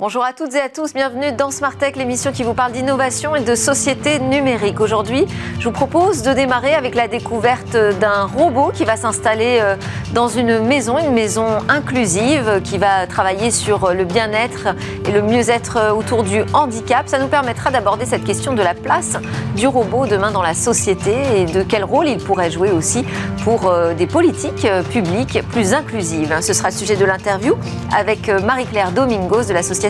Bonjour 0.00 0.24
à 0.24 0.32
toutes 0.32 0.54
et 0.54 0.60
à 0.62 0.70
tous, 0.70 0.94
bienvenue 0.94 1.30
dans 1.32 1.50
Smart 1.50 1.76
Tech, 1.76 1.94
l'émission 1.94 2.32
qui 2.32 2.42
vous 2.42 2.54
parle 2.54 2.72
d'innovation 2.72 3.36
et 3.36 3.42
de 3.42 3.54
société 3.54 4.18
numérique. 4.18 4.80
Aujourd'hui, 4.80 5.26
je 5.58 5.64
vous 5.64 5.72
propose 5.72 6.22
de 6.22 6.32
démarrer 6.32 6.72
avec 6.72 6.94
la 6.94 7.06
découverte 7.06 7.76
d'un 8.00 8.24
robot 8.24 8.72
qui 8.72 8.86
va 8.86 8.96
s'installer 8.96 9.58
euh, 9.60 9.76
dans 10.14 10.28
une 10.28 10.60
maison, 10.60 10.96
une 10.96 11.12
maison 11.12 11.44
inclusive 11.68 12.62
qui 12.64 12.78
va 12.78 13.06
travailler 13.06 13.50
sur 13.50 13.92
le 13.92 14.06
bien-être 14.06 14.68
et 15.06 15.12
le 15.12 15.20
mieux-être 15.20 15.92
autour 15.94 16.22
du 16.22 16.44
handicap. 16.54 17.06
Ça 17.06 17.18
nous 17.18 17.28
permettra 17.28 17.70
d'aborder 17.70 18.06
cette 18.06 18.24
question 18.24 18.54
de 18.54 18.62
la 18.62 18.72
place 18.72 19.18
du 19.54 19.66
robot 19.66 20.06
demain 20.06 20.30
dans 20.30 20.40
la 20.40 20.54
société 20.54 21.14
et 21.36 21.44
de 21.44 21.62
quel 21.62 21.84
rôle 21.84 22.08
il 22.08 22.24
pourrait 22.24 22.50
jouer 22.50 22.70
aussi 22.70 23.04
pour 23.44 23.68
euh, 23.68 23.92
des 23.92 24.06
politiques 24.06 24.64
euh, 24.64 24.82
publiques 24.82 25.42
plus 25.52 25.74
inclusives. 25.74 26.38
Ce 26.40 26.54
sera 26.54 26.70
le 26.70 26.74
sujet 26.74 26.96
de 26.96 27.04
l'interview 27.04 27.58
avec 27.94 28.28
Marie-Claire 28.28 28.92
Domingos 28.92 29.44
de 29.44 29.52
l'association 29.52 29.89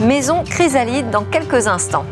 Maison 0.00 0.44
Chrysalide 0.44 1.10
dans 1.10 1.24
quelques 1.24 1.66
instants. 1.66 2.04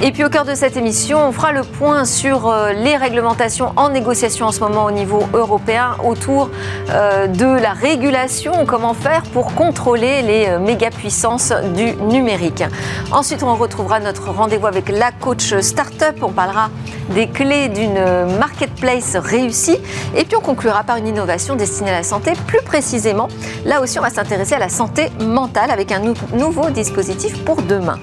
Et 0.00 0.10
puis 0.10 0.24
au 0.24 0.28
cœur 0.28 0.44
de 0.44 0.54
cette 0.54 0.76
émission, 0.76 1.28
on 1.28 1.32
fera 1.32 1.52
le 1.52 1.62
point 1.62 2.04
sur 2.04 2.48
euh, 2.48 2.72
les 2.72 2.96
réglementations 2.96 3.72
en 3.76 3.90
négociation 3.90 4.46
en 4.46 4.52
ce 4.52 4.60
moment 4.60 4.86
au 4.86 4.90
niveau 4.90 5.22
européen 5.32 5.96
autour 6.04 6.50
euh, 6.90 7.26
de 7.26 7.46
la 7.46 7.72
régulation, 7.72 8.66
comment 8.66 8.94
faire 8.94 9.22
pour 9.32 9.54
contrôler 9.54 10.22
les 10.22 10.46
euh, 10.48 10.58
méga-puissances 10.58 11.52
du 11.74 11.92
numérique? 12.02 12.64
Ensuite, 13.12 13.42
on 13.42 13.54
retrouvera 13.54 14.00
notre 14.00 14.30
rendez-vous 14.30 14.66
avec 14.66 14.88
la 14.88 15.12
coach 15.12 15.54
startup. 15.60 16.22
On 16.22 16.32
parlera 16.32 16.70
des 17.10 17.28
clés 17.28 17.68
d'une 17.68 18.02
marketplace 18.38 19.16
réussie. 19.16 19.78
Et 20.16 20.24
puis 20.24 20.36
on 20.36 20.40
conclura 20.40 20.82
par 20.82 20.96
une 20.96 21.06
innovation 21.06 21.54
destinée 21.54 21.90
à 21.90 21.98
la 21.98 22.02
santé. 22.02 22.32
Plus 22.46 22.62
précisément, 22.62 23.28
là 23.64 23.80
aussi, 23.80 23.98
on 23.98 24.02
va 24.02 24.10
s'intéresser 24.10 24.54
à 24.54 24.58
la 24.58 24.68
santé 24.68 25.10
mentale 25.20 25.70
avec 25.70 25.92
un 25.92 26.00
nouveau 26.32 26.70
dispositif 26.70 27.44
pour 27.44 27.62
demain. 27.62 27.98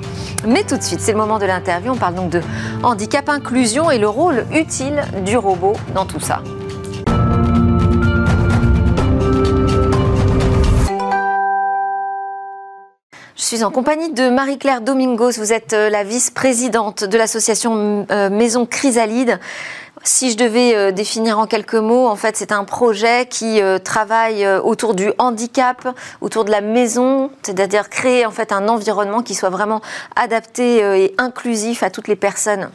Mais 0.47 0.63
tout 0.63 0.77
de 0.77 0.83
suite, 0.83 1.01
c'est 1.01 1.11
le 1.11 1.17
moment 1.17 1.39
de 1.39 1.45
l'interview. 1.45 1.91
On 1.91 1.97
parle 1.97 2.15
donc 2.15 2.29
de 2.29 2.41
handicap 2.83 3.29
inclusion 3.29 3.91
et 3.91 3.97
le 3.97 4.07
rôle 4.07 4.45
utile 4.53 5.03
du 5.25 5.37
robot 5.37 5.73
dans 5.93 6.05
tout 6.05 6.19
ça. 6.19 6.41
Je 13.39 13.45
suis 13.45 13.63
en 13.63 13.71
compagnie 13.71 14.11
de 14.11 14.29
Marie-Claire 14.29 14.81
Domingos. 14.81 15.31
Vous 15.37 15.53
êtes 15.53 15.71
euh, 15.71 15.89
la 15.89 16.03
vice-présidente 16.03 17.05
de 17.05 17.17
l'association 17.17 18.05
euh, 18.11 18.29
Maison 18.29 18.65
Chrysalide. 18.65 19.39
Si 20.03 20.29
je 20.31 20.35
devais 20.35 20.75
euh, 20.75 20.91
définir 20.91 21.39
en 21.39 21.47
quelques 21.47 21.75
mots, 21.75 22.09
en 22.09 22.17
fait, 22.17 22.35
c'est 22.35 22.51
un 22.51 22.65
projet 22.65 23.27
qui 23.27 23.61
travaille 23.85 24.45
autour 24.45 24.93
du 24.93 25.13
handicap, 25.19 25.87
autour 26.19 26.43
de 26.43 26.51
la 26.51 26.59
maison, 26.59 27.31
c'est-à-dire 27.41 27.87
créer 27.87 28.25
en 28.25 28.31
fait 28.31 28.51
un 28.51 28.67
environnement 28.67 29.23
qui 29.23 29.35
soit 29.35 29.49
vraiment 29.49 29.79
adapté 30.17 30.79
et 31.01 31.15
inclusif 31.17 31.81
à 31.81 31.89
toutes 31.89 32.09
les 32.09 32.17
personnes 32.17 32.69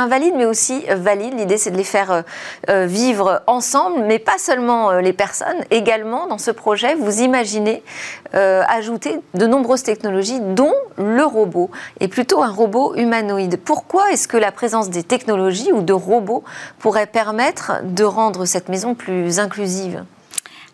invalides 0.00 0.34
mais 0.36 0.46
aussi 0.46 0.84
valides. 0.88 1.38
L'idée, 1.38 1.58
c'est 1.58 1.70
de 1.70 1.76
les 1.76 1.84
faire 1.84 2.10
euh, 2.10 2.22
euh, 2.68 2.86
vivre 2.86 3.42
ensemble, 3.46 4.04
mais 4.04 4.18
pas 4.18 4.38
seulement 4.38 4.90
euh, 4.90 5.00
les 5.00 5.12
personnes. 5.12 5.64
Également, 5.70 6.26
dans 6.26 6.38
ce 6.38 6.50
projet, 6.50 6.94
vous 6.94 7.20
imaginez 7.20 7.82
ajouter 8.32 9.18
de 9.34 9.46
nombreuses 9.46 9.82
technologies, 9.82 10.38
dont 10.40 10.72
le 10.96 11.24
robot, 11.24 11.70
et 11.98 12.06
plutôt 12.06 12.42
un 12.42 12.52
robot 12.52 12.94
humanoïde. 12.94 13.58
Pourquoi 13.58 14.12
est-ce 14.12 14.28
que 14.28 14.36
la 14.36 14.52
présence 14.52 14.88
des 14.88 15.02
technologies 15.02 15.72
ou 15.72 15.82
de 15.82 15.92
robots 15.92 16.44
pourrait 16.78 17.06
permettre 17.06 17.72
de 17.82 18.04
rendre 18.04 18.44
cette 18.44 18.68
maison 18.68 18.94
plus 18.94 19.40
inclusive? 19.40 20.04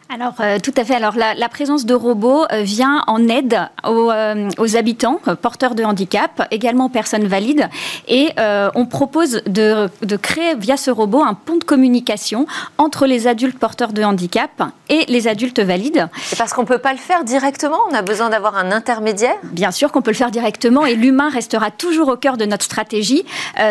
Alors 0.08 0.34
euh, 0.40 0.58
tout 0.62 0.72
à 0.76 0.84
fait. 0.84 0.94
Alors 0.94 1.14
la, 1.16 1.48
présence 1.48 1.84
de 1.84 1.94
robots 1.94 2.44
euh, 2.52 2.62
vient 2.62 3.02
en 3.08 3.28
aide 3.28 3.58
aux, 3.84 4.10
euh, 4.10 4.48
habitants 4.74 5.20
porteurs 5.42 5.74
de 5.74 5.82
handicap, 5.82 6.46
également 6.50 6.86
aux 6.86 6.90
personnes 6.90 7.26
valides, 7.26 7.68
et 8.08 8.30
on 8.74 8.86
propose 8.86 9.42
de, 9.46 9.88
de, 10.02 10.16
créer 10.16 10.54
via 10.54 10.76
ce 10.76 10.90
robot 10.90 11.22
un 11.22 11.34
pont 11.34 11.56
de 11.56 11.64
communication 11.64 12.46
entre 12.78 13.06
les 13.06 13.26
adultes 13.26 13.58
porteurs 13.58 13.92
de 13.92 14.02
handicap 14.02 14.62
et 14.88 15.04
les 15.08 15.28
adultes 15.28 15.60
valides. 15.60 16.08
C'est 16.22 16.38
parce 16.38 16.52
qu'on 16.52 16.62
ne 16.62 16.66
peut 16.66 16.78
pas 16.78 16.92
le 16.92 16.98
faire 16.98 17.24
directement? 17.24 17.78
On 17.90 17.94
a 17.94 18.02
besoin 18.02 18.28
d'avoir 18.28 18.56
un 18.56 18.72
intermédiaire? 18.72 19.36
Bien 19.44 19.70
sûr 19.70 19.92
qu'on 19.92 20.02
peut 20.02 20.10
le 20.10 20.16
faire 20.16 20.30
directement, 20.30 20.86
et 20.86 20.94
l'humain 20.94 21.30
restera 21.30 21.70
toujours 21.70 22.08
au 22.08 22.16
cœur 22.16 22.36
de 22.36 22.44
notre 22.44 22.64
stratégie. 22.64 23.24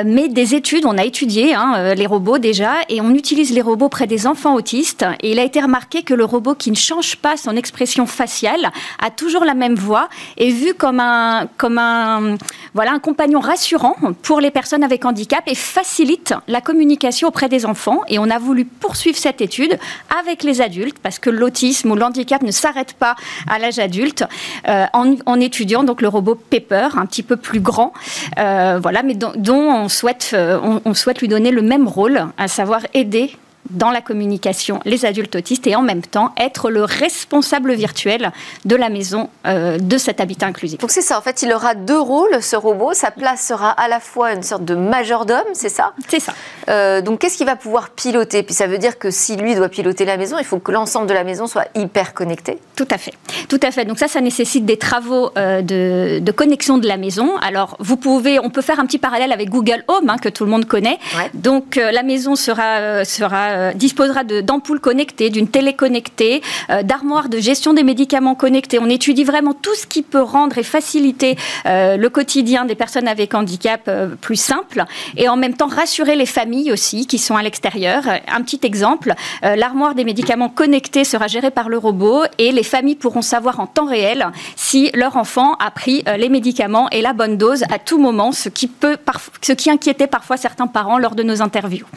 mais 0.06 0.28
des 0.28 0.56
études, 0.56 0.85
on 0.85 0.97
a 0.97 1.06
étudié 1.06 1.53
hein, 1.53 1.94
les 1.94 2.07
robots 2.07 2.40
déjà, 2.40 2.74
et 2.90 3.01
on 3.01 3.12
utilise 3.12 3.53
les 3.53 3.62
robots 3.62 3.90
près 3.90 4.07
des 4.07 4.28
enfants 4.28 4.56
autistes. 4.56 5.06
Et 5.22 5.31
il 5.31 5.40
a 5.40 5.44
été 5.44 5.62
remarqué 5.62 6.03
que 6.03 6.13
le 6.13 6.25
le 6.25 6.31
robot 6.31 6.56
qui 6.56 6.72
ne 6.72 6.75
change 6.75 7.18
pas 7.18 7.38
son 7.38 7.56
expression 7.56 8.08
faciale 8.08 8.72
a 9.00 9.12
toujours 9.12 9.46
la 9.46 9.53
même 9.53 9.75
voix 9.75 10.09
et 10.38 10.50
vu 10.50 10.74
comme 10.74 11.00
un, 11.00 11.47
comme 11.58 11.78
un, 11.78 12.38
voilà, 12.74 12.94
un 12.94 13.00
compagnon 13.00 13.40
rassurant 13.40 13.96
pour 14.24 14.41
les 14.41 14.50
personnes 14.50 14.84
avec 14.84 15.06
handicap 15.06 15.44
et 15.46 15.53
facilite 15.53 16.34
la 16.47 16.62
communication 16.62 17.28
auprès 17.28 17.47
des 17.47 17.68
enfants. 17.68 18.02
Et 18.08 18.18
on 18.18 18.30
a 18.31 18.40
voulu 18.40 18.66
poursuivre 18.66 19.18
cette 19.18 19.40
étude 19.40 19.78
avec 20.19 20.41
les 20.41 20.62
adultes 20.62 20.97
parce 20.97 21.19
que 21.19 21.30
l'autisme 21.30 21.91
ou 21.91 21.96
l'handicap 21.96 22.42
ne 22.42 22.52
s'arrête 22.52 22.94
pas 22.94 23.16
à 23.47 23.59
l'âge 23.59 23.78
adulte 23.78 24.24
euh, 24.68 24.86
en, 24.94 25.40
étudiant 25.40 25.84
donc 25.84 26.02
le 26.02 26.07
robot 26.07 26.34
Pepper, 26.34 26.88
un 26.96 27.06
petit 27.06 27.22
peu 27.22 27.36
plus 27.36 27.59
grand, 27.59 27.94
euh, 28.40 28.80
voilà, 28.81 29.03
mais 29.03 29.13
dont, 29.13 29.34
on, 29.47 29.90
souhaite, 29.90 30.31
euh, 30.34 30.80
on 30.86 30.94
souhaite 30.96 31.22
lui 31.22 31.28
donner 31.28 31.52
le 31.52 31.62
même 31.62 31.88
rôle, 31.88 32.25
à 32.38 32.47
savoir 32.47 32.81
aider 32.96 33.38
dans 33.70 33.92
la 33.92 34.02
communication 34.02 34.80
les 34.86 35.06
adultes 35.06 35.36
autistes 35.36 35.68
et 35.68 35.76
en 35.76 35.81
même 35.81 36.02
temps 36.02 36.34
être 36.38 36.70
le 36.70 36.84
responsable 36.84 37.74
virtuel 37.74 38.31
de 38.66 38.76
la 38.76 38.90
maison 38.90 39.30
euh, 39.46 39.78
de 39.78 39.98
cet 39.98 40.20
habitat 40.20 40.48
inclusif. 40.48 40.80
Donc 40.80 40.92
c'est 40.92 41.02
ça, 41.02 41.18
en 41.18 41.22
fait, 41.22 41.42
il 41.42 41.52
aura 41.53 41.75
deux 41.75 42.00
rôles, 42.00 42.42
ce 42.42 42.56
robot. 42.56 42.94
Sa 42.94 43.12
place 43.12 43.46
sera 43.46 43.72
à 43.72 43.88
la 43.88 44.00
fois 44.00 44.34
une 44.34 44.44
sorte 44.44 44.66
de 44.66 44.75
majordome, 44.75 45.44
c'est 45.54 45.70
ça? 45.70 45.94
C'est 46.08 46.20
ça. 46.20 46.34
Euh, 46.70 47.02
donc 47.02 47.20
qu'est-ce 47.20 47.38
qu'il 47.38 47.46
va 47.46 47.56
pouvoir 47.56 47.90
piloter? 47.90 48.44
Puis 48.44 48.54
ça 48.56 48.68
veut 48.68 48.78
dire 48.78 48.98
que 48.98 49.12
si 49.12 49.36
lui 49.36 49.56
doit 49.56 49.70
piloter 49.70 50.06
la 50.06 50.18
maison, 50.18 50.38
il 50.40 50.46
faut 50.46 50.59
que 50.59 50.72
l'ensemble 50.72 51.08
de 51.08 51.14
la 51.14 51.24
maison 51.24 51.48
soit 51.48 51.68
hyper 51.75 52.14
connecté. 52.14 52.59
Tout 52.75 52.88
à 52.92 52.98
fait. 52.98 53.14
Tout 53.50 53.59
à 53.64 53.72
fait. 53.72 53.86
Donc 53.86 54.00
ça, 54.00 54.08
ça 54.08 54.22
nécessite 54.22 54.66
des 54.66 54.78
travaux 54.78 55.31
euh, 55.38 55.62
de, 55.62 56.31
connexion 56.31 56.78
de 56.78 56.88
la 56.88 56.98
maison. 56.98 57.38
Alors 57.38 57.78
vous 57.80 57.98
pouvez, 57.98 58.40
on 58.40 58.50
peut 58.50 58.62
faire 58.62 58.80
un 58.80 58.86
petit 58.86 58.98
parallèle 58.98 59.31
avec 59.31 59.50
Google 59.50 59.84
Home, 59.88 60.09
hein, 60.09 60.18
que 60.18 60.30
tout 60.30 60.44
le 60.44 60.52
monde 60.52 60.66
connaît. 60.66 61.00
Donc 61.34 61.75
la 61.75 62.04
maison 62.04 62.36
sera, 62.36 63.06
sera 63.06 63.55
euh, 63.56 63.74
disposera 63.74 64.24
d'ampoules 64.24 64.80
connectées, 64.80 65.30
d'une 65.30 65.48
télé 65.48 65.74
connectée, 65.74 66.42
euh, 66.70 66.84
d'armoires 66.84 67.30
de 67.30 67.40
gestion 67.40 67.74
des 67.74 67.84
médicaments 67.84 68.36
connectés. 68.36 68.80
On 68.80 68.90
étudie 68.90 69.24
vraiment 69.24 69.54
tout 69.54 69.74
ce 69.76 69.88
qui 69.88 70.02
peut 70.02 70.22
rendre 70.22 70.58
et 70.58 70.64
faciliter 70.64 71.38
euh, 71.66 71.96
le 71.96 72.10
quotidien 72.10 72.66
des 72.66 72.76
personnes 72.76 73.08
avec 73.08 73.34
handicap 73.34 73.90
plus 74.20 74.36
simple 74.36 74.84
et 75.16 75.30
en 75.30 75.38
même 75.38 75.56
temps 75.56 75.68
rassurer 75.68 76.16
les 76.16 76.26
familles 76.26 76.72
aussi 76.72 77.08
qui 77.08 77.18
sont 77.18 77.36
à 77.36 77.44
l'extérieur. 77.44 78.04
Un 78.28 78.42
petit 78.42 78.60
exemple, 78.64 79.14
l'armoire 79.42 79.96
des 79.96 80.04
médicaments 80.04 80.50
connectés 80.50 81.04
sera 81.04 81.28
gérée 81.28 81.52
par 81.52 81.70
le 81.70 81.78
robot 81.78 82.24
et 82.38 82.52
les 82.52 82.64
familles 82.64 82.96
pourront 82.96 83.22
savoir 83.22 83.60
en 83.60 83.68
temps 83.68 83.86
réel 83.86 84.28
si 84.56 84.92
leur 84.94 85.18
enfant 85.18 85.54
a 85.56 85.72
pris 85.72 86.04
les 86.18 86.30
médicaments 86.30 86.90
et 86.90 87.02
la 87.02 87.14
bonne 87.14 87.38
dose 87.38 87.64
à 87.72 87.80
tout 87.80 88.00
moment, 88.00 88.32
ce 88.32 88.50
qui 88.50 88.68
peut 88.68 88.98
ce 89.42 89.54
qui 89.54 89.70
inquiétait 89.70 90.08
parfois 90.08 90.38
certains 90.38 90.68
parents 90.68 90.98
lors 90.98 91.16
de 91.16 91.24
nos 91.24 91.42
interviews. 91.42 91.88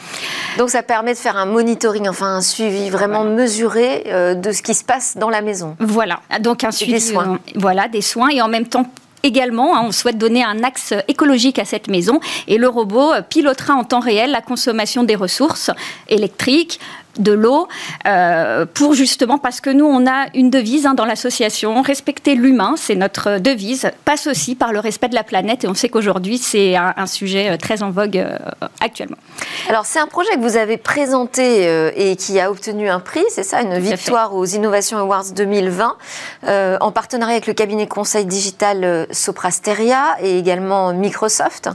Donc 0.57 0.69
ça 0.69 0.83
permet 0.83 1.13
de 1.13 1.17
faire 1.17 1.37
un 1.37 1.48
monitoring, 1.49 2.07
enfin 2.07 2.37
un 2.37 2.41
suivi 2.41 2.89
vraiment 2.89 3.23
mesuré 3.23 4.03
euh, 4.07 4.33
de 4.33 4.51
ce 4.51 4.61
qui 4.61 4.73
se 4.73 4.83
passe 4.83 5.17
dans 5.17 5.29
la 5.29 5.41
maison. 5.41 5.75
Voilà, 5.79 6.21
donc 6.39 6.63
un 6.63 6.71
suivi, 6.71 6.93
des 6.93 6.99
soins. 6.99 7.33
Euh, 7.33 7.51
voilà, 7.55 7.87
des 7.87 8.01
soins 8.01 8.29
et 8.29 8.41
en 8.41 8.47
même 8.47 8.67
temps 8.67 8.85
Également, 9.21 9.75
hein, 9.75 9.81
on 9.83 9.91
souhaite 9.91 10.17
donner 10.17 10.45
un 10.45 10.63
axe 10.63 10.93
écologique 11.09 11.59
à 11.59 11.65
cette 11.65 11.89
maison 11.89 12.21
et 12.47 12.57
le 12.57 12.69
robot 12.69 13.11
pilotera 13.29 13.73
en 13.73 13.83
temps 13.83 13.99
réel 13.99 14.31
la 14.31 14.39
consommation 14.39 15.03
des 15.03 15.15
ressources 15.15 15.71
électriques, 16.07 16.79
de 17.19 17.31
l'eau, 17.31 17.67
euh, 18.07 18.65
pour 18.73 18.93
justement, 18.93 19.37
parce 19.37 19.61
que 19.61 19.69
nous, 19.69 19.85
on 19.85 20.07
a 20.07 20.27
une 20.33 20.49
devise 20.49 20.85
hein, 20.85 20.93
dans 20.93 21.05
l'association, 21.05 21.81
respecter 21.81 22.35
l'humain, 22.35 22.75
c'est 22.77 22.95
notre 22.95 23.37
devise, 23.39 23.91
passe 24.05 24.27
aussi 24.27 24.55
par 24.55 24.73
le 24.73 24.79
respect 24.79 25.09
de 25.09 25.15
la 25.15 25.23
planète, 25.23 25.63
et 25.63 25.67
on 25.67 25.73
sait 25.73 25.89
qu'aujourd'hui, 25.89 26.37
c'est 26.37 26.75
un, 26.75 27.05
sujet 27.05 27.51
euh, 27.51 27.57
très 27.57 27.83
en 27.83 27.91
vogue 27.91 28.17
euh, 28.17 28.37
actuellement. 28.81 29.17
Alors, 29.67 29.85
c'est 29.85 29.99
un 29.99 30.07
projet 30.07 30.31
que 30.35 30.39
vous 30.39 30.57
avez 30.57 30.77
présenté 30.77 31.67
et 31.95 32.15
qui 32.15 32.39
a 32.39 32.49
obtenu 32.49 32.89
un 32.89 32.99
prix, 32.99 33.23
c'est 33.29 33.43
ça, 33.43 33.61
une 33.61 33.77
victoire 33.77 34.35
aux 34.35 34.45
Innovation 34.45 34.97
Awards 34.97 35.31
2020, 35.35 35.97
en 36.79 36.91
partenariat 36.91 37.33
avec 37.33 37.47
le 37.47 37.53
cabinet 37.53 37.87
conseil 37.87 38.25
digital 38.25 39.07
Soprasteria 39.11 40.15
et 40.21 40.37
également 40.37 40.93
Microsoft. 40.93 41.69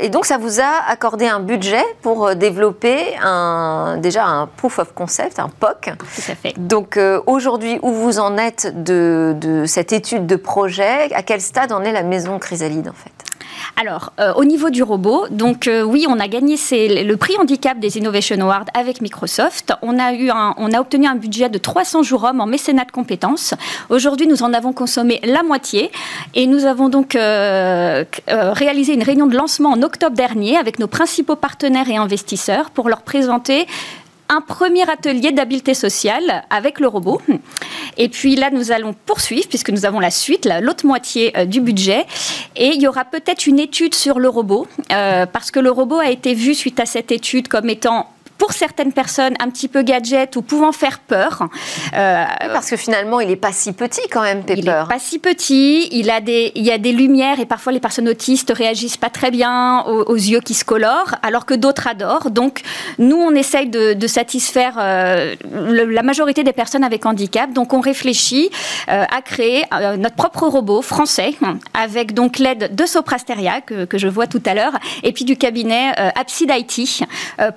et 0.00 0.08
donc, 0.08 0.26
ça 0.26 0.38
vous 0.38 0.60
a 0.60 0.88
accordé 0.88 1.26
un 1.26 1.40
budget 1.40 1.84
pour 2.02 2.34
développer 2.34 3.16
un, 3.22 3.98
déjà 3.98 4.26
un 4.26 4.39
proof 4.46 4.78
of 4.78 4.92
concept, 4.94 5.38
un 5.38 5.48
POC. 5.48 5.96
Tout 5.98 6.32
à 6.32 6.34
fait. 6.34 6.54
Donc 6.58 6.96
euh, 6.96 7.20
aujourd'hui, 7.26 7.78
où 7.82 7.92
vous 7.92 8.18
en 8.18 8.36
êtes 8.36 8.82
de, 8.82 9.64
cette 9.66 9.92
étude 9.92 10.26
de 10.26 10.36
projet? 10.36 11.12
À 11.14 11.22
quel 11.22 11.40
stade 11.40 11.72
en 11.72 11.82
est 11.82 11.92
la 11.92 12.02
maison 12.02 12.38
Chrysalide 12.38 12.88
en 12.88 12.92
fait? 12.92 13.12
Alors, 13.76 14.12
euh, 14.20 14.32
au 14.34 14.44
niveau 14.44 14.70
du 14.70 14.82
robot, 14.82 15.26
donc 15.30 15.66
euh, 15.66 15.82
oui, 15.82 16.06
on 16.08 16.18
a 16.18 16.28
gagné 16.28 16.56
le 16.70 17.14
prix 17.14 17.36
handicap 17.38 17.78
des 17.78 17.98
Innovation 17.98 18.40
Awards 18.40 18.64
avec 18.74 19.00
Microsoft. 19.02 19.72
On 19.82 19.98
a, 19.98 20.14
eu 20.14 20.30
on 20.30 20.72
a 20.72 20.80
obtenu 20.80 21.06
un 21.06 21.14
budget 21.14 21.48
de 21.48 21.58
300 21.58 22.02
jours 22.02 22.24
hommes 22.24 22.40
en 22.40 22.46
mécénat 22.46 22.84
de 22.84 22.90
compétences. 22.90 23.54
Aujourd'hui, 23.90 24.26
nous 24.26 24.42
en 24.42 24.54
avons 24.54 24.72
consommé 24.72 25.20
la 25.24 25.42
moitié 25.42 25.90
et 26.34 26.46
nous 26.46 26.64
avons 26.64 26.88
donc 26.88 27.12
réalisé 27.14 28.94
une 28.94 29.02
réunion 29.02 29.26
de 29.26 29.36
lancement 29.36 29.70
en 29.70 29.82
octobre 29.82 30.16
dernier 30.16 30.56
avec 30.56 30.78
nos 30.78 30.86
principaux 30.86 31.36
partenaires 31.36 31.88
et 31.88 31.96
investisseurs 31.96 32.70
pour 32.70 32.88
leur 32.88 33.02
présenter 33.02 33.66
un 34.30 34.40
premier 34.40 34.88
atelier 34.88 35.32
d'habileté 35.32 35.74
sociale 35.74 36.44
avec 36.50 36.78
le 36.78 36.86
robot. 36.86 37.20
Et 37.98 38.08
puis 38.08 38.36
là, 38.36 38.50
nous 38.50 38.70
allons 38.70 38.94
poursuivre 38.94 39.48
puisque 39.48 39.70
nous 39.70 39.84
avons 39.84 39.98
la 39.98 40.12
suite, 40.12 40.48
l'autre 40.62 40.86
moitié 40.86 41.36
euh, 41.36 41.44
du 41.44 41.60
budget. 41.60 42.06
Et 42.56 42.68
il 42.68 42.80
y 42.80 42.86
aura 42.86 43.04
peut-être 43.04 43.46
une 43.46 43.58
étude 43.58 43.94
sur 43.94 44.20
le 44.20 44.28
robot 44.28 44.68
euh, 44.92 45.26
parce 45.26 45.50
que 45.50 45.58
le 45.58 45.70
robot 45.70 45.98
a 45.98 46.10
été 46.10 46.34
vu 46.34 46.54
suite 46.54 46.78
à 46.78 46.86
cette 46.86 47.10
étude 47.10 47.48
comme 47.48 47.68
étant 47.68 48.08
pour 48.40 48.54
certaines 48.54 48.92
personnes 48.92 49.34
un 49.38 49.50
petit 49.50 49.68
peu 49.68 49.82
gadget 49.82 50.34
ou 50.34 50.40
pouvant 50.40 50.72
faire 50.72 50.98
peur. 51.00 51.46
Euh, 51.94 52.24
parce 52.54 52.70
que 52.70 52.76
finalement, 52.76 53.20
il 53.20 53.28
n'est 53.28 53.36
pas 53.36 53.52
si 53.52 53.72
petit 53.74 54.00
quand 54.10 54.22
même, 54.22 54.42
Pepper. 54.44 54.60
Il 54.60 54.64
n'est 54.64 54.86
pas 54.88 54.98
si 54.98 55.18
petit, 55.18 55.88
il, 55.92 56.10
a 56.10 56.22
des, 56.22 56.50
il 56.54 56.64
y 56.64 56.72
a 56.72 56.78
des 56.78 56.92
lumières 56.92 57.38
et 57.38 57.44
parfois 57.44 57.70
les 57.70 57.80
personnes 57.80 58.08
autistes 58.08 58.50
réagissent 58.56 58.96
pas 58.96 59.10
très 59.10 59.30
bien 59.30 59.82
aux, 59.82 60.14
yeux 60.14 60.40
qui 60.40 60.54
se 60.54 60.64
colorent, 60.64 61.16
alors 61.22 61.44
que 61.44 61.52
d'autres 61.52 61.86
adorent. 61.86 62.30
Donc, 62.30 62.62
nous, 62.98 63.18
on 63.18 63.34
essaye 63.34 63.68
de, 63.68 64.06
satisfaire 64.06 64.76
euh, 64.78 65.34
la 65.44 66.02
majorité 66.02 66.42
des 66.42 66.54
personnes 66.54 66.82
avec 66.82 67.04
handicap. 67.04 67.52
Donc, 67.52 67.74
on 67.74 67.80
réfléchit 67.80 68.50
euh, 68.88 69.04
à 69.04 69.20
créer 69.20 69.64
notre 69.98 70.16
propre 70.16 70.46
robot 70.46 70.80
français, 70.80 71.34
avec 71.74 72.14
donc 72.14 72.38
l'aide 72.38 72.74
de 72.74 72.86
Soprasteria, 72.86 73.60
que, 73.60 73.84
que, 73.84 73.98
je 73.98 74.08
vois 74.08 74.26
tout 74.26 74.42
à 74.46 74.54
l'heure, 74.54 74.72
et 75.02 75.12
puis 75.12 75.26
du 75.26 75.36
cabinet 75.36 75.92
Abside 76.16 76.50
IT, 76.56 77.04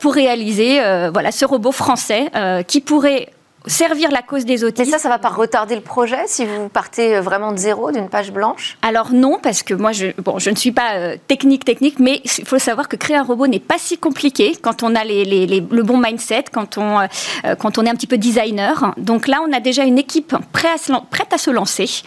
pour 0.02 0.14
réaliser 0.14 0.73
euh, 0.82 1.10
voilà, 1.12 1.32
ce 1.32 1.46
robot 1.46 1.72
français 1.72 2.30
euh, 2.36 2.64
qui 2.64 2.82
pourrait 2.82 3.30
servir 3.68 4.12
la 4.12 4.22
cause 4.22 4.46
des 4.46 4.64
autistes. 4.64 4.92
Mais 4.92 4.98
ça, 4.98 5.00
ça 5.00 5.10
va 5.10 5.20
pas 5.20 5.30
retarder 5.30 5.76
le 5.76 5.82
projet 5.82 6.24
si 6.28 6.46
vous 6.46 6.70
partez 6.70 7.16
euh, 7.16 7.22
vraiment 7.22 7.52
de 7.52 7.58
zéro, 7.58 7.92
d'une 7.92 8.10
page 8.10 8.32
blanche? 8.32 8.78
Alors 8.82 9.14
non, 9.14 9.40
parce 9.42 9.64
que 9.64 9.74
moi, 9.74 9.92
je, 9.92 10.08
bon, 10.22 10.40
je 10.40 10.50
ne 10.50 10.56
suis 10.56 10.72
pas 10.72 10.96
euh, 10.96 11.16
technique, 11.28 11.64
technique, 11.66 12.00
mais 12.00 12.22
il 12.24 12.46
faut 12.46 12.60
savoir 12.60 12.90
que 12.90 12.96
créer 12.96 13.16
un 13.16 13.24
robot 13.24 13.48
n'est 13.48 13.60
pas 13.60 13.78
si 13.78 13.98
compliqué 13.98 14.56
quand 14.62 14.84
on 14.84 14.96
a 14.96 15.04
les, 15.04 15.24
les, 15.24 15.46
le 15.48 15.84
bon 15.84 15.98
mindset, 15.98 16.46
quand 16.52 16.78
on, 16.78 17.00
euh, 17.00 17.56
quand 17.58 17.78
on 17.78 17.86
est 17.86 17.90
un 17.90 17.96
petit 17.96 18.08
peu 18.08 18.18
designer. 18.18 18.94
Donc 18.98 19.28
là, 19.28 19.40
on 19.48 19.54
a 19.54 19.60
déjà 19.60 19.84
une 19.84 19.98
équipe 19.98 20.36
prête 20.52 20.72
à 20.76 20.78
se, 20.78 20.92
prête 21.10 21.32
à 21.34 21.38
se 21.38 21.52
lancer. 21.52 22.04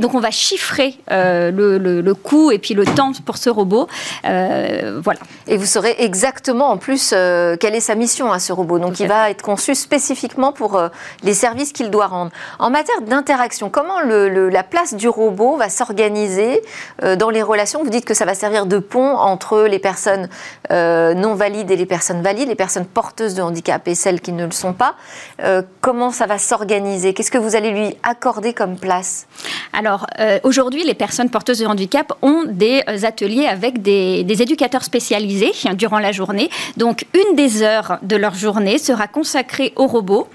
donc 0.00 0.14
on 0.14 0.20
va 0.20 0.30
chiffrer 0.30 0.96
le, 1.08 1.78
le, 1.78 2.14
coût 2.14 2.50
et 2.50 2.58
puis 2.58 2.74
le 2.74 2.84
temps 2.84 3.12
pour 3.24 3.36
ce 3.36 3.50
robot. 3.50 3.88
voilà. 4.22 5.20
Et 5.46 5.56
vous 5.56 5.66
saurez 5.66 5.96
exactement 5.98 6.70
en 6.70 6.76
plus 6.76 7.10
quelle 7.10 7.74
est 7.74 7.80
sa 7.80 7.94
mission 7.94 8.32
à 8.32 8.38
ce 8.38 8.52
robot. 8.52 8.78
Donc 8.78 9.00
il 9.00 9.08
va 9.08 9.30
être 9.30 9.42
conçu 9.42 9.74
spécifiquement 9.74 10.52
pour 10.52 10.89
les 11.22 11.34
services 11.34 11.72
qu'il 11.72 11.90
doit 11.90 12.06
rendre. 12.06 12.30
En 12.58 12.70
matière 12.70 13.00
d'interaction, 13.02 13.70
comment 13.70 14.00
la 14.00 14.62
place 14.62 14.94
du 14.94 15.08
robot 15.08 15.56
va 15.56 15.68
s'organiser 15.68 16.62
euh, 17.02 17.16
dans 17.16 17.30
les 17.30 17.42
relations? 17.42 17.82
Vous 17.82 17.90
dites 17.90 18.04
que 18.04 18.14
ça 18.14 18.24
va 18.24 18.34
servir 18.34 18.66
de 18.66 18.78
pont 18.78 19.16
entre 19.16 19.62
les 19.62 19.78
personnes 19.78 20.28
euh, 20.70 21.14
non 21.14 21.34
valides 21.34 21.70
et 21.70 21.76
les 21.76 21.86
personnes 21.86 22.22
valides, 22.22 22.48
les 22.48 22.54
personnes 22.54 22.86
porteuses 22.86 23.34
de 23.34 23.42
handicap 23.42 23.86
et 23.88 23.94
celles 23.94 24.20
qui 24.20 24.32
ne 24.32 24.44
le 24.44 24.50
sont 24.52 24.72
pas. 24.72 24.94
Euh, 25.42 25.62
comment 25.80 26.10
ça 26.10 26.26
va 26.26 26.38
s'organiser? 26.38 27.14
Qu'est-ce 27.14 27.30
que 27.30 27.38
vous 27.38 27.56
allez 27.56 27.70
lui 27.70 27.96
accorder 28.02 28.52
comme 28.54 28.76
place? 28.76 29.26
Alors, 29.72 30.06
aujourd'hui, 30.42 30.82
les 30.84 30.94
personnes 30.94 31.30
porteuses 31.30 31.60
de 31.60 31.66
handicap 31.66 32.12
ont 32.22 32.44
des 32.46 32.82
ateliers 33.04 33.46
avec 33.46 33.82
des, 33.82 34.24
des 34.24 34.42
éducateurs 34.42 34.82
spécialisés 34.82 35.52
durant 35.74 35.98
la 35.98 36.12
journée. 36.12 36.50
Donc, 36.76 37.06
une 37.14 37.36
des 37.36 37.62
heures 37.62 37.98
de 38.02 38.16
leur 38.16 38.34
journée 38.34 38.78
sera 38.78 39.06
consacrée 39.06 39.72
au 39.76 39.86
robot. 39.86 40.28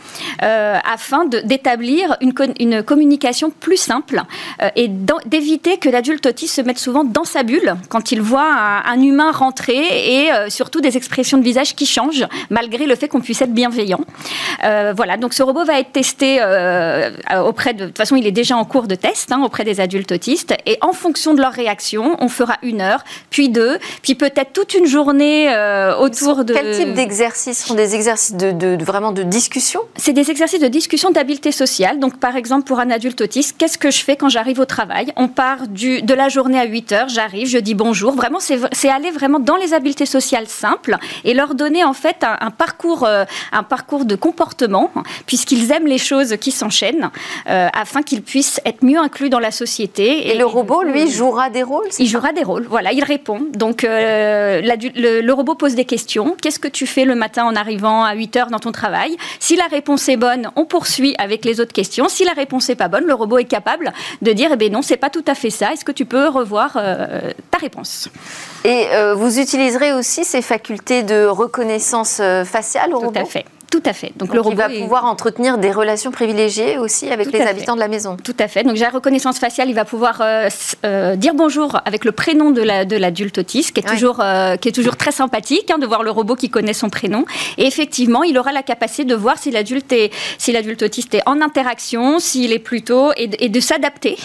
Euh, 0.45 0.77
afin 0.83 1.25
d'établir 1.25 2.17
une, 2.21 2.33
une, 2.59 2.83
communication 2.83 3.49
plus 3.49 3.77
simple 3.77 4.21
euh, 4.61 4.69
et 4.75 4.87
d'éviter 4.87 5.77
que 5.77 5.89
l'adulte 5.89 6.27
autiste 6.27 6.55
se 6.55 6.61
mette 6.61 6.77
souvent 6.77 7.03
dans 7.03 7.23
sa 7.23 7.41
bulle 7.41 7.75
quand 7.89 8.11
il 8.11 8.21
voit 8.21 8.53
un, 8.85 9.01
humain 9.01 9.31
rentrer 9.31 9.77
et 9.77 10.31
euh, 10.31 10.49
surtout 10.49 10.81
des 10.81 10.97
expressions 10.97 11.39
de 11.39 11.43
visage 11.43 11.73
qui 11.75 11.87
changent 11.87 12.27
malgré 12.51 12.85
le 12.85 12.95
fait 12.95 13.07
qu'on 13.07 13.21
puisse 13.21 13.41
être 13.41 13.53
bienveillant. 13.53 14.01
voilà, 14.61 15.17
donc 15.17 15.33
ce 15.33 15.41
robot 15.41 15.65
va 15.65 15.79
être 15.79 15.91
testé 15.93 16.39
auprès 17.43 17.73
de... 17.73 17.85
De 17.85 17.87
toute 17.87 17.97
façon, 17.97 18.15
il 18.15 18.27
est 18.27 18.31
déjà 18.31 18.57
en 18.57 18.65
cours 18.65 18.87
de 18.87 18.95
test 18.95 19.31
hein, 19.31 19.41
auprès 19.43 19.63
des 19.63 19.79
adultes 19.79 20.11
autistes 20.11 20.53
et 20.65 20.77
en 20.81 20.91
fonction 20.91 21.33
de 21.33 21.41
leur 21.41 21.53
réaction, 21.53 22.17
on 22.19 22.27
fera 22.27 22.57
une 22.61 22.81
heure, 22.81 23.03
puis 23.29 23.49
deux, 23.49 23.77
puis 24.01 24.15
peut-être 24.15 24.53
toute 24.53 24.73
une 24.73 24.85
journée 24.85 25.49
autour 25.99 26.45
de... 26.45 26.53
Quel 26.53 26.75
type 26.75 26.93
d'exercices 26.93 27.65
sont 27.65 27.75
des 27.75 27.95
exercices 27.95 28.35
de, 28.35 28.51
de, 28.51 28.83
vraiment 28.83 29.11
de 29.11 29.23
discussion? 29.23 29.81
C'est 29.95 30.13
des 30.13 30.34
exercices 30.35 30.59
de 30.59 30.67
discussion 30.67 31.11
d'habileté 31.11 31.53
sociale. 31.53 31.97
Donc, 31.97 32.19
par 32.19 32.35
exemple, 32.35 32.65
pour 32.65 32.79
un 32.81 32.89
adulte 32.89 33.21
autiste, 33.21 33.55
qu'est-ce 33.57 33.77
que 33.77 33.89
je 33.89 34.03
fais 34.03 34.17
quand 34.17 34.27
j'arrive 34.27 34.59
au 34.59 34.65
travail? 34.65 35.13
On 35.15 35.29
part 35.29 35.69
du, 35.69 36.01
de 36.01 36.13
la 36.13 36.27
journée 36.27 36.59
à 36.59 36.65
8 36.65 36.91
heures, 36.91 37.07
j'arrive, 37.07 37.47
je 37.47 37.57
dis 37.57 37.73
bonjour. 37.73 38.13
Vraiment, 38.13 38.39
c'est 38.41 38.89
aller 38.89 39.11
vraiment 39.11 39.39
dans 39.39 39.55
les 39.55 39.73
habiletés 39.73 40.05
sociales 40.05 40.47
simples 40.47 40.97
et 41.23 41.33
leur 41.33 41.55
donner 41.55 41.85
en 41.85 41.93
fait 41.93 42.17
un, 42.21 42.51
parcours, 42.51 43.05
euh, 43.05 43.23
un 43.53 43.63
parcours 43.63 44.03
de 44.03 44.15
comportement, 44.15 44.91
puisqu'ils 45.25 45.71
aiment 45.71 45.87
les 45.87 45.97
choses 45.97 46.35
qui 46.35 46.51
s'enchaînent, 46.51 47.11
euh, 47.49 47.69
afin 47.73 48.01
qu'ils 48.01 48.21
puissent 48.21 48.59
être 48.65 48.83
mieux 48.83 48.99
inclus 48.99 49.29
dans 49.29 49.39
la 49.39 49.51
société. 49.51 50.31
Et, 50.31 50.37
le 50.37 50.45
robot, 50.45 50.83
lui, 50.83 51.09
jouera 51.09 51.49
des 51.49 51.63
rôles 51.63 51.87
Il 51.97 52.09
jouera 52.09 52.33
des 52.33 52.43
rôles, 52.43 52.67
voilà, 52.69 52.91
il 52.91 53.05
répond. 53.05 53.39
Donc, 53.53 53.85
euh, 53.85 54.61
le, 54.61 55.21
le 55.21 55.33
robot 55.33 55.55
pose 55.55 55.75
des 55.75 55.85
questions. 55.85 56.35
Qu'est-ce 56.41 56.59
que 56.59 56.67
tu 56.67 56.85
fais 56.85 57.05
le 57.05 57.15
matin 57.15 57.45
en 57.45 57.55
arrivant 57.55 58.03
à 58.03 58.15
8 58.15 58.35
heures 58.35 58.47
dans 58.47 58.59
ton 58.59 58.73
travail? 58.73 59.15
Si 59.39 59.55
la 59.55 59.67
réponse 59.67 60.09
est 60.09 60.17
bonne, 60.17 60.24
on 60.55 60.65
poursuit 60.65 61.15
avec 61.17 61.45
les 61.45 61.59
autres 61.59 61.73
questions. 61.73 62.07
Si 62.09 62.23
la 62.25 62.33
réponse 62.33 62.69
n'est 62.69 62.75
pas 62.75 62.87
bonne, 62.87 63.05
le 63.05 63.13
robot 63.13 63.37
est 63.37 63.45
capable 63.45 63.93
de 64.21 64.31
dire 64.31 64.49
eh 64.53 64.55
bien 64.55 64.69
non, 64.69 64.81
c'est 64.81 64.97
pas 64.97 65.09
tout 65.09 65.23
à 65.27 65.35
fait 65.35 65.49
ça. 65.49 65.73
Est-ce 65.73 65.85
que 65.85 65.91
tu 65.91 66.05
peux 66.05 66.27
revoir 66.27 66.77
euh, 66.77 67.31
ta 67.51 67.57
réponse? 67.57 68.09
Et 68.63 68.87
euh, 68.91 69.15
vous 69.15 69.39
utiliserez 69.39 69.93
aussi 69.93 70.23
ces 70.23 70.41
facultés 70.41 71.03
de 71.03 71.25
reconnaissance 71.25 72.19
euh, 72.19 72.43
faciale 72.43 72.93
au 72.93 72.99
robot 72.99 73.11
Tout 73.11 73.19
à 73.19 73.25
fait. 73.25 73.45
Tout 73.75 73.89
à 73.89 73.93
fait. 73.93 74.13
Donc, 74.15 74.33
le 74.33 74.39
robot 74.39 74.55
il 74.55 74.57
va 74.57 74.69
pouvoir 74.69 75.03
entretenir 75.03 75.57
des 75.57 75.69
relations 75.69 76.09
privilégiées 76.09 76.77
aussi 76.77 77.09
avec 77.09 77.29
les 77.29 77.41
habitants 77.41 77.75
de 77.75 77.81
la 77.81 77.89
maison. 77.89 78.15
Tout 78.15 78.35
à 78.39 78.47
fait. 78.47 78.63
Donc 78.63 78.77
j'ai 78.77 78.85
la 78.85 78.89
reconnaissance 78.89 79.37
faciale, 79.37 79.67
il 79.67 79.75
va 79.75 79.83
pouvoir 79.83 80.21
euh, 80.21 80.47
euh, 80.85 81.17
dire 81.17 81.33
bonjour 81.33 81.81
avec 81.83 82.05
le 82.05 82.13
prénom 82.13 82.51
de 82.51 82.61
l'adulte 82.61 83.39
autiste, 83.39 83.73
qui 83.73 83.81
est 83.81 83.83
toujours 83.83 84.21
euh, 84.21 84.55
qui 84.55 84.69
est 84.69 84.71
toujours 84.71 84.95
très 84.95 85.11
sympathique 85.11 85.69
hein, 85.71 85.77
de 85.77 85.85
voir 85.85 86.03
le 86.03 86.11
robot 86.11 86.35
qui 86.35 86.49
connaît 86.49 86.73
son 86.73 86.89
prénom. 86.89 87.25
Et 87.57 87.67
effectivement, 87.67 88.23
il 88.23 88.37
aura 88.37 88.53
la 88.53 88.63
capacité 88.63 89.03
de 89.03 89.13
voir 89.15 89.37
si 89.37 89.51
l'adulte 89.51 89.93
si 90.37 90.55
autiste 90.81 91.13
est 91.13 91.23
en 91.25 91.41
interaction, 91.41 92.19
s'il 92.19 92.53
est 92.53 92.59
plutôt 92.59 93.11
et, 93.17 93.27
de 93.27 93.59
s'adapter 93.59 94.17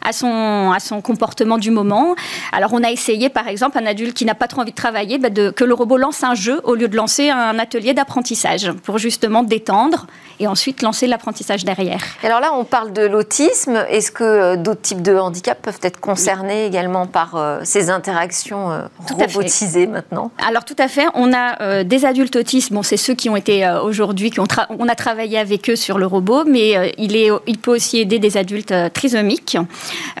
à 0.00 0.14
son 0.14 0.72
à 0.72 0.80
son 0.80 1.02
comportement 1.02 1.58
du 1.58 1.70
moment. 1.70 2.14
Alors 2.52 2.72
on 2.72 2.82
a 2.82 2.90
essayé 2.90 3.28
par 3.28 3.48
exemple 3.48 3.76
un 3.76 3.84
adulte 3.84 4.14
qui 4.16 4.24
n'a 4.24 4.34
pas 4.34 4.48
trop 4.48 4.62
envie 4.62 4.70
de 4.70 4.76
travailler, 4.76 5.18
bah, 5.18 5.28
de, 5.28 5.50
que 5.50 5.64
le 5.64 5.74
robot 5.74 5.98
lance 5.98 6.24
un 6.24 6.34
jeu 6.34 6.62
au 6.64 6.74
lieu 6.74 6.88
de 6.88 6.96
lancer 6.96 7.28
un 7.28 7.58
atelier 7.58 7.92
d'apprentissage 7.92 8.72
pour 8.82 8.93
justement 8.98 9.42
détendre 9.42 10.06
et 10.40 10.46
ensuite 10.46 10.82
lancer 10.82 11.06
l'apprentissage 11.06 11.64
derrière. 11.64 12.00
alors 12.22 12.40
là, 12.40 12.52
on 12.54 12.64
parle 12.64 12.92
de 12.92 13.02
l'autisme. 13.02 13.84
Est-ce 13.88 14.10
que 14.10 14.24
euh, 14.24 14.56
d'autres 14.56 14.80
types 14.80 15.02
de 15.02 15.16
handicaps 15.16 15.60
peuvent 15.62 15.80
être 15.82 16.00
concernés 16.00 16.66
également 16.66 17.06
par 17.06 17.36
euh, 17.36 17.60
ces 17.64 17.90
interactions 17.90 18.70
euh, 18.72 18.82
robotisées 19.12 19.86
maintenant? 19.86 20.30
Alors 20.46 20.64
tout 20.64 20.76
à 20.78 20.88
fait. 20.88 21.06
On 21.14 21.32
a 21.32 21.84
des 21.84 22.04
adultes 22.04 22.36
autistes. 22.36 22.72
Bon, 22.72 22.82
c'est 22.82 22.96
ceux 22.96 23.14
qui 23.14 23.28
ont 23.28 23.36
été 23.36 23.68
aujourd'hui, 23.82 24.30
qui 24.30 24.40
ont 24.40 24.46
on 24.70 24.88
a 24.88 24.94
travaillé 24.94 25.38
avec 25.38 25.70
eux 25.70 25.76
sur 25.76 25.98
le 25.98 26.06
robot, 26.06 26.44
mais 26.44 26.94
il, 26.98 27.16
est, 27.16 27.30
il 27.46 27.58
peut 27.58 27.72
aussi 27.72 27.98
aider 27.98 28.18
des 28.18 28.36
adultes 28.36 28.74
trisomiques 28.92 29.56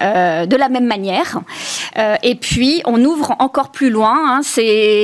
de 0.00 0.56
la 0.56 0.68
même 0.68 0.86
manière. 0.86 1.40
et 2.22 2.34
puis, 2.34 2.82
on 2.84 3.02
ouvre 3.04 3.36
encore 3.38 3.70
plus 3.70 3.90
loin. 3.90 4.38
Hein, 4.38 4.40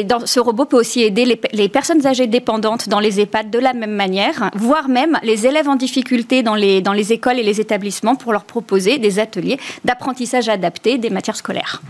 dans, 0.05 0.27
ce 0.27 0.41
robot 0.41 0.65
peut 0.65 0.79
aussi 0.79 1.03
aider 1.03 1.25
les, 1.25 1.41
les 1.53 1.69
personnes 1.69 2.07
âgées 2.07 2.27
dépendantes 2.27 2.89
dans 2.89 3.01
les 3.01 3.21
EHPAD 3.21 3.51
de 3.51 3.59
la 3.61 3.73
même 3.73 3.95
manière, 3.95 4.51
voire 4.55 4.89
même 4.89 5.19
les 5.23 5.47
élèves 5.47 5.69
en 5.69 5.77
difficulté 5.77 6.43
dans 6.43 6.55
les, 6.55 6.81
dans 6.81 6.93
les 6.93 7.13
écoles 7.13 7.39
et 7.39 7.43
les 7.43 7.61
établissements 7.61 8.17
pour 8.17 8.33
leur 8.33 8.45
proposer 8.45 8.99
des 8.99 9.19
ateliers 9.19 9.59
d'apprentissage 9.85 10.49
adapté 10.49 10.99
des 10.99 11.11
matières 11.11 11.37
scolaires. 11.37 11.83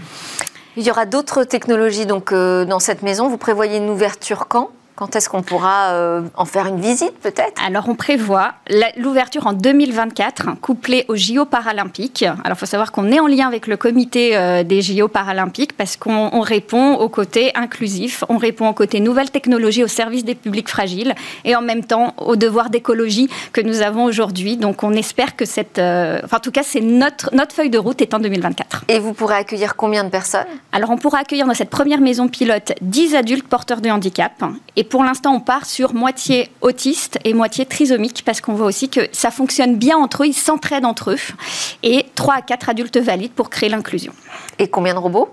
Il 0.77 0.85
y 0.85 0.91
aura 0.91 1.07
d'autres 1.07 1.45
technologies 1.45 2.07
donc, 2.07 2.33
euh, 2.33 2.65
dans 2.65 2.79
cette 2.79 3.03
maison. 3.03 3.29
Vous 3.29 3.39
prévoyez 3.39 3.79
une 3.79 3.91
ouverture 3.91 4.47
quand? 4.49 4.71
Quand 4.97 5.17
est-ce 5.17 5.29
qu'on 5.29 5.43
pourra 5.43 5.93
euh, 5.93 6.23
en 6.37 6.45
faire 6.45 6.67
une 6.67 6.81
visite 6.81 7.15
peut-être? 7.23 7.65
Alors 7.65 7.89
on 7.89 7.95
prévoit 7.95 8.53
l'ouverture 8.99 9.47
en 9.47 9.53
2024, 9.53 10.61
couplée 10.61 11.05
aux 11.09 11.17
JO 11.17 11.47
paralympiques. 11.47 12.23
Alors 12.23 12.57
il 12.57 12.57
faut 12.57 12.67
savoir 12.67 12.93
qu'on 12.93 13.11
est 13.11 13.21
en 13.21 13.27
lien 13.27 13.47
avec 13.47 13.67
le 13.67 13.77
comité 13.77 14.37
euh, 14.37 14.63
des 14.63 14.83
JO 14.83 15.09
paralympiques 15.09 15.77
parce 15.77 15.97
qu'on 15.97 16.41
répond 16.41 16.95
au 16.95 17.09
côté 17.09 17.51
inclusif, 17.55 18.25
on 18.29 18.37
répond 18.37 18.69
au 18.69 18.75
côté 18.75 19.01
nouvelles 19.01 19.31
technologies 19.31 19.83
au 19.83 19.89
service 19.89 20.25
des 20.25 20.35
publics 20.35 20.69
fragiles 20.69 21.15
et 21.45 21.57
en 21.57 21.63
même 21.63 21.85
temps 21.85 22.15
au 22.19 22.37
devoir 22.37 22.69
d'écologie 22.69 23.31
que 23.53 23.61
nous 23.61 23.81
avons 23.83 24.05
aujourd'hui. 24.05 24.57
Donc 24.57 24.83
on 24.83 24.93
espère 24.93 25.35
que 25.37 25.45
cette... 25.45 25.79
Euh, 25.79 26.21
enfin 26.25 26.37
en 26.37 26.41
tout 26.41 26.53
cas 26.53 26.63
c'est 26.63 26.81
notre, 26.81 27.35
notre 27.35 27.55
feuille 27.55 27.71
de 27.71 27.79
route 27.79 28.03
est 28.03 28.13
en 28.13 28.19
2024. 28.19 28.85
Et 28.89 28.99
vous 28.99 29.15
pourrez 29.15 29.37
accueillir 29.37 29.77
combien 29.77 30.05
de 30.05 30.11
personnes? 30.11 30.47
Alors 30.73 30.91
on 30.91 30.99
pourra 30.99 31.19
accueillir 31.21 31.47
dans 31.47 31.55
cette 31.55 31.71
première 31.71 32.01
maison 32.01 32.29
pilote 32.29 32.73
10 32.83 33.15
adultes 33.15 33.49
porteurs 33.49 33.81
de 33.81 33.89
handicap 33.89 34.33
et 34.77 34.85
pour 34.91 35.05
l'instant, 35.05 35.33
on 35.35 35.41
part 35.41 35.65
sur 35.65 35.95
moitié 35.95 36.49
autiste 36.61 37.19
et 37.25 37.33
moitié 37.33 37.65
trisomique 37.65 38.23
parce 38.27 38.41
qu'on 38.41 38.55
voit 38.55 38.67
aussi 38.67 38.89
que 38.89 39.09
ça 39.13 39.31
fonctionne 39.31 39.77
bien 39.77 39.97
entre 39.97 40.25
eux, 40.25 40.27
ils 40.27 40.35
s'entraident 40.35 40.85
entre 40.85 41.13
eux. 41.13 41.19
Et 41.83 42.07
3 42.17 42.35
à 42.35 42.43
4 42.43 42.69
adultes 42.69 42.99
valides 42.99 43.33
pour 43.33 43.49
créer 43.49 43.69
l'inclusion. 43.69 44.13
Et 44.59 44.69
combien 44.69 44.93
de 44.93 44.99
robots? 44.99 45.31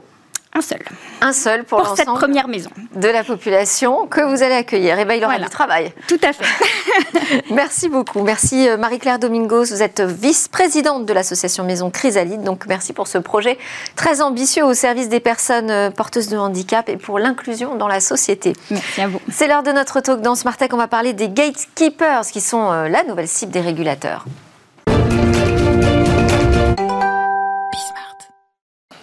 Un 0.58 0.62
seul. 0.62 0.80
Un 1.22 1.34
seul 1.34 1.64
pour, 1.66 1.84
pour 1.84 1.96
cette 1.96 2.08
première 2.08 2.48
maison. 2.48 2.72
De 2.96 3.08
la 3.08 3.24
population 3.24 4.08
que 4.08 4.22
vous 4.22 4.42
allez 4.42 4.56
accueillir. 4.56 4.98
Et 4.98 5.04
eh 5.04 5.06
bien, 5.06 5.16
il 5.16 5.24
aura 5.24 5.38
du 5.38 5.50
travail. 5.50 5.94
Tout 6.08 6.20
à 6.24 6.34
fait. 6.34 7.44
merci 7.52 7.90
beaucoup. 7.90 8.24
Merci 8.24 8.68
euh, 8.68 8.76
Marie-Claire 8.78 9.20
Domingos. 9.20 9.66
Vous 9.66 9.84
êtes 9.84 10.02
vice-présidente 10.02 11.06
de 11.06 11.14
l'association 11.14 11.64
Maison 11.64 11.92
Chrysalide. 11.92 12.42
Donc, 12.42 12.66
merci 12.68 12.92
pour 12.94 13.08
ce 13.08 13.20
projet 13.20 13.60
très 13.96 14.22
ambitieux 14.22 14.66
au 14.66 14.74
service 14.74 15.10
des 15.10 15.20
personnes 15.20 15.70
euh, 15.70 15.92
porteuses 15.92 16.30
de 16.30 16.38
handicap 16.38 16.90
et 16.90 16.98
pour 16.98 17.20
l'inclusion 17.20 17.76
dans 17.76 17.88
la 17.88 18.00
société. 18.00 18.54
Merci 18.72 19.02
à 19.02 19.08
vous. 19.08 19.22
C'est 19.32 19.48
l'heure 19.48 19.64
de 19.64 19.72
notre 19.72 20.00
talk 20.00 20.22
dans 20.22 20.34
Smart 20.34 20.58
On 20.72 20.78
va 20.78 20.88
parler 20.88 21.14
des 21.14 21.30
gatekeepers 21.30 22.26
qui 22.32 22.42
sont 22.42 22.72
euh, 22.72 22.90
la 22.90 23.04
nouvelle 23.04 23.28
cible 23.28 23.52
des 23.52 23.62
régulateurs. 23.62 24.26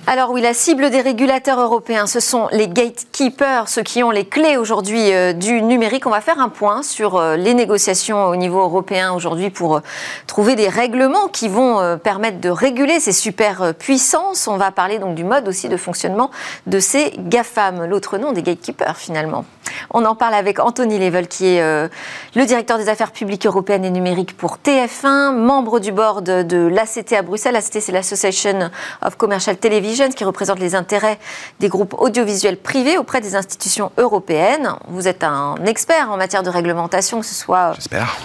Alors 0.07 0.33
oui, 0.33 0.43
la 0.43 0.53
cible 0.53 0.91
des 0.91 1.01
régulateurs 1.01 1.59
européens, 1.59 2.07
ce 2.07 2.21
sont 2.21 2.49
les 2.53 2.69
gatekeepers, 2.69 3.71
ceux 3.71 3.83
qui 3.83 4.03
ont 4.03 4.11
les 4.11 4.27
clés 4.27 4.59
aujourd'hui 4.59 5.15
euh, 5.15 5.33
du 5.33 5.63
numérique. 5.63 6.07
On 6.07 6.11
va 6.11 6.21
faire 6.21 6.39
un 6.41 6.51
point 6.51 6.83
sur 6.83 7.17
euh, 7.17 7.37
les 7.37 7.55
négociations 7.55 8.27
au 8.27 8.37
niveau 8.37 8.61
européen 8.61 9.15
aujourd'hui 9.15 9.49
pour 9.49 9.77
euh, 9.77 9.81
trouver 10.27 10.57
des 10.57 10.69
règlements 10.69 11.29
qui 11.29 11.49
vont 11.49 11.99
permettre 11.99 12.39
de 12.39 12.51
réguler 12.51 13.01
ces 13.01 13.13
super 13.13 13.73
puissances. 13.75 14.47
On 14.47 14.59
va 14.59 14.71
parler 14.73 14.99
donc 14.99 15.15
du 15.15 15.25
mode 15.25 15.49
aussi 15.49 15.71
de 15.71 15.77
fonctionnement 15.79 16.31
de 16.67 16.81
ces 16.81 17.15
GAFAM, 17.17 17.87
l'autre 17.87 18.19
nom 18.19 18.33
des 18.33 18.43
gatekeepers 18.43 18.99
finalement. 18.99 19.47
On 19.91 20.05
en 20.05 20.15
parle 20.15 20.35
avec 20.35 20.61
Anthony 20.61 20.99
Level, 20.99 21.29
qui 21.29 21.47
est 21.47 21.61
le 21.61 22.47
directeur 22.47 22.79
des 22.79 22.89
affaires 22.89 23.13
publiques 23.13 23.47
européennes 23.47 23.85
et 23.85 23.91
numériques 23.91 24.37
pour 24.37 24.59
TF1, 24.59 25.35
membre 25.35 25.81
du 25.81 25.91
board 25.91 26.25
de 26.25 26.67
l'ACT 26.67 27.13
à 27.15 27.23
Bruxelles. 27.23 27.55
L'ACT, 27.55 27.81
c'est 27.81 27.93
l'Association 27.93 28.71
of 29.03 29.17
Commercial 29.17 29.57
Television, 29.57 29.94
qui 29.95 30.25
représente 30.25 30.59
les 30.59 30.75
intérêts 30.75 31.19
des 31.61 31.69
groupes 31.69 31.95
audiovisuels 31.99 32.57
privés 32.57 32.99
auprès 32.99 33.21
des 33.21 33.37
institutions 33.37 33.93
européennes. 33.97 34.75
Vous 34.89 35.07
êtes 35.07 35.23
un 35.23 35.55
expert 35.67 36.11
en 36.11 36.17
matière 36.17 36.43
de 36.43 36.51
réglementation, 36.51 37.21
que 37.21 37.27
ce 37.27 37.35
soit 37.35 37.75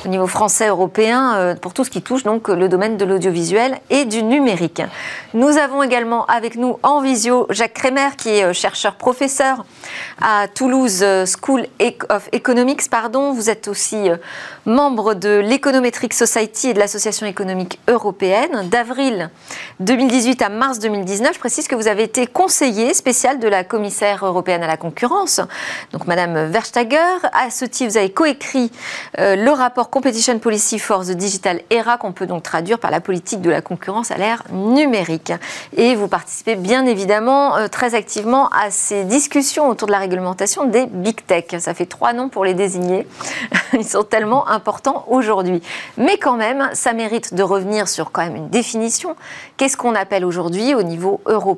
au 0.03 0.07
niveau 0.07 0.25
français, 0.25 0.67
européen, 0.67 1.35
euh, 1.35 1.55
pour 1.55 1.73
tout 1.73 1.83
ce 1.83 1.91
qui 1.91 2.01
touche 2.01 2.23
donc 2.23 2.47
le 2.47 2.67
domaine 2.69 2.97
de 2.97 3.05
l'audiovisuel 3.05 3.79
et 3.91 4.05
du 4.05 4.23
numérique. 4.23 4.81
Nous 5.33 5.57
avons 5.57 5.83
également 5.83 6.25
avec 6.25 6.55
nous 6.55 6.79
en 6.81 7.01
visio 7.01 7.45
Jacques 7.51 7.75
Kremer, 7.75 8.15
qui 8.17 8.29
est 8.29 8.45
euh, 8.45 8.53
chercheur 8.53 8.95
professeur 8.95 9.65
à 10.21 10.47
Toulouse 10.47 11.05
School 11.25 11.67
of 12.09 12.29
Economics, 12.31 12.89
pardon. 12.89 13.31
Vous 13.33 13.49
êtes 13.49 13.67
aussi 13.67 14.09
euh, 14.09 14.17
membre 14.65 15.13
de 15.13 15.39
l'Econometric 15.39 16.13
Society 16.13 16.69
et 16.69 16.73
de 16.73 16.79
l'Association 16.79 17.27
économique 17.27 17.79
européenne. 17.87 18.67
D'avril 18.69 19.29
2018 19.79 20.41
à 20.41 20.49
mars 20.49 20.79
2019, 20.79 21.33
je 21.33 21.39
précise 21.39 21.58
que 21.67 21.75
vous 21.75 21.87
avez 21.87 22.03
été 22.03 22.27
conseiller 22.27 22.93
spécial 22.93 23.39
de 23.39 23.47
la 23.47 23.63
commissaire 23.63 24.25
européenne 24.25 24.63
à 24.63 24.67
la 24.67 24.77
concurrence, 24.77 25.41
donc 25.91 26.07
Madame 26.07 26.45
Verstager. 26.45 26.97
À 27.33 27.49
ce 27.49 27.65
titre, 27.65 27.91
vous 27.91 27.97
avez 27.97 28.11
coécrit 28.11 28.71
euh, 29.17 29.35
le 29.35 29.51
rapport 29.51 29.89
Competition 29.89 30.39
Policy 30.39 30.79
for 30.79 31.03
the 31.03 31.11
Digital 31.11 31.61
Era, 31.69 31.97
qu'on 31.97 32.13
peut 32.13 32.27
donc 32.27 32.43
traduire 32.43 32.79
par 32.79 32.91
la 32.91 33.01
politique 33.01 33.41
de 33.41 33.49
la 33.49 33.61
concurrence 33.61 34.11
à 34.11 34.17
l'ère 34.17 34.43
numérique. 34.51 35.33
Et 35.75 35.95
vous 35.95 36.07
participez 36.07 36.55
bien 36.55 36.85
évidemment 36.85 37.57
euh, 37.57 37.67
très 37.67 37.95
activement 37.95 38.47
à 38.49 38.71
ces 38.71 39.03
discussions 39.03 39.67
autour 39.67 39.87
de 39.87 39.91
la 39.91 39.99
réglementation 39.99 40.65
des 40.65 40.85
big 40.85 41.25
tech. 41.25 41.45
Ça 41.59 41.73
fait 41.73 41.87
trois 41.87 42.13
noms 42.13 42.29
pour 42.29 42.45
les 42.45 42.53
désigner. 42.53 43.07
Ils 43.73 43.87
sont 43.87 44.03
tellement 44.03 44.47
importants 44.47 45.05
aujourd'hui. 45.07 45.61
Mais 45.97 46.17
quand 46.17 46.37
même, 46.37 46.69
ça 46.73 46.93
mérite 46.93 47.33
de 47.33 47.43
revenir 47.43 47.87
sur 47.87 48.11
quand 48.11 48.23
même 48.23 48.35
une 48.35 48.49
définition. 48.49 49.15
Qu'est-ce 49.57 49.77
qu'on 49.77 49.95
appelle 49.95 50.23
aujourd'hui 50.23 50.73
au 50.75 50.83
niveau 50.83 51.21
européen 51.25 51.48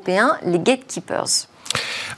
les 0.44 0.60
gatekeepers 0.60 1.48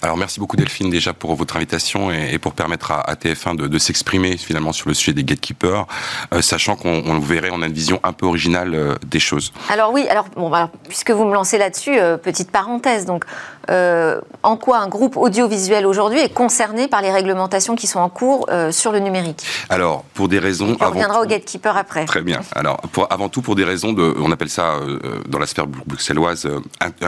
alors 0.01 0.18
merci 0.18 0.39
beaucoup 0.39 0.58
Delphine 0.58 0.89
déjà 0.89 1.13
pour 1.13 1.36
votre 1.36 1.56
invitation 1.56 2.12
et, 2.12 2.38
pour 2.38 2.53
permettre 2.53 2.92
à, 2.92 3.13
TF1 3.13 3.56
de, 3.56 3.77
s'exprimer 3.77 4.38
finalement 4.38 4.74
sur 4.74 4.89
le 4.89 4.94
sujet 4.94 5.13
des 5.13 5.24
gatekeepers, 5.24 5.86
euh, 6.34 6.42
sachant 6.42 6.75
qu'on 6.75 7.20
verrait, 7.20 7.51
on 7.53 7.62
a 7.62 7.68
une 7.68 7.74
vision 7.74 8.00
un 8.03 8.13
peu 8.13 8.25
originale 8.25 8.74
euh, 8.74 8.96
des 9.06 9.20
choses. 9.20 9.53
Alors 9.70 9.94
oui, 9.94 10.08
alors, 10.10 10.25
bon, 10.36 10.51
puisque 10.88 11.12
vous 11.12 11.25
me 11.25 11.34
lancez 11.34 11.58
là-dessus, 11.58 11.98
euh, 11.98 12.18
petite 12.18 12.51
parenthèse, 12.51 13.06
donc 13.06 13.25
en 13.70 14.58
quoi 14.58 14.79
un 14.79 14.88
groupe 14.88 15.17
audiovisuel 15.17 15.86
aujourd'hui 15.86 16.20
est 16.20 16.34
concerné 16.34 16.88
par 16.88 17.01
les 17.01 17.12
réglementations 17.12 17.75
qui 17.75 17.88
sont 17.88 18.00
en 18.00 18.10
cours 18.10 18.48
sur 18.72 18.91
le 18.91 19.00
numérique 19.00 19.43
Alors 19.70 20.03
pour 20.13 20.27
des 20.27 20.39
raisons... 20.39 20.75
on 20.79 20.86
reviendra 20.89 21.22
au 21.22 21.25
gatekeeper 21.25 21.75
après. 21.77 22.05
Très 22.05 22.22
bien. 22.22 22.41
Alors 22.55 22.77
pour, 22.91 23.12
avant 23.12 23.29
tout 23.29 23.41
pour 23.41 23.55
des 23.55 23.63
raisons 23.63 23.93
de, 23.93 24.13
on 24.20 24.32
appelle 24.32 24.50
ça 24.50 24.79
dans 25.27 25.39
la 25.39 25.46
sphère 25.46 25.67
bruxelloise, 25.67 26.48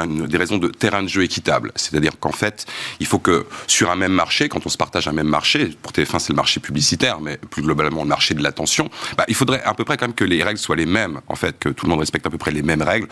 des 0.04 0.38
raisons 0.38 0.58
de 0.58 0.68
terrain 0.70 1.04
de 1.04 1.08
jeu 1.08 1.24
équitable, 1.24 1.72
c'est-à-dire 1.76 2.14
qu'en 2.20 2.32
fait 2.32 2.66
il 3.00 3.06
faut 3.06 3.20
que 3.20 3.46
sur 3.68 3.92
un 3.92 3.96
même 3.96 4.14
marché, 4.14 4.50
quand 4.50 4.66
on 4.66 4.70
se 4.70 4.78
partage 4.78 5.08
un 5.08 5.14
même 5.14 5.28
marché, 5.28 5.76
pour 5.82 5.92
TF1 5.92 6.20
c'est 6.20 6.30
le 6.30 6.36
marché 6.36 6.60
publicitaire, 6.60 7.20
mais 7.22 7.38
plus 7.38 7.62
globalement 7.62 8.04
le 8.04 8.10
marché 8.10 8.34
de 8.34 8.44
l'attention, 8.44 8.90
bah, 9.18 9.26
il 9.28 9.36
faudrait 9.36 9.64
à 9.64 9.74
peu 9.74 9.84
près 9.84 9.98
quand 9.98 10.08
même 10.08 10.16
que 10.16 10.24
les 10.24 10.44
règles 10.44 10.60
soient 10.60 10.76
les 10.76 10.86
mêmes, 10.86 11.22
en 11.28 11.36
fait, 11.36 11.58
que 11.60 11.70
tout 11.70 11.86
le 11.86 11.92
monde 11.92 12.00
respecte 12.00 12.26
à 12.26 12.30
peu 12.30 12.38
près 12.38 12.52
les 12.52 12.62
mêmes 12.62 12.82
règles 12.82 13.08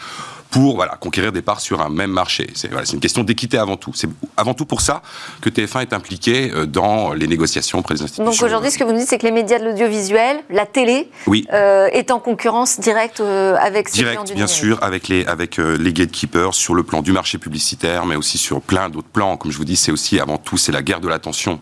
pour 0.53 0.75
voilà, 0.75 0.97
conquérir 0.97 1.31
des 1.31 1.41
parts 1.41 1.59
sur 1.59 1.81
un 1.81 1.89
même 1.89 2.11
marché. 2.11 2.47
C'est 2.53 2.69
voilà, 2.69 2.85
une 2.93 2.99
question 2.99 3.23
d'équité 3.23 3.57
avant 3.57 3.75
tout. 3.75 3.91
C'est 3.95 4.07
avant 4.37 4.53
tout 4.53 4.65
pour 4.65 4.81
ça 4.81 5.01
que 5.41 5.49
TF1 5.49 5.81
est 5.81 5.93
impliqué 5.93 6.51
euh, 6.53 6.67
dans 6.67 7.11
les 7.13 7.25
négociations 7.25 7.79
auprès 7.79 7.95
des 7.95 8.03
institutions. 8.03 8.23
Donc 8.23 8.39
aujourd'hui, 8.43 8.69
ce 8.69 8.77
que 8.77 8.83
vous 8.83 8.91
nous 8.91 8.99
dites, 8.99 9.09
c'est 9.09 9.17
que 9.17 9.25
les 9.25 9.31
médias 9.31 9.57
de 9.57 9.65
l'audiovisuel, 9.65 10.43
la 10.51 10.67
télé, 10.67 11.09
oui. 11.25 11.47
euh, 11.51 11.87
est 11.87 12.11
en 12.11 12.19
concurrence 12.19 12.79
directe 12.79 13.19
euh, 13.19 13.55
avec 13.55 13.89
ces 13.89 14.03
Direct, 14.03 14.31
bien 14.35 14.45
sûr, 14.45 14.77
avec 14.83 15.07
les, 15.07 15.25
avec 15.25 15.57
euh, 15.57 15.75
les 15.75 15.91
gatekeepers 15.91 16.53
sur 16.53 16.75
le 16.75 16.83
plan 16.83 17.01
du 17.01 17.13
marché 17.13 17.39
publicitaire, 17.39 18.05
mais 18.05 18.15
aussi 18.15 18.37
sur 18.37 18.61
plein 18.61 18.89
d'autres 18.89 19.07
plans. 19.07 19.37
Comme 19.37 19.51
je 19.51 19.57
vous 19.57 19.65
dis, 19.65 19.75
c'est 19.75 19.91
aussi 19.91 20.19
avant 20.19 20.37
tout, 20.37 20.57
c'est 20.57 20.71
la 20.71 20.83
guerre 20.83 21.01
de 21.01 21.07
l'attention. 21.07 21.61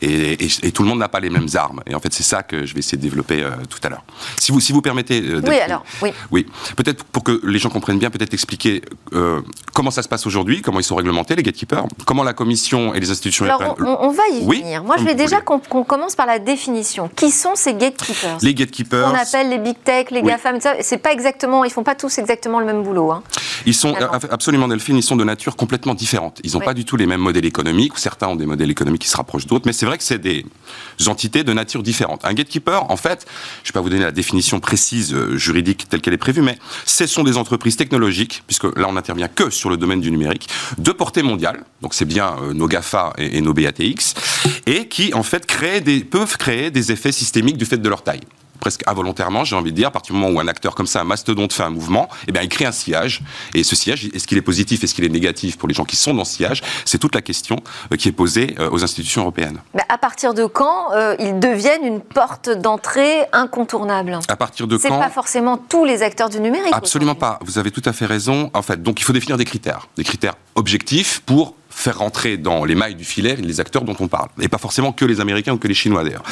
Et, 0.00 0.46
et, 0.66 0.72
tout 0.72 0.82
le 0.82 0.88
monde 0.88 1.00
n'a 1.00 1.08
pas 1.08 1.20
les 1.20 1.28
mêmes 1.30 1.48
armes. 1.56 1.82
Et 1.86 1.94
en 1.94 2.00
fait, 2.00 2.14
c'est 2.14 2.22
ça 2.22 2.42
que 2.42 2.64
je 2.64 2.72
vais 2.72 2.78
essayer 2.78 2.96
de 2.96 3.02
développer 3.02 3.44
tout 3.68 3.80
à 3.82 3.90
l'heure. 3.90 4.04
Si 4.38 4.50
vous, 4.50 4.60
si 4.60 4.72
vous 4.72 4.80
permettez. 4.80 5.22
oui, 5.46 5.58
alors, 5.58 5.84
oui. 6.00 6.12
Oui, 6.30 6.46
peut-être 6.76 7.04
pour 7.04 7.22
que 7.22 7.38
les 7.44 7.58
gens 7.58 7.68
comprennent 7.68 7.98
bien, 7.98 8.08
peut-être 8.08 8.29
expliquer 8.32 8.82
euh, 9.12 9.40
comment 9.74 9.90
ça 9.90 10.02
se 10.02 10.08
passe 10.08 10.26
aujourd'hui, 10.26 10.62
comment 10.62 10.80
ils 10.80 10.84
sont 10.84 10.96
réglementés, 10.96 11.36
les 11.36 11.42
gatekeepers, 11.42 11.84
comment 12.06 12.22
la 12.22 12.32
Commission 12.32 12.94
et 12.94 13.00
les 13.00 13.10
institutions 13.10 13.44
Alors, 13.44 13.76
on, 13.78 14.10
va 14.10 14.22
y 14.32 14.44
venir. 14.44 14.84
Moi, 14.84 14.96
je 14.98 15.04
vais 15.04 15.14
déjà 15.14 15.40
qu'on 15.40 15.58
commence 15.84 16.14
par 16.14 16.26
la 16.26 16.38
définition. 16.38 17.10
Qui 17.14 17.30
sont 17.30 17.54
ces 17.54 17.74
gatekeepers? 17.74 18.38
Les 18.42 18.54
gatekeepers. 18.54 19.08
On 19.12 19.14
appelle 19.14 19.50
les 19.50 19.58
big 19.58 19.76
tech, 19.82 20.10
les 20.10 20.22
GAFAM, 20.22 20.58
c'est 20.80 20.98
pas 20.98 21.12
exactement, 21.12 21.64
ils 21.64 21.70
font 21.70 21.82
pas 21.82 21.94
tous 21.94 22.18
exactement 22.18 22.60
le 22.60 22.66
même 22.66 22.82
boulot. 22.82 23.10
Hein, 23.10 23.22
ils 23.66 23.74
sont 23.74 23.94
absolument, 24.30 24.68
Delphine, 24.68 24.96
ils 24.96 25.02
sont 25.02 25.16
de 25.16 25.24
nature 25.24 25.56
complètement 25.56 25.94
différente. 25.94 26.40
Ils 26.44 26.52
n'ont 26.52 26.60
pas 26.60 26.74
du 26.74 26.84
tout 26.84 26.96
les 26.96 27.06
mêmes 27.06 27.20
modèles 27.20 27.44
économiques, 27.44 27.92
certains 27.96 28.28
ont 28.28 28.36
des 28.36 28.46
modèles 28.46 28.70
économiques 28.70 29.02
qui 29.02 29.08
se 29.08 29.16
rapprochent 29.16 29.46
d'autres, 29.46 29.66
mais 29.66 29.72
c'est 29.72 29.86
vrai 29.86 29.98
que 29.98 30.04
c'est 30.04 30.18
des 30.18 30.44
entités 31.06 31.44
de 31.44 31.52
nature 31.52 31.82
différente. 31.82 32.24
Un 32.24 32.34
gatekeeper, 32.34 32.90
en 32.90 32.96
fait, 32.96 33.26
je 33.62 33.68
ne 33.68 33.72
vais 33.72 33.72
pas 33.72 33.80
vous 33.80 33.90
donner 33.90 34.02
la 34.02 34.12
définition 34.12 34.60
précise 34.60 35.12
euh, 35.14 35.36
juridique 35.36 35.88
telle 35.88 36.00
qu'elle 36.00 36.14
est 36.14 36.18
prévue, 36.18 36.42
mais 36.42 36.58
ce 36.84 37.06
sont 37.06 37.24
des 37.24 37.36
entreprises 37.36 37.76
technologiques, 37.76 38.19
puisque 38.46 38.64
là 38.64 38.86
on 38.88 38.92
n'intervient 38.92 39.28
que 39.28 39.50
sur 39.50 39.70
le 39.70 39.76
domaine 39.76 40.00
du 40.00 40.10
numérique, 40.10 40.48
de 40.78 40.92
portée 40.92 41.22
mondiale, 41.22 41.64
donc 41.82 41.94
c'est 41.94 42.04
bien 42.04 42.36
euh, 42.42 42.52
nos 42.52 42.68
GAFA 42.68 43.12
et, 43.18 43.40
nos 43.40 43.54
BATX, 43.54 44.14
et 44.66 44.88
qui 44.88 45.14
en 45.14 45.22
fait 45.22 45.46
créent 45.46 45.80
des, 45.80 46.00
peuvent 46.00 46.36
créer 46.36 46.70
des 46.70 46.92
effets 46.92 47.12
systémiques 47.12 47.56
du 47.56 47.64
fait 47.64 47.78
de 47.78 47.88
leur 47.88 48.02
taille 48.02 48.20
presque 48.60 48.82
involontairement, 48.86 49.44
j'ai 49.44 49.56
envie 49.56 49.72
de 49.72 49.76
dire, 49.76 49.88
à 49.88 49.90
partir 49.90 50.14
du 50.14 50.20
moment 50.20 50.32
où 50.32 50.40
un 50.40 50.48
acteur 50.48 50.74
comme 50.74 50.86
ça, 50.86 51.00
un 51.00 51.04
mastodonte, 51.04 51.52
fait 51.52 51.62
un 51.62 51.70
mouvement, 51.70 52.08
eh 52.28 52.32
bien, 52.32 52.42
il 52.42 52.48
crée 52.48 52.66
un 52.66 52.72
sillage. 52.72 53.22
Et 53.54 53.64
ce 53.64 53.74
sillage, 53.74 54.08
est-ce 54.14 54.26
qu'il 54.26 54.38
est 54.38 54.42
positif, 54.42 54.84
est-ce 54.84 54.94
qu'il 54.94 55.04
est 55.04 55.08
négatif 55.08 55.58
pour 55.58 55.68
les 55.68 55.74
gens 55.74 55.84
qui 55.84 55.96
sont 55.96 56.14
dans 56.14 56.24
ce 56.24 56.36
sillage? 56.36 56.62
C'est 56.84 56.98
toute 56.98 57.14
la 57.14 57.22
question 57.22 57.56
euh, 57.92 57.96
qui 57.96 58.08
est 58.08 58.12
posée 58.12 58.54
euh, 58.58 58.70
aux 58.70 58.84
institutions 58.84 59.22
européennes. 59.22 59.60
Mais 59.74 59.82
à 59.88 59.98
partir 59.98 60.34
de 60.34 60.44
quand 60.46 60.92
euh, 60.92 61.16
ils 61.18 61.38
deviennent 61.38 61.84
une 61.84 62.00
porte 62.00 62.50
d'entrée 62.50 63.24
incontournable? 63.32 64.18
À 64.28 64.36
partir 64.36 64.66
de 64.66 64.76
quand 64.76 64.82
C'est 64.82 64.88
pas 64.88 65.10
forcément 65.10 65.56
tous 65.56 65.84
les 65.84 66.02
acteurs 66.02 66.28
du 66.28 66.40
numérique. 66.40 66.72
Absolument 66.72 67.14
pas. 67.14 67.38
Vous 67.44 67.58
avez 67.58 67.70
tout 67.70 67.82
à 67.84 67.92
fait 67.92 68.06
raison. 68.06 68.50
En 68.54 68.62
fait, 68.62 68.82
donc 68.82 69.00
il 69.00 69.04
faut 69.04 69.12
définir 69.12 69.36
des 69.36 69.44
critères, 69.44 69.88
des 69.96 70.04
critères 70.04 70.34
objectifs 70.54 71.22
pour 71.24 71.54
faire 71.80 71.98
rentrer 71.98 72.36
dans 72.36 72.64
les 72.64 72.74
mailles 72.74 72.94
du 72.94 73.04
filet 73.04 73.36
les 73.36 73.60
acteurs 73.60 73.84
dont 73.84 73.96
on 74.00 74.08
parle. 74.08 74.28
Et 74.40 74.48
pas 74.48 74.58
forcément 74.58 74.92
que 74.92 75.04
les 75.04 75.20
Américains 75.20 75.54
ou 75.54 75.58
que 75.58 75.66
les 75.66 75.74
Chinois 75.74 76.04
d'ailleurs. 76.04 76.22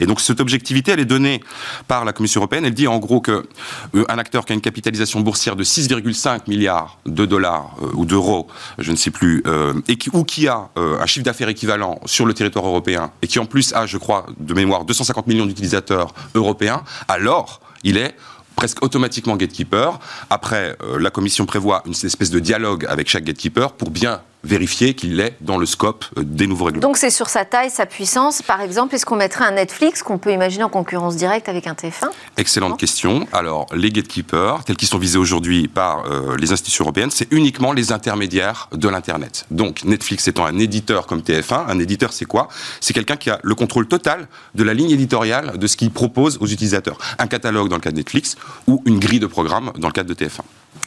Et 0.00 0.06
donc 0.06 0.20
cette 0.20 0.40
objectivité, 0.40 0.92
elle 0.92 1.00
est 1.00 1.06
donnée 1.06 1.40
par 1.88 2.04
la 2.04 2.12
Commission 2.12 2.40
européenne. 2.40 2.64
Elle 2.66 2.74
dit 2.74 2.86
en 2.86 2.98
gros 2.98 3.20
que 3.20 3.48
euh, 3.94 4.04
un 4.08 4.18
acteur 4.18 4.44
qui 4.44 4.52
a 4.52 4.54
une 4.54 4.60
capitalisation 4.60 5.20
boursière 5.20 5.56
de 5.56 5.64
6,5 5.64 6.42
milliards 6.46 6.98
de 7.06 7.24
dollars 7.24 7.74
euh, 7.82 7.90
ou 7.94 8.04
d'euros, 8.04 8.48
je 8.78 8.92
ne 8.92 8.96
sais 8.96 9.10
plus, 9.10 9.42
euh, 9.46 9.72
et 9.88 9.96
qui, 9.96 10.10
ou 10.12 10.24
qui 10.24 10.46
a 10.46 10.68
un 10.76 11.06
chiffre 11.06 11.24
d'affaires 11.24 11.48
équivalent 11.48 11.98
sur 12.04 12.26
le 12.26 12.34
territoire 12.34 12.66
européen 12.66 13.10
et 13.22 13.26
qui 13.26 13.38
en 13.38 13.46
plus 13.46 13.72
a, 13.72 13.86
je 13.86 13.96
crois, 13.96 14.26
de 14.38 14.54
mémoire 14.54 14.84
250 14.84 15.26
millions 15.26 15.46
d'utilisateurs 15.46 16.14
européens, 16.34 16.82
alors 17.08 17.60
il 17.82 17.96
est 17.96 18.14
presque 18.56 18.82
automatiquement 18.82 19.36
gatekeeper. 19.36 19.98
Après, 20.30 20.76
la 20.98 21.10
Commission 21.10 21.46
prévoit 21.46 21.82
une 21.86 21.92
espèce 21.92 22.30
de 22.30 22.40
dialogue 22.40 22.86
avec 22.88 23.08
chaque 23.08 23.24
gatekeeper 23.24 23.72
pour 23.72 23.90
bien 23.90 24.20
vérifier 24.44 24.94
qu'il 24.94 25.20
est 25.20 25.36
dans 25.40 25.58
le 25.58 25.66
scope 25.66 26.04
euh, 26.16 26.22
des 26.24 26.46
nouveaux 26.46 26.66
règlements. 26.66 26.82
Donc 26.82 26.96
c'est 26.96 27.10
sur 27.10 27.28
sa 27.28 27.44
taille, 27.44 27.70
sa 27.70 27.86
puissance. 27.86 28.42
Par 28.42 28.60
exemple, 28.60 28.94
est-ce 28.94 29.04
qu'on 29.04 29.16
mettrait 29.16 29.44
un 29.44 29.52
Netflix 29.52 30.02
qu'on 30.02 30.18
peut 30.18 30.32
imaginer 30.32 30.64
en 30.64 30.68
concurrence 30.68 31.16
directe 31.16 31.48
avec 31.48 31.66
un 31.66 31.74
TF1 31.74 32.08
Excellente 32.36 32.78
question. 32.78 33.26
Alors, 33.32 33.66
les 33.74 33.90
gatekeepers, 33.90 34.64
tels 34.64 34.76
qu'ils 34.76 34.88
sont 34.88 34.98
visés 34.98 35.18
aujourd'hui 35.18 35.68
par 35.68 36.04
euh, 36.06 36.36
les 36.36 36.52
institutions 36.52 36.84
européennes, 36.84 37.10
c'est 37.10 37.32
uniquement 37.32 37.72
les 37.72 37.92
intermédiaires 37.92 38.68
de 38.72 38.88
l'Internet. 38.88 39.46
Donc, 39.50 39.84
Netflix 39.84 40.28
étant 40.28 40.46
un 40.46 40.58
éditeur 40.58 41.06
comme 41.06 41.20
TF1, 41.20 41.66
un 41.68 41.78
éditeur, 41.78 42.12
c'est 42.12 42.24
quoi? 42.24 42.48
C'est 42.80 42.92
quelqu'un 42.92 43.16
qui 43.16 43.30
a 43.30 43.40
le 43.42 43.54
contrôle 43.54 43.86
total 43.86 44.28
de 44.54 44.62
la 44.62 44.74
ligne 44.74 44.90
éditoriale 44.90 45.58
de 45.58 45.66
ce 45.66 45.76
qu'il 45.76 45.90
propose 45.90 46.38
aux 46.40 46.46
utilisateurs. 46.46 46.98
Un 47.18 47.26
catalogue 47.26 47.68
dans 47.68 47.76
le 47.76 47.80
cas 47.80 47.90
de 47.90 47.96
Netflix 47.96 48.36
ou 48.66 48.82
une 48.84 48.98
grille 48.98 49.20
de 49.20 49.26
programme 49.26 49.72
dans 49.78 49.88
le 49.88 49.92
cadre 49.92 50.08
de 50.08 50.14
TF1. 50.14 50.40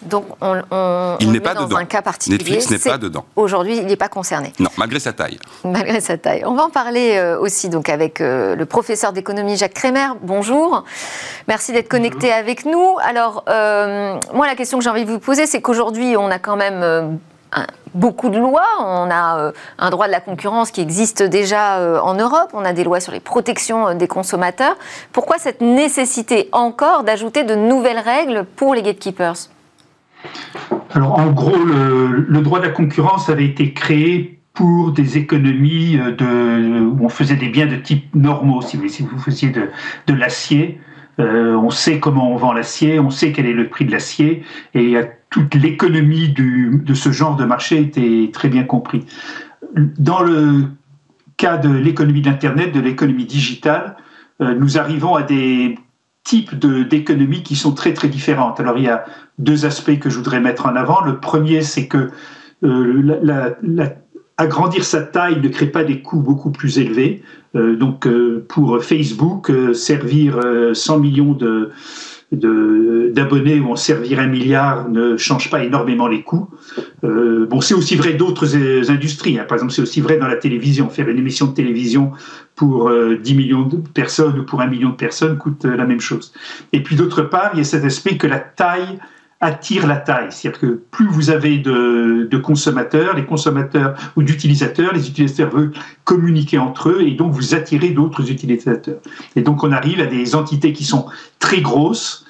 Donc, 0.04 0.26
on, 0.42 0.62
on, 0.72 1.18
il 1.20 1.32
n'est 1.32 1.40
pas 1.40 1.54
dans 1.54 1.66
dedans. 1.66 1.78
un 1.78 1.86
cas 1.86 2.02
particulier. 2.02 2.38
Netflix 2.38 2.70
n'est 2.72 2.92
pas 2.92 2.98
dedans. 2.98 3.24
Aujourd'hui, 3.36 3.78
il 3.78 3.86
n'est 3.86 3.96
pas 3.96 4.10
concerné. 4.10 4.52
Non, 4.60 4.70
malgré 4.78 5.00
sa 5.00 5.14
taille. 5.14 5.38
Malgré 5.64 6.02
sa 6.02 6.18
taille. 6.18 6.44
On 6.46 6.54
va 6.56 6.64
en 6.64 6.70
parler 6.70 7.18
euh, 7.18 7.40
aussi 7.40 7.70
donc 7.70 7.88
avec 7.88 8.20
euh, 8.20 8.56
le 8.56 8.66
professeur 8.66 9.14
d'économie 9.14 9.58
Jacques 9.58 9.76
Crémer. 9.76 10.08
Bonjour. 10.22 10.84
Merci 11.48 11.72
d'être 11.72 11.88
connecté 11.88 12.32
avec 12.32 12.66
nous. 12.66 12.98
Alors, 13.04 13.44
euh, 13.48 14.18
moi, 14.34 14.48
la 14.48 14.56
question 14.56 14.80
que 14.80 14.84
j'ai 14.84 14.90
envie 14.90 15.06
de 15.06 15.12
vous 15.12 15.20
poser, 15.20 15.46
c'est 15.46 15.62
qu'aujourd'hui, 15.62 16.18
on 16.18 16.32
a 16.32 16.40
quand 16.40 16.56
même 16.56 17.20
beaucoup 17.94 18.30
de 18.30 18.40
lois. 18.40 18.66
On 18.80 19.10
a 19.12 19.52
un 19.78 19.90
droit 19.92 20.08
de 20.08 20.12
la 20.12 20.22
concurrence 20.22 20.72
qui 20.72 20.82
existe 20.82 21.22
déjà 21.22 22.02
en 22.02 22.16
Europe. 22.16 22.50
On 22.54 22.66
a 22.66 22.74
des 22.74 22.84
lois 22.84 23.00
sur 23.00 23.12
les 23.12 23.20
protections 23.20 23.94
des 23.94 24.08
consommateurs. 24.08 24.76
Pourquoi 25.12 25.38
cette 25.38 25.62
nécessité 25.62 26.50
encore 26.54 27.04
d'ajouter 27.04 27.44
de 27.44 27.56
nouvelles 27.56 28.00
règles 28.00 28.46
pour 28.56 28.74
les 28.74 28.82
gatekeepers? 28.82 29.50
Alors 30.94 31.20
en 31.20 31.32
gros, 31.32 31.58
le, 31.58 32.42
droit 32.42 32.60
de 32.60 32.66
la 32.66 32.72
concurrence 32.72 33.30
avait 33.30 33.46
été 33.46 33.74
créé 33.74 34.40
pour 34.54 34.92
des 34.92 35.18
économies 35.18 35.98
de, 35.98 36.82
où 36.82 37.06
on 37.06 37.10
faisait 37.10 37.38
des 37.38 37.50
biens 37.50 37.68
de 37.68 37.78
type 37.78 38.14
normaux. 38.14 38.62
Si 38.62 38.78
vous, 38.78 38.88
si 38.90 39.04
vous 39.04 39.18
faisiez 39.18 39.50
de, 39.50 39.70
de 40.08 40.14
l'acier, 40.14 40.80
euh, 41.20 41.56
on 41.56 41.70
sait 41.70 42.00
comment 42.00 42.32
on 42.32 42.36
vend 42.36 42.54
l'acier, 42.54 43.00
on 43.00 43.10
sait 43.10 43.32
quel 43.32 43.46
est 43.46 43.54
le 43.54 43.70
prix 43.70 43.86
de 43.86 43.92
l'acier, 43.92 44.44
et 44.74 44.96
toute 45.30 45.56
l'économie 45.56 46.30
de 46.30 46.94
ce 46.94 47.12
genre 47.12 47.36
de 47.36 47.46
marché 47.46 47.80
était 47.80 48.30
très 48.34 48.50
bien 48.50 48.64
compris. 48.64 49.06
Dans 49.76 50.22
le 50.22 50.66
cas 51.38 51.58
de 51.58 51.70
l'économie 51.70 52.22
d'Internet, 52.22 52.74
de 52.74 52.80
l'économie 52.80 53.26
digitale, 53.26 53.96
euh, 54.42 54.56
nous 54.56 54.78
arrivons 54.78 55.16
à 55.16 55.24
des 55.24 55.78
types 56.24 56.56
d'économies 56.56 57.44
qui 57.44 57.56
sont 57.56 57.74
très 57.74 57.94
très 57.94 58.08
différentes. 58.08 58.60
Alors 58.60 58.78
il 58.78 58.84
y 58.84 58.90
a 58.90 59.06
deux 59.40 59.66
aspects 59.66 59.98
que 60.00 60.10
je 60.10 60.18
voudrais 60.18 60.40
mettre 60.40 60.66
en 60.66 60.76
avant. 60.76 61.02
Le 61.02 61.20
premier, 61.20 61.62
c'est 61.62 61.88
que 61.88 62.10
euh, 62.64 63.50
agrandir 64.38 64.84
sa 64.84 65.02
taille 65.02 65.40
ne 65.42 65.48
crée 65.48 65.68
pas 65.68 65.84
des 65.84 66.02
coûts 66.02 66.22
beaucoup 66.22 66.52
plus 66.52 66.78
élevés. 66.78 67.24
Euh, 67.56 67.76
donc 67.76 68.08
euh, 68.08 68.46
pour 68.48 68.84
Facebook, 68.84 69.52
servir 69.74 70.40
100 70.74 71.00
millions 71.00 71.34
de, 71.34 71.72
d'abonnés 72.32 73.60
ou 73.60 73.72
en 73.72 73.76
servir 73.76 74.20
un 74.20 74.28
milliard 74.28 74.90
ne 74.90 75.18
change 75.18 75.50
pas 75.50 75.64
énormément 75.64 76.08
les 76.08 76.22
coûts. 76.22 76.50
Euh, 77.04 77.46
bon, 77.46 77.60
c'est 77.60 77.74
aussi 77.74 77.96
vrai 77.96 78.14
d'autres 78.14 78.56
industries. 78.90 79.38
Hein. 79.38 79.46
Par 79.48 79.58
exemple, 79.58 79.74
c'est 79.74 79.82
aussi 79.82 80.00
vrai 80.00 80.18
dans 80.18 80.28
la 80.28 80.38
télévision. 80.38 80.90
Faire 80.90 81.10
une 81.10 81.18
émission 81.18 81.48
de 81.48 81.54
télévision 81.54 82.12
pour 82.56 82.90
10 82.90 82.94
euh, 82.94 83.36
millions 83.36 83.64
de 83.64 83.78
personnes 83.78 84.40
ou 84.40 84.44
pour 84.44 84.62
un 84.62 84.68
million 84.68 84.90
de 84.90 84.96
personnes 84.96 85.38
coûte 85.38 85.66
euh, 85.66 85.76
la 85.76 85.86
même 85.86 86.00
chose. 86.00 86.34
Et 86.72 86.82
puis 86.82 86.96
d'autre 86.96 87.22
part, 87.22 87.52
il 87.54 87.58
y 87.58 87.62
a 87.62 87.66
cet 87.66 87.84
aspect 87.84 88.18
que 88.18 88.28
la 88.28 88.40
taille 88.40 89.00
attire 89.42 89.88
la 89.88 89.98
taille. 89.98 90.28
C'est-à-dire 90.30 90.60
que 90.60 90.82
plus 90.92 91.08
vous 91.08 91.32
avez 91.32 91.58
de, 91.58 92.38
consommateurs, 92.38 93.16
les 93.16 93.26
consommateurs 93.26 93.96
ou 94.16 94.24
d'utilisateurs, 94.24 94.94
les 94.94 95.10
utilisateurs 95.10 95.50
veulent 95.50 95.74
communiquer 96.04 96.60
entre 96.60 96.90
eux 96.90 97.02
et 97.02 97.12
donc 97.12 97.34
vous 97.34 97.56
attirez 97.56 97.90
d'autres 97.90 98.32
utilisateurs. 98.32 99.00
Et 99.36 99.42
donc 99.42 99.64
on 99.64 99.72
arrive 99.72 100.00
à 100.00 100.06
des 100.06 100.36
entités 100.36 100.74
qui 100.74 100.84
sont 100.84 101.08
très 101.40 101.62
grosses 101.62 102.26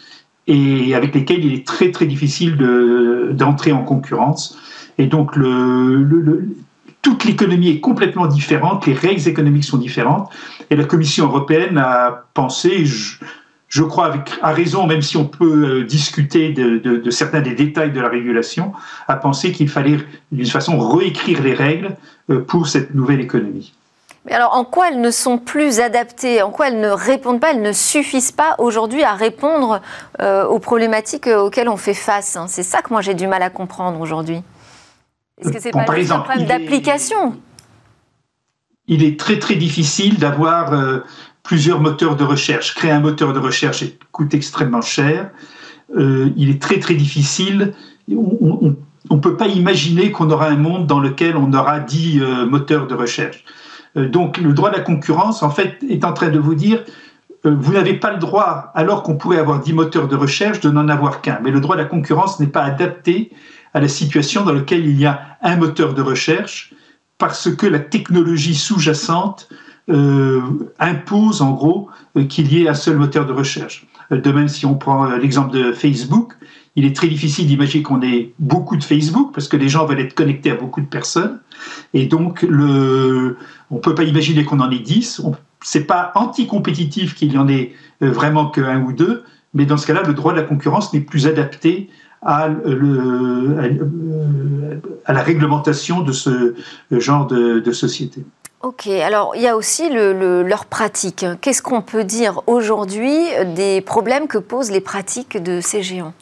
et 0.48 0.96
avec 0.96 1.14
lesquelles 1.14 1.46
il 1.46 1.54
est 1.54 1.68
très 1.68 1.92
très 1.92 2.06
difficile 2.06 2.58
d'entrer 3.34 3.74
en 3.74 3.84
concurrence. 3.84 4.58
Et 4.98 5.08
donc 5.08 5.38
toute 7.02 7.26
l'économie 7.26 7.70
est 7.70 7.80
complètement 7.80 8.28
différente, 8.28 8.86
les 8.86 8.94
règles 8.94 9.28
économiques 9.28 9.64
sont 9.64 9.78
différentes, 9.78 10.30
et 10.70 10.76
la 10.76 10.84
Commission 10.84 11.26
européenne 11.26 11.78
a 11.78 12.26
pensé, 12.34 12.86
crois 13.84 14.08
avec, 14.08 14.32
à 14.42 14.52
raison, 14.52 14.86
même 14.86 15.02
si 15.02 15.16
on 15.16 15.26
peut 15.26 15.80
euh, 15.80 15.84
discuter 15.86 16.50
de, 16.50 17.10
certains 17.10 17.40
des 17.40 17.56
détails 17.56 17.94
de 17.94 18.02
la 18.02 18.10
régulation, 18.10 18.74
à 19.08 19.16
penser 19.16 19.54
qu'il 19.54 19.70
fallait 19.70 19.98
d'une 20.32 20.46
façon 20.46 20.78
réécrire 20.78 21.42
les 21.42 21.54
règles 21.54 21.96
euh, 22.30 22.42
pour 22.42 22.68
cette 22.68 22.94
nouvelle 22.94 23.22
économie. 23.22 23.74
Mais 24.26 24.34
alors, 24.34 24.54
en 24.56 24.66
quoi 24.66 24.90
elles 24.90 25.00
ne 25.00 25.10
sont 25.10 25.38
plus 25.38 25.80
adaptées? 25.80 26.42
En 26.42 26.52
quoi 26.52 26.68
elles 26.68 26.82
ne 26.82 26.90
répondent 26.90 27.40
pas? 27.40 27.52
Elles 27.52 27.62
ne 27.62 27.72
suffisent 27.72 28.34
pas 28.34 28.56
aujourd'hui 28.60 29.04
à 29.04 29.14
répondre 29.14 29.82
euh, 30.22 30.46
aux 30.46 30.60
problématiques 30.60 31.28
auxquelles 31.28 31.70
on 31.70 31.78
fait 31.78 31.94
face 31.96 32.36
hein? 32.36 32.48
C'est 32.48 32.64
ça 32.64 32.82
que 32.82 32.90
moi 32.92 33.02
j'ai 33.02 33.14
du 33.14 33.26
mal 33.26 33.42
à 33.42 33.50
comprendre 33.50 34.00
aujourd'hui. 34.02 34.42
Est-ce 35.40 35.52
que 35.52 35.60
c'est 35.60 35.72
pas 35.72 35.82
un 35.82 36.20
problème 36.20 36.46
d'application? 36.46 37.38
Il 38.88 39.04
est 39.04 39.18
très 39.18 39.40
très 39.40 39.56
difficile 39.56 40.20
d'avoir 40.20 40.74
plusieurs 41.44 41.80
moteurs 41.80 42.16
de 42.16 42.24
recherche. 42.24 42.76
Créer 42.76 42.92
un 42.92 43.00
moteur 43.00 43.34
de 43.34 43.40
recherche 43.40 43.84
coûte 44.12 44.34
extrêmement 44.34 44.82
cher. 44.82 45.32
Euh, 45.98 46.30
il 46.38 46.50
est 46.50 46.62
très 46.62 46.80
très 46.80 46.94
difficile. 46.94 47.74
On 48.10 48.76
ne 49.10 49.20
peut 49.20 49.36
pas 49.36 49.48
imaginer 49.48 50.12
qu'on 50.12 50.30
aura 50.30 50.48
un 50.48 50.58
monde 50.58 50.88
dans 50.88 51.00
lequel 51.00 51.36
on 51.36 51.52
aura 51.54 51.80
dix 51.80 52.22
euh, 52.22 52.46
moteurs 52.46 52.88
de 52.88 52.96
recherche. 52.96 53.44
Euh, 53.98 54.08
donc 54.08 54.38
le 54.38 54.54
droit 54.54 54.70
de 54.70 54.78
la 54.78 54.82
concurrence, 54.82 55.44
en 55.44 55.50
fait, 55.50 55.78
est 55.90 56.06
en 56.06 56.14
train 56.14 56.30
de 56.30 56.40
vous 56.40 56.56
dire, 56.56 56.84
vous 57.44 57.74
n'avez 57.74 57.96
pas 57.96 58.12
le 58.12 58.20
droit, 58.20 58.72
alors 58.76 59.02
qu'on 59.02 59.18
pourrait 59.18 59.40
avoir 59.40 59.62
dix 59.62 59.74
moteurs 59.74 60.08
de 60.08 60.16
recherche, 60.16 60.60
de 60.60 60.70
n'en 60.70 60.88
avoir 60.88 61.22
qu'un. 61.22 61.40
Mais 61.44 61.50
le 61.50 61.60
droit 61.60 61.76
de 61.76 61.82
la 61.82 61.88
concurrence 61.88 62.40
n'est 62.40 62.46
pas 62.46 62.62
adapté 62.62 63.32
à 63.74 63.80
la 63.80 63.88
situation 63.88 64.44
dans 64.44 64.54
laquelle 64.54 64.86
il 64.86 65.00
y 65.00 65.08
a 65.08 65.38
un 65.42 65.56
moteur 65.56 65.96
de 65.96 66.04
recherche, 66.04 66.72
parce 67.18 67.50
que 67.56 67.66
la 67.66 67.80
technologie 67.80 68.54
sous-jacente 68.54 69.50
euh, 69.90 70.42
impose 70.80 71.42
en 71.42 71.54
gros 71.54 71.90
euh, 72.16 72.26
qu'il 72.26 72.54
y 72.54 72.62
ait 72.64 72.70
un 72.70 72.76
seul 72.76 72.98
moteur 72.98 73.26
de 73.26 73.34
recherche. 73.34 73.88
Euh, 74.12 74.22
de 74.22 74.32
même, 74.32 74.48
si 74.48 74.68
on 74.68 74.76
prend 74.76 75.06
l'exemple 75.16 75.52
de 75.52 75.72
Facebook, 75.72 76.34
il 76.76 76.86
est 76.86 76.96
très 76.96 77.08
difficile 77.08 77.48
d'imaginer 77.48 77.84
qu'on 77.84 78.02
ait 78.04 78.32
beaucoup 78.38 78.78
de 78.78 78.84
Facebook 78.84 79.34
parce 79.34 79.48
que 79.48 79.58
les 79.58 79.70
gens 79.70 79.86
veulent 79.86 80.00
être 80.00 80.14
connectés 80.14 80.52
à 80.52 80.56
beaucoup 80.56 80.82
de 80.82 80.86
personnes. 80.86 81.40
Et 81.94 82.06
donc, 82.06 82.46
on 82.48 82.54
ne 82.54 83.80
peut 83.82 83.96
pas 83.96 84.04
imaginer 84.04 84.46
qu'on 84.46 84.60
en 84.60 84.70
ait 84.70 84.80
10. 84.80 85.24
Ce 85.64 85.78
n'est 85.78 85.84
pas 85.84 86.12
anti-compétitif 86.16 87.16
qu'il 87.16 87.34
y 87.34 87.38
en 87.38 87.50
ait 87.50 87.74
vraiment 88.00 88.50
qu'un 88.50 88.82
ou 88.84 88.94
deux, 88.94 89.24
mais 89.54 89.66
dans 89.66 89.78
ce 89.78 89.86
cas-là, 89.86 90.04
le 90.04 90.14
droit 90.14 90.32
de 90.32 90.38
la 90.38 90.44
concurrence 90.44 90.94
n'est 90.94 91.02
plus 91.02 91.28
adapté 91.28 91.90
à, 92.22 92.48
la 95.10 95.24
réglementation 95.24 96.02
de 96.02 96.14
ce 96.14 96.56
genre 96.92 97.28
de, 97.28 97.60
de 97.60 97.72
société. 97.74 98.24
Ok, 98.64 98.86
alors 98.86 99.36
il 99.36 99.42
y 99.42 99.48
a 99.48 99.56
aussi 99.58 99.90
le, 99.90 100.44
leur 100.44 100.66
pratique. 100.66 101.26
Qu'est-ce 101.42 101.64
qu'on 101.64 101.82
peut 101.82 102.04
dire 102.04 102.44
aujourd'hui 102.46 103.18
des 103.56 103.82
problèmes 103.82 104.28
que 104.28 104.38
posent 104.38 104.70
les 104.70 104.82
pratiques 104.82 105.42
de 105.42 105.62
ces 105.62 105.82
géants? 105.82 106.14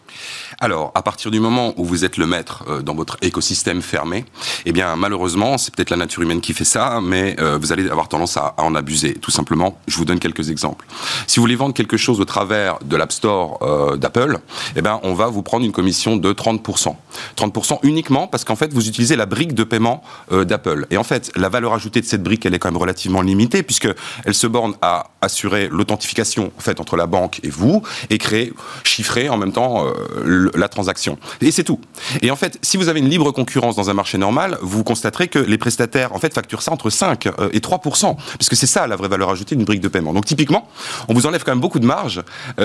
Alors, 0.62 0.92
à 0.96 1.02
partir 1.02 1.32
du 1.32 1.40
moment 1.40 1.74
où 1.78 1.86
vous 1.86 2.04
êtes 2.04 2.18
le 2.18 2.26
maître 2.26 2.64
euh, 2.68 2.82
dans 2.82 2.94
votre 2.94 3.18
écosystème 3.22 3.82
fermé, 3.82 4.26
eh 4.66 4.72
bien, 4.72 4.96
malheureusement, 4.96 5.58
c'est 5.58 5.74
peut-être 5.74 5.90
la 5.90 5.98
nature 5.98 6.22
humaine 6.22 6.42
qui 6.42 6.54
fait 6.54 6.66
ça, 6.66 7.00
mais 7.02 7.36
euh, 7.40 7.58
vous 7.60 7.72
allez 7.72 7.90
avoir 7.90 8.08
tendance 8.08 8.36
à, 8.36 8.56
en 8.58 8.76
abuser, 8.76 9.14
tout 9.14 9.32
simplement. 9.32 9.78
Je 9.88 9.96
vous 9.96 10.06
donne 10.06 10.20
quelques 10.20 10.50
exemples. 10.50 10.86
Si 11.28 11.38
vous 11.38 11.44
voulez 11.44 11.56
vendre 11.56 11.74
quelque 11.74 11.98
chose 11.98 12.20
au 12.20 12.26
travers 12.26 12.80
de 12.84 12.96
l'App 12.98 13.12
Store 13.12 13.60
euh, 13.62 13.96
d'Apple, 13.96 14.40
eh 14.76 14.82
bien, 14.82 15.00
on 15.04 15.14
va 15.14 15.28
vous 15.28 15.44
prendre 15.44 15.66
une 15.66 15.72
commission 15.72 16.18
de 16.18 16.34
30%. 16.34 16.96
30% 17.38 17.80
uniquement 17.84 18.28
parce 18.28 18.44
qu'en 18.44 18.56
fait, 18.56 18.74
vous 18.74 18.88
utilisez 18.88 19.16
la 19.16 19.26
brique 19.26 19.54
de 19.54 19.64
paiement 19.64 20.04
d'Apple. 20.32 20.88
Et 20.90 20.98
en 20.98 21.04
fait, 21.04 21.32
la 21.36 21.50
valeur 21.50 21.74
ajoutée 21.74 22.02
de 22.02 22.06
cette 22.06 22.24
brique, 22.24 22.46
elle 22.46 22.54
est 22.54 22.60
quand 22.60 22.70
même 22.70 22.78
relativement 22.78 23.22
limitée, 23.22 23.64
puisqu'elle 23.64 23.96
se 24.34 24.48
borne 24.48 24.76
à 24.82 25.08
assurer 25.22 25.68
l'authentification 25.70 26.52
en 26.58 26.62
fait, 26.62 26.80
entre 26.80 26.98
la 26.98 27.08
banque 27.08 27.40
et 27.44 27.50
vous, 27.50 27.82
et 28.10 28.18
créer, 28.18 28.54
chiffrer 28.84 29.30
en 29.30 29.38
même 29.38 29.52
temps 29.52 29.86
la 30.26 30.68
transaction. 30.68 31.18
Et 31.42 31.52
c'est 31.52 31.64
tout. 31.64 31.80
Et 32.22 32.32
en 32.32 32.36
fait, 32.36 32.58
si 32.62 32.78
vous 32.78 32.90
avez 32.90 33.00
une 33.00 33.10
libre 33.10 33.32
concurrence 33.32 33.76
dans 33.76 33.90
un 33.90 33.94
marché 33.94 34.18
normal, 34.18 34.58
vous 34.62 34.84
constaterez 34.84 35.28
que 35.28 35.40
les 35.40 35.58
prestataires, 35.58 36.14
en 36.14 36.20
fait, 36.20 36.34
facturent 36.34 36.62
ça 36.62 36.72
entre 36.72 36.90
5 36.90 37.28
et 37.52 37.60
3% 37.60 38.16
puisque 38.38 38.56
c'est 38.56 38.68
ça 38.68 38.88
la 38.88 38.96
vraie 38.96 39.08
valeur 39.08 39.30
ajoutée 39.30 39.56
d'une 39.56 39.66
brique 39.66 39.82
de 39.82 39.88
paiement. 39.88 40.14
Donc 40.14 40.26
typiquement, 40.26 40.68
on 41.08 41.14
vous 41.14 41.26
enlève 41.26 41.44
quand 41.44 41.52
même 41.52 41.60
beaucoup 41.60 41.80
de 41.80 41.86
marge 41.86 42.22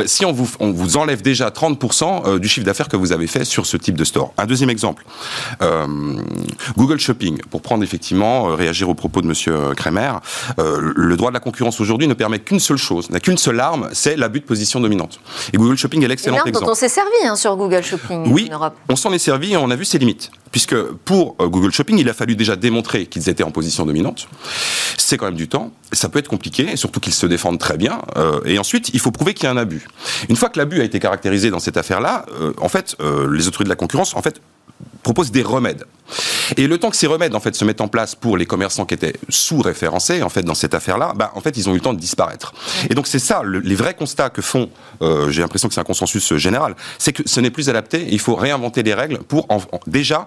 si 0.06 0.24
on 0.24 0.32
vous, 0.32 0.48
on 0.60 0.70
vous 0.72 0.96
enlève 0.96 1.22
déjà 1.22 1.48
30% 1.48 2.38
du 2.38 2.48
chiffre 2.48 2.66
d'affaires 2.66 2.88
que 2.88 2.96
vous 2.96 3.12
avez 3.12 3.26
fait 3.26 3.44
sur 3.44 3.66
ce 3.66 3.76
type 3.76 3.96
de 3.96 4.04
store. 4.04 4.32
Un 4.38 4.46
deuxième 4.46 4.70
exemple, 4.70 5.04
Google 6.76 6.98
Shopping, 6.98 7.38
pour 7.50 7.62
prendre 7.62 7.82
effectivement, 7.84 8.54
réagir 8.54 8.88
aux 8.88 8.94
propos 8.94 9.22
de 9.22 9.26
Monsieur 9.26 9.74
Kremer, 9.76 10.20
le 10.58 11.16
droit 11.16 11.30
de 11.30 11.34
la 11.34 11.40
concurrence 11.40 11.80
aujourd'hui 11.80 12.08
ne 12.08 12.14
permet 12.14 12.38
qu'une 12.38 12.60
seule 12.60 12.76
chose, 12.76 13.10
n'a 13.10 13.20
qu'une 13.20 13.38
seule 13.38 13.60
arme, 13.60 13.88
c'est 13.92 14.16
l'abus 14.16 14.40
de 14.40 14.44
position 14.44 14.80
dominante. 14.80 15.20
Et 15.52 15.56
Google 15.56 15.76
Shopping 15.76 16.02
est 16.04 16.08
l'excellent 16.08 16.36
exemple. 16.44 16.66
dont 16.66 16.72
on 16.72 16.74
s'est 16.74 16.88
servi 16.88 17.23
hein, 17.26 17.36
sur 17.36 17.56
Google 17.56 17.82
Shopping 17.82 18.32
oui, 18.32 18.48
en 18.50 18.54
Europe. 18.54 18.74
on 18.88 18.96
s'en 18.96 19.12
est 19.12 19.18
servi 19.18 19.52
et 19.52 19.56
on 19.56 19.70
a 19.70 19.76
vu 19.76 19.84
ses 19.84 19.98
limites. 19.98 20.30
Puisque 20.50 20.80
pour 20.80 21.36
euh, 21.40 21.48
Google 21.48 21.72
Shopping, 21.72 21.98
il 21.98 22.08
a 22.08 22.14
fallu 22.14 22.36
déjà 22.36 22.54
démontrer 22.56 23.06
qu'ils 23.06 23.28
étaient 23.28 23.42
en 23.42 23.50
position 23.50 23.84
dominante. 23.86 24.28
C'est 24.96 25.16
quand 25.16 25.26
même 25.26 25.34
du 25.34 25.48
temps. 25.48 25.72
Ça 25.92 26.08
peut 26.08 26.18
être 26.18 26.28
compliqué, 26.28 26.70
et 26.70 26.76
surtout 26.76 27.00
qu'ils 27.00 27.14
se 27.14 27.26
défendent 27.26 27.58
très 27.58 27.76
bien. 27.76 28.02
Euh, 28.16 28.40
et 28.44 28.58
ensuite, 28.58 28.90
il 28.94 29.00
faut 29.00 29.10
prouver 29.10 29.34
qu'il 29.34 29.44
y 29.44 29.46
a 29.48 29.50
un 29.50 29.56
abus. 29.56 29.86
Une 30.28 30.36
fois 30.36 30.48
que 30.48 30.58
l'abus 30.58 30.80
a 30.80 30.84
été 30.84 31.00
caractérisé 31.00 31.50
dans 31.50 31.58
cette 31.58 31.76
affaire-là, 31.76 32.26
euh, 32.40 32.52
en 32.60 32.68
fait, 32.68 32.96
les 33.00 33.48
autorités 33.48 33.64
de 33.64 33.68
la 33.68 33.76
concurrence, 33.76 34.14
en 34.14 34.22
fait, 34.22 34.40
proposent 35.02 35.32
des 35.32 35.42
remèdes. 35.42 35.84
Et 36.56 36.66
le 36.66 36.78
temps 36.78 36.90
que 36.90 36.96
ces 36.96 37.06
remèdes 37.06 37.34
en 37.34 37.40
fait 37.40 37.54
se 37.54 37.64
mettent 37.64 37.80
en 37.80 37.88
place 37.88 38.14
pour 38.14 38.36
les 38.36 38.46
commerçants 38.46 38.84
qui 38.84 38.94
étaient 38.94 39.14
sous-référencés 39.28 40.22
en 40.22 40.28
fait 40.28 40.42
dans 40.42 40.54
cette 40.54 40.74
affaire-là, 40.74 41.12
bah, 41.16 41.32
en 41.34 41.40
fait 41.40 41.56
ils 41.56 41.68
ont 41.68 41.72
eu 41.72 41.76
le 41.76 41.80
temps 41.80 41.94
de 41.94 42.00
disparaître. 42.00 42.52
Et 42.90 42.94
donc 42.94 43.06
c'est 43.06 43.18
ça 43.18 43.42
les 43.44 43.74
vrais 43.74 43.94
constats 43.94 44.30
que 44.30 44.42
font. 44.42 44.68
Euh, 45.02 45.30
j'ai 45.30 45.40
l'impression 45.42 45.68
que 45.68 45.74
c'est 45.74 45.80
un 45.80 45.84
consensus 45.84 46.34
général, 46.36 46.74
c'est 46.98 47.12
que 47.12 47.22
ce 47.26 47.40
n'est 47.40 47.50
plus 47.50 47.68
adapté. 47.68 48.06
Il 48.10 48.20
faut 48.20 48.34
réinventer 48.34 48.82
les 48.82 48.94
règles 48.94 49.18
pour 49.18 49.46
déjà 49.86 50.26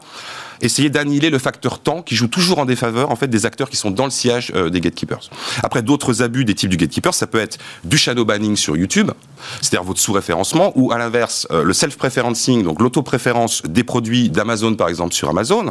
essayer 0.61 0.89
d'annihiler 0.89 1.29
le 1.29 1.39
facteur 1.39 1.79
temps 1.79 2.01
qui 2.01 2.15
joue 2.15 2.27
toujours 2.27 2.59
en 2.59 2.65
défaveur 2.65 3.11
en 3.11 3.15
fait 3.15 3.27
des 3.27 3.45
acteurs 3.45 3.69
qui 3.69 3.77
sont 3.77 3.91
dans 3.91 4.05
le 4.05 4.11
sillage 4.11 4.51
euh, 4.55 4.69
des 4.69 4.81
gatekeepers. 4.81 5.29
Après 5.63 5.81
d'autres 5.81 6.21
abus 6.21 6.45
des 6.45 6.55
types 6.55 6.69
du 6.69 6.77
gatekeeper, 6.77 7.13
ça 7.13 7.27
peut 7.27 7.39
être 7.39 7.57
du 7.83 7.97
shadow 7.97 8.25
banning 8.25 8.55
sur 8.55 8.75
YouTube, 8.75 9.11
c'est-à-dire 9.61 9.83
votre 9.83 9.99
sous-référencement, 9.99 10.71
ou 10.75 10.91
à 10.91 10.97
l'inverse 10.97 11.47
euh, 11.51 11.63
le 11.63 11.73
self-preferencing, 11.73 12.63
donc 12.63 12.81
l'auto-préférence 12.81 13.63
des 13.63 13.83
produits 13.83 14.29
d'Amazon 14.29 14.75
par 14.75 14.89
exemple 14.89 15.13
sur 15.13 15.29
Amazon. 15.29 15.66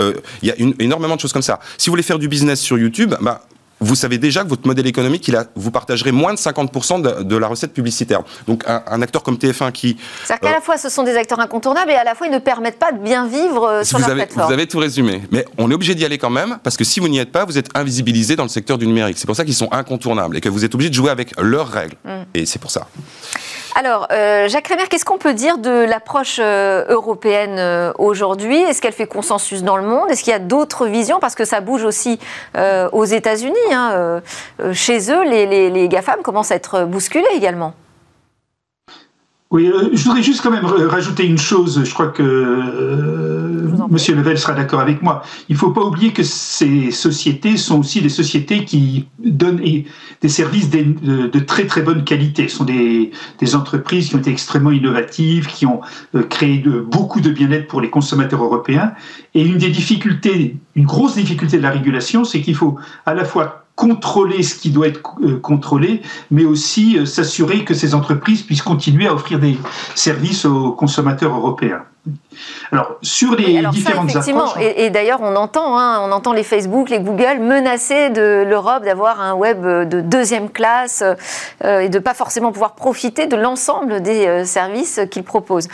Euh, 0.00 0.14
il 0.42 0.48
y 0.48 0.52
a 0.52 0.54
énormément 0.78 1.16
de 1.16 1.20
choses 1.20 1.32
comme 1.32 1.42
ça. 1.42 1.60
Si 1.76 1.88
vous 1.88 1.92
voulez 1.92 2.02
faire 2.02 2.18
du 2.18 2.28
business 2.28 2.60
sur 2.60 2.78
YouTube, 2.78 3.14
bah, 3.20 3.42
vous 3.80 3.94
savez 3.94 4.18
déjà 4.18 4.42
que 4.42 4.48
votre 4.48 4.66
modèle 4.66 4.86
économique, 4.86 5.26
il 5.28 5.36
a, 5.36 5.44
vous 5.54 5.70
partagerez 5.70 6.12
moins 6.12 6.34
de 6.34 6.38
50% 6.38 7.24
de, 7.24 7.36
la 7.36 7.46
recette 7.46 7.72
publicitaire. 7.72 8.22
Donc 8.46 8.64
un, 8.66 9.02
acteur 9.02 9.22
comme 9.22 9.36
TF1 9.36 9.72
qui... 9.72 9.96
C'est-à-dire 10.24 10.48
qu'à 10.48 10.56
la 10.56 10.60
fois 10.60 10.76
ce 10.76 10.88
sont 10.88 11.04
des 11.04 11.16
acteurs 11.16 11.38
incontournables 11.38 11.90
et 11.90 11.94
à 11.94 12.04
la 12.04 12.14
fois 12.14 12.26
ils 12.26 12.32
ne 12.32 12.38
permettent 12.38 12.78
pas 12.78 12.92
de 12.92 12.98
bien 12.98 13.26
vivre 13.26 13.64
euh, 13.64 13.84
sur 13.84 13.98
vous 13.98 14.02
leur 14.02 14.10
avez, 14.10 14.22
plateforme. 14.22 14.46
Vous 14.48 14.52
avez 14.52 14.66
tout 14.66 14.78
résumé. 14.78 15.22
Mais 15.30 15.44
on 15.58 15.70
est 15.70 15.74
obligé 15.74 15.94
d'y 15.94 16.04
aller 16.04 16.18
quand 16.18 16.30
même 16.30 16.58
parce 16.62 16.76
que 16.76 16.84
si 16.84 16.98
vous 16.98 17.08
n'y 17.08 17.18
êtes 17.18 17.30
pas, 17.30 17.44
vous 17.44 17.58
êtes 17.58 17.68
invisibilisé 17.74 18.34
dans 18.34 18.42
le 18.42 18.48
secteur 18.48 18.78
du 18.78 18.86
numérique. 18.86 19.18
C'est 19.18 19.26
pour 19.26 19.36
ça 19.36 19.44
qu'ils 19.44 19.54
sont 19.54 19.72
incontournables 19.72 20.36
et 20.36 20.40
que 20.40 20.48
vous 20.48 20.64
êtes 20.64 20.74
obligé 20.74 20.90
de 20.90 20.94
jouer 20.94 21.10
avec 21.10 21.38
leurs 21.40 21.68
règles. 21.68 21.96
Mm. 22.04 22.10
Et 22.34 22.46
c'est 22.46 22.58
pour 22.58 22.70
ça. 22.72 22.88
Alors, 23.80 24.08
euh, 24.10 24.48
Jacques 24.48 24.66
Rémer, 24.66 24.88
qu'est-ce 24.90 25.04
qu'on 25.04 25.18
peut 25.18 25.34
dire 25.34 25.56
de 25.56 25.70
l'approche 25.70 26.40
euh, 26.40 26.84
européenne 26.88 27.60
euh, 27.60 27.92
aujourd'hui? 27.96 28.56
Est-ce 28.56 28.82
qu'elle 28.82 28.92
fait 28.92 29.06
consensus 29.06 29.62
dans 29.62 29.76
le 29.76 29.84
monde? 29.84 30.10
Est-ce 30.10 30.24
qu'il 30.24 30.32
y 30.32 30.34
a 30.34 30.40
d'autres 30.40 30.88
visions? 30.88 31.20
Parce 31.20 31.36
que 31.36 31.44
ça 31.44 31.60
bouge 31.60 31.84
aussi 31.84 32.18
aux 32.56 33.04
États-Unis. 33.04 33.54
Hein, 33.70 34.20
chez 34.72 35.12
eux, 35.12 35.22
les, 35.22 35.46
les, 35.46 35.70
les 35.70 35.88
GAFAM 35.88 36.22
commencent 36.22 36.50
à 36.50 36.56
être 36.56 36.86
bousculés 36.86 37.28
également. 37.36 37.72
Oui, 39.50 39.66
euh, 39.66 39.88
je 39.94 40.04
voudrais 40.04 40.22
juste 40.22 40.42
quand 40.42 40.50
même 40.50 40.66
rajouter 40.66 41.24
une 41.24 41.38
chose. 41.38 41.82
Je 41.82 41.94
crois 41.94 42.08
que 42.08 42.22
euh, 42.22 43.88
Monsieur 43.88 44.14
Level 44.14 44.36
sera 44.36 44.52
d'accord 44.52 44.80
avec 44.80 45.00
moi. 45.00 45.22
Il 45.48 45.54
ne 45.54 45.58
faut 45.58 45.70
pas 45.70 45.80
oublier 45.80 46.12
que 46.12 46.22
ces 46.22 46.90
sociétés 46.90 47.56
sont 47.56 47.80
aussi 47.80 48.02
des 48.02 48.10
sociétés 48.10 48.66
qui 48.66 49.06
donnent 49.18 49.60
des 49.60 50.28
services 50.28 50.68
de, 50.68 51.28
de 51.28 51.38
très 51.38 51.66
très 51.66 51.80
bonne 51.80 52.04
qualité. 52.04 52.48
Ce 52.48 52.56
sont 52.58 52.64
des, 52.64 53.10
des, 53.38 53.56
entreprises 53.56 54.10
qui 54.10 54.16
ont 54.16 54.18
été 54.18 54.30
extrêmement 54.30 54.70
innovatives, 54.70 55.46
qui 55.46 55.64
ont 55.64 55.80
euh, 56.14 56.22
créé 56.24 56.58
de, 56.58 56.80
beaucoup 56.80 57.20
de 57.20 57.30
bien-être 57.30 57.68
pour 57.68 57.80
les 57.80 57.88
consommateurs 57.88 58.44
européens. 58.44 58.92
Et 59.34 59.42
une 59.42 59.56
des 59.56 59.70
difficultés, 59.70 60.56
une 60.76 60.84
grosse 60.84 61.14
difficulté 61.14 61.56
de 61.56 61.62
la 61.62 61.70
régulation, 61.70 62.24
c'est 62.24 62.42
qu'il 62.42 62.54
faut 62.54 62.76
à 63.06 63.14
la 63.14 63.24
fois 63.24 63.67
contrôler 63.78 64.42
ce 64.42 64.56
qui 64.56 64.70
doit 64.70 64.88
être 64.88 65.00
euh, 65.22 65.38
contrôlé, 65.38 66.02
mais 66.32 66.44
aussi 66.44 66.98
euh, 66.98 67.06
s'assurer 67.06 67.64
que 67.64 67.74
ces 67.74 67.94
entreprises 67.94 68.42
puissent 68.42 68.60
continuer 68.60 69.06
à 69.06 69.14
offrir 69.14 69.38
des 69.38 69.56
services 69.94 70.44
aux 70.44 70.72
consommateurs 70.72 71.32
européens. 71.32 71.84
Alors, 72.72 72.96
sur 73.02 73.34
les 73.34 73.62
différentes 73.68 74.14
approches... 74.14 74.56
Et, 74.60 74.90
d'ailleurs, 74.90 75.20
on 75.22 75.36
entend, 75.36 75.78
hein, 75.78 76.00
on 76.02 76.12
entend 76.12 76.32
les 76.32 76.42
Facebook, 76.42 76.90
les 76.90 77.00
Google 77.00 77.38
menacer 77.40 78.10
de 78.10 78.44
l'Europe 78.46 78.84
d'avoir 78.84 79.20
un 79.20 79.34
web 79.34 79.64
de 79.64 80.00
deuxième 80.00 80.50
classe 80.50 81.02
euh, 81.64 81.80
et 81.80 81.88
de 81.88 81.98
pas 81.98 82.14
forcément 82.14 82.52
pouvoir 82.52 82.74
profiter 82.74 83.26
de 83.26 83.36
l'ensemble 83.36 84.00
des 84.02 84.26
euh, 84.26 84.44
services 84.44 85.00
qu'ils 85.10 85.24
proposent. 85.24 85.68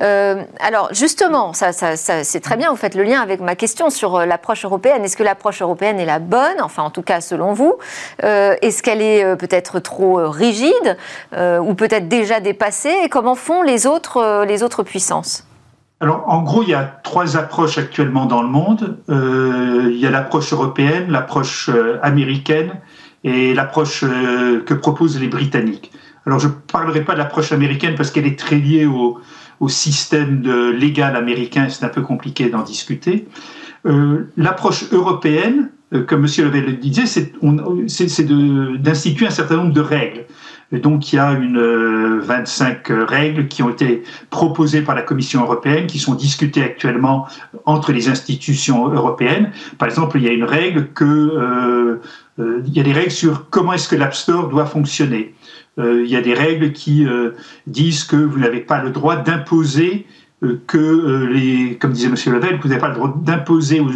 Euh, 0.00 0.42
alors, 0.60 0.88
justement, 0.92 1.52
ça, 1.52 1.72
c'est 1.72 2.40
très 2.40 2.56
bien, 2.56 2.70
vous 2.70 2.76
faites 2.76 2.94
le 2.94 3.02
lien 3.02 3.20
avec 3.20 3.40
ma 3.40 3.56
question 3.56 3.90
sur 3.90 4.20
l'approche 4.26 4.64
européenne. 4.64 5.04
Est-ce 5.04 5.16
que 5.16 5.22
l'approche 5.22 5.62
européenne 5.62 5.98
est 5.98 6.06
la 6.06 6.18
bonne, 6.18 6.60
enfin, 6.60 6.82
en 6.82 6.90
tout 6.90 7.02
cas, 7.02 7.20
selon 7.20 7.52
vous? 7.52 7.74
Est-ce 8.22 8.82
qu'elle 8.82 9.02
est, 9.02 9.36
peut-être 9.36 9.80
trop 9.80 10.30
rigide 10.30 10.96
ou 11.32 11.74
peut-être 11.74 12.08
déjà 12.08 12.40
dépassée? 12.40 12.94
Et 13.04 13.08
comment 13.08 13.34
font 13.34 13.62
les 13.62 13.86
autres, 13.86 14.44
les 14.46 14.62
autres 14.62 14.82
puissances? 14.82 15.44
Alors, 16.02 16.24
en 16.28 16.42
gros, 16.42 16.62
il 16.62 16.70
y 16.70 16.74
a 16.74 16.84
trois 16.84 17.36
approches 17.36 17.76
actuellement 17.76 18.24
dans 18.24 18.42
le 18.42 18.48
monde. 18.48 18.96
Euh, 19.10 19.90
il 19.90 19.98
y 19.98 20.06
a 20.06 20.10
l'approche 20.10 20.50
européenne, 20.50 21.10
l'approche 21.10 21.68
euh, 21.68 21.98
américaine 22.02 22.72
et 23.22 23.52
l'approche 23.52 24.02
euh, 24.04 24.62
que 24.62 24.72
proposent 24.72 25.20
les 25.20 25.28
Britanniques. 25.28 25.92
Alors, 26.24 26.38
je 26.38 26.48
ne 26.48 26.52
parlerai 26.52 27.04
pas 27.04 27.12
de 27.12 27.18
l'approche 27.18 27.52
américaine 27.52 27.96
parce 27.96 28.10
qu'elle 28.10 28.26
est 28.26 28.38
très 28.38 28.56
liée 28.56 28.86
au, 28.86 29.20
système 29.68 30.40
légal 30.72 31.16
américain 31.16 31.68
c'est 31.68 31.84
un 31.84 31.90
peu 31.90 32.00
compliqué 32.00 32.48
d'en 32.48 32.62
discuter. 32.62 33.28
L'approche 34.38 34.90
européenne, 34.90 35.68
comme 36.06 36.24
M. 36.24 36.46
Level 36.46 36.64
le 36.64 36.72
disait, 36.72 37.04
c'est 37.04 37.34
d'instituer 38.82 39.26
un 39.26 39.30
certain 39.30 39.56
nombre 39.56 39.74
de 39.74 39.82
règles. 39.82 40.24
Donc 40.72 41.12
il 41.12 41.16
y 41.16 41.18
a 41.18 41.32
une 41.32 42.20
25 42.20 42.90
euh, 42.90 43.04
règles 43.04 43.48
qui 43.48 43.62
ont 43.62 43.70
été 43.70 44.04
proposées 44.30 44.82
par 44.82 44.94
la 44.94 45.02
Commission 45.02 45.42
européenne, 45.42 45.86
qui 45.86 45.98
sont 45.98 46.14
discutées 46.14 46.62
actuellement 46.62 47.26
entre 47.64 47.92
les 47.92 48.08
institutions 48.08 48.88
européennes. 48.88 49.50
Par 49.78 49.88
exemple, 49.88 50.18
il 50.18 50.24
y 50.24 50.28
a 50.28 50.32
une 50.32 50.44
règle 50.44 50.88
que 50.88 51.04
euh, 51.04 52.00
euh 52.38 52.62
il 52.66 52.72
y 52.72 52.80
a 52.80 52.84
des 52.84 52.92
règles 52.92 53.10
sur 53.10 53.50
comment 53.50 53.72
est-ce 53.72 53.88
que 53.88 53.96
l'App 53.96 54.14
Store 54.14 54.48
doit 54.48 54.66
fonctionner. 54.66 55.34
Euh, 55.78 56.04
il 56.04 56.10
y 56.10 56.16
a 56.16 56.20
des 56.20 56.34
règles 56.34 56.72
qui 56.72 57.04
euh, 57.06 57.32
disent 57.66 58.04
que 58.04 58.16
vous 58.16 58.38
n'avez 58.38 58.60
pas 58.60 58.82
le 58.82 58.90
droit 58.90 59.16
d'imposer 59.16 60.06
que 60.66 61.26
les, 61.30 61.76
comme 61.76 61.92
disait 61.92 62.08
M. 62.08 62.14
Level, 62.32 62.58
vous 62.62 62.68
n'avez 62.68 62.80
pas 62.80 62.88
le 62.88 62.94
droit 62.94 63.14
d'imposer 63.14 63.80
aux, 63.80 63.90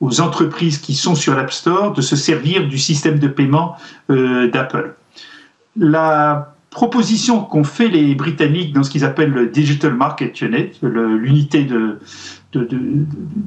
aux, 0.00 0.20
entreprises 0.20 0.78
qui 0.78 0.92
sont 0.94 1.14
sur 1.14 1.36
l'App 1.36 1.52
Store 1.52 1.92
de 1.92 2.02
se 2.02 2.16
servir 2.16 2.66
du 2.66 2.78
système 2.78 3.20
de 3.20 3.28
paiement 3.28 3.76
d'Apple 4.08 4.96
la 5.76 6.54
proposition 6.70 7.40
qu'ont 7.40 7.64
fait 7.64 7.88
les 7.88 8.14
Britanniques 8.14 8.72
dans 8.74 8.82
ce 8.82 8.90
qu'ils 8.90 9.04
appellent 9.04 9.30
le 9.30 9.46
Digital 9.46 9.94
Market 9.94 10.40
Unit, 10.42 10.72
l'unité 10.82 11.64
de, 11.64 11.98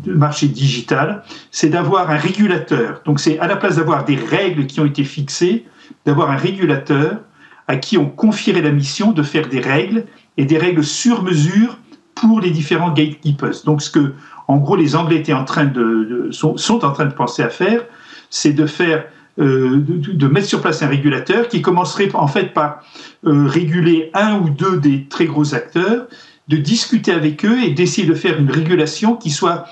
marché 0.06 0.48
digital, 0.48 1.24
c'est 1.52 1.70
d'avoir 1.70 2.10
un 2.10 2.18
régulateur. 2.18 3.02
Donc 3.06 3.20
c'est 3.20 3.38
à 3.40 3.48
la 3.48 3.58
place 3.58 3.76
d'avoir 3.76 4.06
des 4.06 4.16
règles 4.16 4.66
qui 4.66 4.80
ont 4.80 4.86
été 4.86 5.04
fixées, 5.04 5.66
d'avoir 6.06 6.32
un 6.32 6.38
régulateur 6.38 7.20
à 7.68 7.76
qui 7.76 7.98
on 7.98 8.10
confierait 8.10 8.62
la 8.62 8.72
mission 8.72 9.12
de 9.12 9.24
faire 9.24 9.50
des 9.50 9.60
règles 9.60 10.06
et 10.38 10.46
des 10.46 10.58
règles 10.58 10.84
sur 10.84 11.22
mesure 11.22 11.78
pour 12.16 12.40
les 12.40 12.52
différents 12.52 12.92
gatekeepers. 12.92 13.64
Donc 13.66 13.82
ce 13.82 13.92
que, 13.92 14.14
en 14.48 14.58
gros, 14.58 14.76
les 14.76 14.96
Anglais 14.96 15.18
étaient 15.18 15.34
en 15.34 15.46
train 15.46 15.66
de, 15.66 16.30
sont, 16.32 16.56
sont 16.58 16.84
en 16.86 16.92
train 16.92 17.06
de 17.06 17.14
penser 17.14 17.44
à 17.44 17.50
faire, 17.50 17.84
c'est 18.30 18.54
de 18.54 18.66
faire 18.66 19.06
euh, 19.40 19.78
de, 19.80 20.28
mettre 20.28 20.48
sur 20.48 20.62
place 20.62 20.82
un 20.82 20.88
régulateur 20.88 21.48
qui 21.48 21.62
commencerait 21.62 22.10
en 22.16 22.28
fait 22.28 22.54
par 22.54 22.82
euh, 23.26 23.46
réguler 23.46 24.10
un 24.16 24.40
ou 24.40 24.50
deux 24.50 24.78
des 24.78 25.06
très 25.06 25.26
gros 25.26 25.54
acteurs, 25.54 26.08
de 26.48 26.58
discuter 26.58 27.12
avec 27.12 27.46
eux 27.46 27.62
et 27.62 27.70
d'essayer 27.70 28.08
de 28.08 28.16
faire 28.16 28.40
une 28.40 28.50
régulation 28.50 29.16
qui 29.16 29.30
soit 29.30 29.66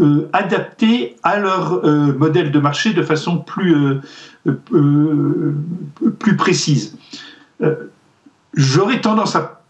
euh, 0.00 0.28
adaptée 0.32 1.14
à 1.22 1.38
leur 1.38 1.84
modèle 2.18 2.50
de 2.50 2.58
marché 2.58 2.94
de 2.94 3.02
façon 3.02 3.38
plus, 3.38 3.76
plus 6.18 6.36
précise. 6.36 6.96
J'aurais 8.54 9.00
tendance 9.02 9.36
à... 9.36 9.60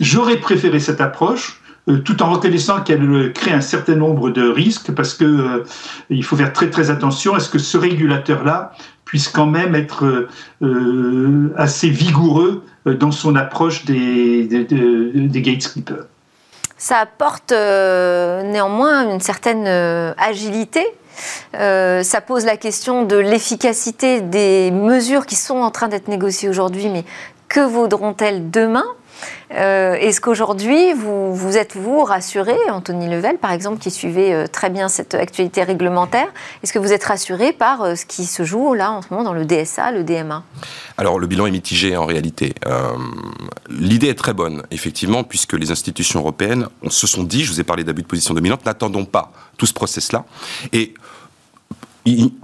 J'aurais 0.00 0.38
préféré 0.38 0.80
cette 0.80 1.00
approche 1.00 1.60
tout 2.04 2.22
en 2.22 2.30
reconnaissant 2.30 2.82
qu'elle 2.82 3.32
crée 3.32 3.52
un 3.52 3.60
certain 3.60 3.94
nombre 3.94 4.30
de 4.30 4.48
risques, 4.48 4.92
parce 4.92 5.14
que 5.14 5.24
euh, 5.24 5.64
il 6.10 6.24
faut 6.24 6.36
faire 6.36 6.52
très 6.52 6.70
très 6.70 6.90
attention 6.90 7.34
à 7.34 7.40
ce 7.40 7.48
que 7.48 7.58
ce 7.58 7.76
régulateur-là 7.76 8.72
puisse 9.04 9.28
quand 9.28 9.46
même 9.46 9.76
être 9.76 10.26
assez 11.56 11.88
vigoureux 11.88 12.64
dans 12.86 13.12
son 13.12 13.36
approche 13.36 13.84
des, 13.84 14.48
des, 14.48 14.64
des 14.64 15.42
gatekeepers. 15.42 16.06
Ça 16.76 16.98
apporte 16.98 17.52
néanmoins 17.52 19.08
une 19.12 19.20
certaine 19.20 19.68
agilité 20.18 20.84
ça 21.52 22.20
pose 22.20 22.44
la 22.44 22.56
question 22.56 23.04
de 23.04 23.16
l'efficacité 23.16 24.20
des 24.20 24.70
mesures 24.72 25.24
qui 25.24 25.36
sont 25.36 25.58
en 25.58 25.70
train 25.70 25.88
d'être 25.88 26.08
négociées 26.08 26.48
aujourd'hui, 26.48 26.88
mais 26.88 27.04
que 27.48 27.60
vaudront-elles 27.60 28.50
demain? 28.50 28.84
Euh, 29.52 29.94
Est-ce 29.94 30.20
qu'aujourd'hui, 30.20 30.92
vous, 30.92 31.34
vous 31.34 31.56
êtes-vous 31.56 32.04
rassuré, 32.04 32.56
Anthony 32.70 33.08
Level, 33.08 33.38
par 33.38 33.52
exemple, 33.52 33.78
qui 33.78 33.90
suivait 33.90 34.32
euh, 34.32 34.46
très 34.46 34.70
bien 34.70 34.88
cette 34.88 35.14
actualité 35.14 35.62
réglementaire, 35.62 36.28
est-ce 36.62 36.72
que 36.72 36.78
vous 36.78 36.92
êtes 36.92 37.04
rassuré 37.04 37.52
par 37.52 37.82
euh, 37.82 37.94
ce 37.94 38.06
qui 38.06 38.26
se 38.26 38.44
joue 38.44 38.74
là 38.74 38.92
en 38.92 39.02
ce 39.02 39.08
moment 39.10 39.24
dans 39.24 39.32
le 39.32 39.44
DSA, 39.44 39.92
le 39.92 40.04
DMA 40.04 40.42
Alors, 40.96 41.18
le 41.18 41.26
bilan 41.26 41.46
est 41.46 41.50
mitigé 41.50 41.96
en 41.96 42.06
réalité. 42.06 42.54
L'idée 43.68 44.08
est 44.08 44.14
très 44.14 44.34
bonne, 44.34 44.62
effectivement, 44.70 45.24
puisque 45.24 45.54
les 45.54 45.70
institutions 45.70 46.20
européennes 46.20 46.68
se 46.88 47.06
sont 47.06 47.22
dit, 47.22 47.44
je 47.44 47.52
vous 47.52 47.60
ai 47.60 47.64
parlé 47.64 47.84
d'abus 47.84 48.02
de 48.02 48.06
position 48.06 48.34
dominante, 48.34 48.64
n'attendons 48.66 49.04
pas 49.04 49.32
tout 49.56 49.66
ce 49.66 49.72
process-là. 49.72 50.24
Et 50.72 50.94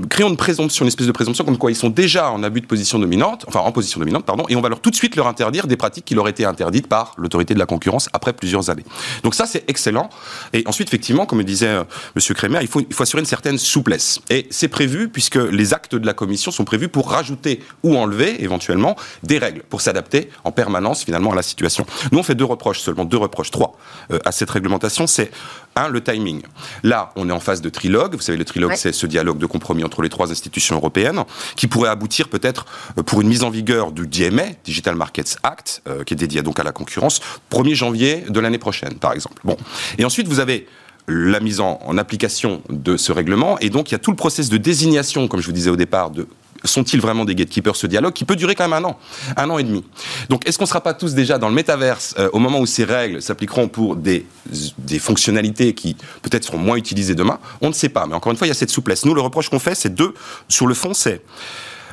créent 0.08 0.28
une 0.28 0.36
présomption, 0.36 0.84
une 0.84 0.88
espèce 0.88 1.06
de 1.06 1.12
présomption 1.12 1.44
comme 1.44 1.58
quoi 1.58 1.70
ils 1.70 1.76
sont 1.76 1.88
déjà 1.88 2.30
en 2.30 2.42
abus 2.42 2.60
de 2.60 2.66
position 2.66 2.98
dominante, 2.98 3.44
enfin 3.46 3.60
en 3.60 3.72
position 3.72 4.00
dominante, 4.00 4.24
pardon, 4.24 4.44
et 4.48 4.56
on 4.56 4.60
va 4.60 4.68
leur 4.68 4.80
tout 4.80 4.90
de 4.90 4.96
suite 4.96 5.16
leur 5.16 5.26
interdire 5.26 5.66
des 5.66 5.76
pratiques 5.76 6.04
qui 6.04 6.14
leur 6.14 6.28
étaient 6.28 6.44
interdites 6.44 6.86
par 6.86 7.14
l'autorité 7.16 7.54
de 7.54 7.58
la 7.58 7.66
concurrence 7.66 8.08
après 8.12 8.32
plusieurs 8.32 8.70
années. 8.70 8.84
Donc 9.22 9.34
ça, 9.34 9.46
c'est 9.46 9.64
excellent. 9.68 10.10
Et 10.52 10.64
ensuite, 10.66 10.88
effectivement, 10.88 11.26
comme 11.26 11.42
disait 11.42 11.68
euh, 11.68 11.84
M. 12.16 12.34
Kremer, 12.34 12.58
il 12.62 12.68
faut, 12.68 12.80
il 12.80 12.94
faut 12.94 13.02
assurer 13.02 13.20
une 13.20 13.26
certaine 13.26 13.58
souplesse. 13.58 14.20
Et 14.30 14.46
c'est 14.50 14.68
prévu 14.68 15.08
puisque 15.08 15.36
les 15.36 15.74
actes 15.74 15.94
de 15.94 16.06
la 16.06 16.14
Commission 16.14 16.50
sont 16.50 16.64
prévus 16.64 16.88
pour 16.88 17.10
rajouter 17.10 17.60
ou 17.82 17.96
enlever 17.96 18.42
éventuellement 18.42 18.96
des 19.22 19.38
règles 19.38 19.62
pour 19.68 19.80
s'adapter 19.80 20.30
en 20.44 20.52
permanence 20.52 21.04
finalement 21.04 21.32
à 21.32 21.34
la 21.34 21.42
situation. 21.42 21.86
Nous, 22.10 22.18
on 22.18 22.22
fait 22.22 22.34
deux 22.34 22.44
reproches 22.44 22.80
seulement, 22.80 23.04
deux 23.04 23.16
reproches, 23.16 23.50
trois 23.50 23.76
euh, 24.10 24.18
à 24.24 24.32
cette 24.32 24.50
réglementation. 24.50 25.06
C'est 25.06 25.30
un, 25.76 25.88
le 25.88 26.02
timing. 26.02 26.42
Là, 26.82 27.12
on 27.16 27.28
est 27.28 27.32
en 27.32 27.40
phase 27.40 27.60
de 27.60 27.68
trilogue. 27.68 28.14
Vous 28.14 28.20
savez, 28.20 28.38
le 28.38 28.44
trilogue, 28.44 28.74
c'est 28.76 28.92
ce 28.92 29.06
dialogue 29.06 29.38
de 29.38 29.46
compromis 29.46 29.84
entre 29.84 30.02
les 30.02 30.08
trois 30.08 30.30
institutions 30.30 30.76
européennes, 30.76 31.24
qui 31.56 31.66
pourrait 31.66 31.90
aboutir 31.90 32.28
peut-être 32.28 32.66
euh, 32.98 33.02
pour 33.02 33.20
une 33.20 33.28
mise 33.28 33.42
en 33.42 33.50
vigueur 33.50 33.92
du 33.92 34.06
DMA, 34.06 34.44
Digital 34.64 34.94
Markets 34.96 35.36
Act, 35.42 35.82
euh, 35.88 36.04
qui 36.04 36.14
est 36.14 36.16
dédié 36.16 36.42
donc 36.42 36.58
à 36.58 36.62
la 36.62 36.72
concurrence, 36.72 37.20
1er 37.50 37.74
janvier 37.74 38.24
de 38.28 38.40
l'année 38.40 38.58
prochaine, 38.58 38.94
par 38.94 39.12
exemple. 39.12 39.40
Bon. 39.44 39.56
Et 39.98 40.04
ensuite, 40.04 40.28
vous 40.28 40.40
avez 40.40 40.66
la 41.08 41.40
mise 41.40 41.60
en, 41.60 41.80
en, 41.84 41.98
application 41.98 42.62
de 42.68 42.96
ce 42.96 43.10
règlement. 43.10 43.58
Et 43.58 43.70
donc, 43.70 43.90
il 43.90 43.92
y 43.92 43.96
a 43.96 43.98
tout 43.98 44.12
le 44.12 44.16
process 44.16 44.48
de 44.48 44.56
désignation, 44.56 45.26
comme 45.26 45.40
je 45.40 45.46
vous 45.46 45.52
disais 45.52 45.70
au 45.70 45.76
départ, 45.76 46.10
de 46.10 46.28
sont-ils 46.64 47.00
vraiment 47.00 47.24
des 47.24 47.34
gatekeepers 47.34 47.76
ce 47.76 47.86
dialogue 47.86 48.12
qui 48.12 48.24
peut 48.24 48.36
durer 48.36 48.54
quand 48.54 48.68
même 48.68 48.84
un 48.84 48.88
an, 48.88 48.98
un 49.36 49.50
an 49.50 49.58
et 49.58 49.64
demi. 49.64 49.84
Donc 50.28 50.46
est-ce 50.46 50.58
qu'on 50.58 50.64
ne 50.64 50.68
sera 50.68 50.82
pas 50.82 50.94
tous 50.94 51.14
déjà 51.14 51.38
dans 51.38 51.48
le 51.48 51.54
métaverse 51.54 52.14
euh, 52.18 52.28
au 52.32 52.38
moment 52.38 52.60
où 52.60 52.66
ces 52.66 52.84
règles 52.84 53.22
s'appliqueront 53.22 53.68
pour 53.68 53.96
des, 53.96 54.26
des 54.78 54.98
fonctionnalités 54.98 55.74
qui 55.74 55.96
peut-être 56.22 56.44
seront 56.44 56.58
moins 56.58 56.76
utilisées 56.76 57.14
demain? 57.14 57.38
On 57.60 57.68
ne 57.68 57.74
sait 57.74 57.88
pas. 57.88 58.06
Mais 58.06 58.14
encore 58.14 58.32
une 58.32 58.38
fois, 58.38 58.46
il 58.46 58.50
y 58.50 58.52
a 58.52 58.54
cette 58.54 58.70
souplesse. 58.70 59.04
Nous, 59.04 59.14
le 59.14 59.20
reproche 59.20 59.48
qu'on 59.48 59.58
fait, 59.58 59.74
c'est 59.74 59.94
deux. 59.94 60.14
Sur 60.48 60.66
le 60.66 60.74
fond, 60.74 60.94
c'est 60.94 61.22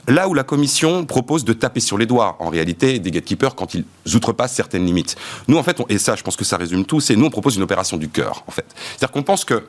Là 0.08 0.28
où 0.28 0.34
la 0.34 0.44
Commission 0.44 1.06
propose 1.06 1.46
de 1.46 1.54
taper 1.54 1.80
sur 1.80 1.98
les 1.98 2.06
doigts, 2.06 2.38
en 2.40 2.50
réalité, 2.50 3.00
des 3.00 3.12
gatekeepers 3.12 3.56
quand 3.56 3.74
ils 3.74 3.86
outrepassent 4.16 4.54
certaines 4.54 4.86
limites. 4.86 5.16
Nous, 5.48 5.58
en 5.58 5.64
fait, 5.64 5.78
et 5.90 5.98
ça, 5.98 6.16
je 6.16 6.24
pense 6.24 6.36
que 6.36 6.46
ça 6.46 6.58
résume 6.58 6.86
tout, 6.86 7.00
c'est 7.00 7.16
nous, 7.16 7.26
on 7.26 7.30
propose 7.30 7.56
une 7.56 7.64
opération 7.64 7.98
du 7.98 8.10
cœur, 8.10 8.44
en 8.48 8.52
fait. 8.52 8.66
C'est-à-dire 8.98 9.12
qu'on 9.12 9.24
pense 9.24 9.46
que 9.46 9.64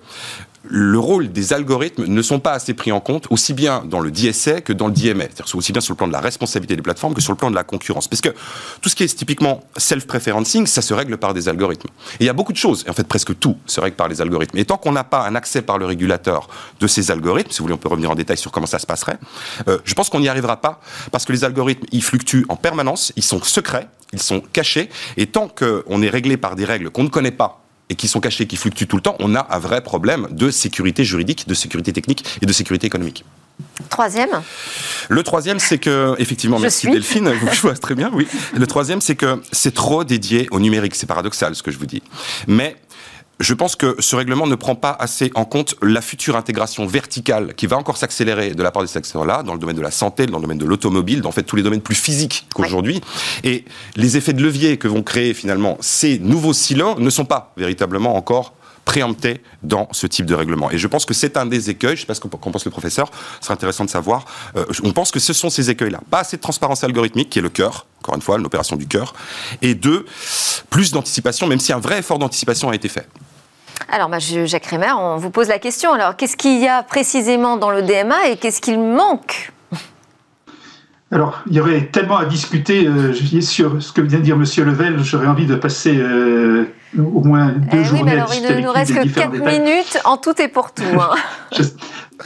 le 0.64 0.98
rôle 0.98 1.32
des 1.32 1.52
algorithmes 1.52 2.04
ne 2.04 2.22
sont 2.22 2.38
pas 2.38 2.52
assez 2.52 2.74
pris 2.74 2.92
en 2.92 3.00
compte, 3.00 3.26
aussi 3.30 3.54
bien 3.54 3.82
dans 3.84 4.00
le 4.00 4.10
DSA 4.10 4.60
que 4.60 4.72
dans 4.72 4.88
le 4.88 4.92
DMA, 4.92 5.24
c'est-à-dire 5.24 5.54
aussi 5.54 5.72
bien 5.72 5.80
sur 5.80 5.94
le 5.94 5.96
plan 5.96 6.06
de 6.06 6.12
la 6.12 6.20
responsabilité 6.20 6.76
des 6.76 6.82
plateformes 6.82 7.14
que 7.14 7.22
sur 7.22 7.32
le 7.32 7.38
plan 7.38 7.50
de 7.50 7.54
la 7.54 7.64
concurrence. 7.64 8.08
Parce 8.08 8.20
que 8.20 8.28
tout 8.80 8.88
ce 8.88 8.94
qui 8.94 9.04
est 9.04 9.14
typiquement 9.14 9.64
self-preferencing, 9.76 10.66
ça 10.66 10.82
se 10.82 10.92
règle 10.92 11.16
par 11.16 11.32
des 11.32 11.48
algorithmes. 11.48 11.88
Et 12.14 12.24
il 12.24 12.26
y 12.26 12.28
a 12.28 12.34
beaucoup 12.34 12.52
de 12.52 12.58
choses, 12.58 12.84
et 12.86 12.90
en 12.90 12.92
fait 12.92 13.06
presque 13.06 13.38
tout 13.38 13.56
se 13.66 13.80
règle 13.80 13.96
par 13.96 14.08
les 14.08 14.20
algorithmes. 14.20 14.58
Et 14.58 14.64
tant 14.64 14.76
qu'on 14.76 14.92
n'a 14.92 15.04
pas 15.04 15.26
un 15.26 15.34
accès 15.34 15.62
par 15.62 15.78
le 15.78 15.86
régulateur 15.86 16.48
de 16.78 16.86
ces 16.86 17.10
algorithmes, 17.10 17.50
si 17.50 17.58
vous 17.58 17.64
voulez 17.64 17.74
on 17.74 17.78
peut 17.78 17.88
revenir 17.88 18.10
en 18.10 18.14
détail 18.14 18.36
sur 18.36 18.52
comment 18.52 18.66
ça 18.66 18.78
se 18.78 18.86
passerait, 18.86 19.18
euh, 19.68 19.78
je 19.84 19.94
pense 19.94 20.10
qu'on 20.10 20.19
n'y 20.20 20.28
arrivera 20.28 20.60
pas, 20.60 20.80
parce 21.10 21.24
que 21.24 21.32
les 21.32 21.44
algorithmes, 21.44 21.86
ils 21.92 22.02
fluctuent 22.02 22.44
en 22.48 22.56
permanence, 22.56 23.12
ils 23.16 23.22
sont 23.22 23.42
secrets, 23.42 23.88
ils 24.12 24.22
sont 24.22 24.40
cachés, 24.40 24.90
et 25.16 25.26
tant 25.26 25.48
qu'on 25.48 26.02
est 26.02 26.10
réglé 26.10 26.36
par 26.36 26.56
des 26.56 26.64
règles 26.64 26.90
qu'on 26.90 27.04
ne 27.04 27.08
connaît 27.08 27.30
pas, 27.30 27.64
et 27.88 27.96
qui 27.96 28.06
sont 28.06 28.20
cachés, 28.20 28.46
qui 28.46 28.56
fluctuent 28.56 28.86
tout 28.86 28.96
le 28.96 29.02
temps, 29.02 29.16
on 29.18 29.34
a 29.34 29.46
un 29.50 29.58
vrai 29.58 29.82
problème 29.82 30.28
de 30.30 30.50
sécurité 30.50 31.04
juridique, 31.04 31.48
de 31.48 31.54
sécurité 31.54 31.92
technique 31.92 32.24
et 32.40 32.46
de 32.46 32.52
sécurité 32.52 32.86
économique. 32.86 33.24
Troisième 33.88 34.42
Le 35.08 35.22
troisième, 35.22 35.58
c'est 35.58 35.78
que, 35.78 36.14
effectivement, 36.18 36.58
merci 36.58 36.88
Delphine, 36.88 37.32
je 37.52 37.60
vois 37.60 37.74
très 37.74 37.94
bien, 37.94 38.10
oui. 38.12 38.26
Le 38.54 38.66
troisième, 38.66 39.00
c'est 39.00 39.16
que 39.16 39.42
c'est 39.52 39.74
trop 39.74 40.04
dédié 40.04 40.48
au 40.50 40.60
numérique. 40.60 40.94
C'est 40.94 41.06
paradoxal 41.06 41.54
ce 41.54 41.62
que 41.62 41.70
je 41.70 41.78
vous 41.78 41.86
dis. 41.86 42.02
Mais 42.46 42.76
je 43.40 43.54
pense 43.54 43.74
que 43.74 43.96
ce 43.98 44.14
règlement 44.16 44.46
ne 44.46 44.54
prend 44.54 44.74
pas 44.74 44.94
assez 45.00 45.32
en 45.34 45.46
compte 45.46 45.74
la 45.82 46.02
future 46.02 46.36
intégration 46.36 46.86
verticale 46.86 47.54
qui 47.54 47.66
va 47.66 47.78
encore 47.78 47.96
s'accélérer 47.96 48.54
de 48.54 48.62
la 48.62 48.70
part 48.70 48.82
des 48.82 48.88
secteurs-là, 48.88 49.42
dans 49.42 49.54
le 49.54 49.58
domaine 49.58 49.76
de 49.76 49.82
la 49.82 49.90
santé, 49.90 50.26
dans 50.26 50.36
le 50.36 50.42
domaine 50.42 50.58
de 50.58 50.66
l'automobile, 50.66 51.22
dans 51.22 51.32
fait 51.32 51.42
tous 51.42 51.56
les 51.56 51.62
domaines 51.62 51.80
plus 51.80 51.94
physiques 51.94 52.46
qu'aujourd'hui. 52.54 53.00
Et 53.42 53.64
les 53.96 54.18
effets 54.18 54.34
de 54.34 54.42
levier 54.42 54.76
que 54.76 54.88
vont 54.88 55.02
créer 55.02 55.32
finalement 55.32 55.78
ces 55.80 56.18
nouveaux 56.18 56.52
silos 56.52 56.98
ne 56.98 57.10
sont 57.10 57.24
pas 57.24 57.54
véritablement 57.56 58.14
encore 58.14 58.54
préemptés 58.84 59.40
dans 59.62 59.88
ce 59.92 60.06
type 60.06 60.26
de 60.26 60.34
règlement. 60.34 60.70
Et 60.70 60.76
je 60.78 60.86
pense 60.86 61.06
que 61.06 61.14
c'est 61.14 61.36
un 61.36 61.46
des 61.46 61.70
écueils, 61.70 61.90
je 61.90 61.94
ne 61.94 62.00
sais 62.00 62.06
pas 62.06 62.14
ce 62.14 62.20
qu'en 62.20 62.50
pense 62.50 62.64
le 62.64 62.70
professeur, 62.70 63.10
ce 63.40 63.46
serait 63.46 63.54
intéressant 63.54 63.84
de 63.84 63.90
savoir, 63.90 64.24
euh, 64.56 64.64
on 64.82 64.92
pense 64.92 65.10
que 65.10 65.20
ce 65.20 65.32
sont 65.32 65.48
ces 65.48 65.70
écueils-là. 65.70 66.00
Pas 66.10 66.20
assez 66.20 66.36
de 66.36 66.42
transparence 66.42 66.82
algorithmique, 66.82 67.30
qui 67.30 67.38
est 67.38 67.42
le 67.42 67.50
cœur, 67.50 67.86
encore 68.00 68.16
une 68.16 68.22
fois, 68.22 68.36
l'opération 68.36 68.76
du 68.76 68.86
cœur, 68.86 69.14
et 69.62 69.74
deux, 69.74 70.04
plus 70.70 70.90
d'anticipation, 70.92 71.46
même 71.46 71.60
si 71.60 71.72
un 71.72 71.78
vrai 71.78 72.00
effort 72.00 72.18
d'anticipation 72.18 72.70
a 72.70 72.74
été 72.74 72.88
fait. 72.88 73.06
Alors, 73.88 74.08
bah, 74.08 74.18
Jacques 74.18 74.66
Rémer, 74.66 74.92
on 74.96 75.16
vous 75.16 75.30
pose 75.30 75.48
la 75.48 75.58
question. 75.58 75.92
Alors, 75.92 76.16
qu'est-ce 76.16 76.36
qu'il 76.36 76.60
y 76.60 76.68
a 76.68 76.82
précisément 76.82 77.56
dans 77.56 77.70
le 77.70 77.82
DMA 77.82 78.28
et 78.28 78.36
qu'est-ce 78.36 78.60
qu'il 78.60 78.78
manque? 78.78 79.52
Alors, 81.12 81.42
il 81.48 81.54
y 81.54 81.60
aurait 81.60 81.86
tellement 81.86 82.18
à 82.18 82.24
discuter 82.24 82.86
euh, 82.86 83.12
sur 83.40 83.82
ce 83.82 83.92
que 83.92 84.00
vient 84.00 84.20
de 84.20 84.24
dire 84.24 84.36
M. 84.36 84.44
Level. 84.64 85.02
J'aurais 85.02 85.26
envie 85.26 85.46
de 85.46 85.56
passer 85.56 85.96
euh, 85.96 86.66
au 86.96 87.24
moins 87.24 87.48
deux 87.48 87.78
eh 87.78 87.84
journées 87.84 88.02
oui, 88.02 88.04
mais 88.04 88.12
alors, 88.12 88.32
Il 88.32 88.42
ne 88.42 88.60
nous 88.60 88.70
reste 88.70 88.94
que 88.94 89.08
4 89.08 89.32
minutes 89.32 89.98
en 90.04 90.18
tout 90.18 90.40
et 90.40 90.46
pour 90.46 90.72
tout. 90.72 90.84
Hein. 90.84 91.16
je, 91.52 91.62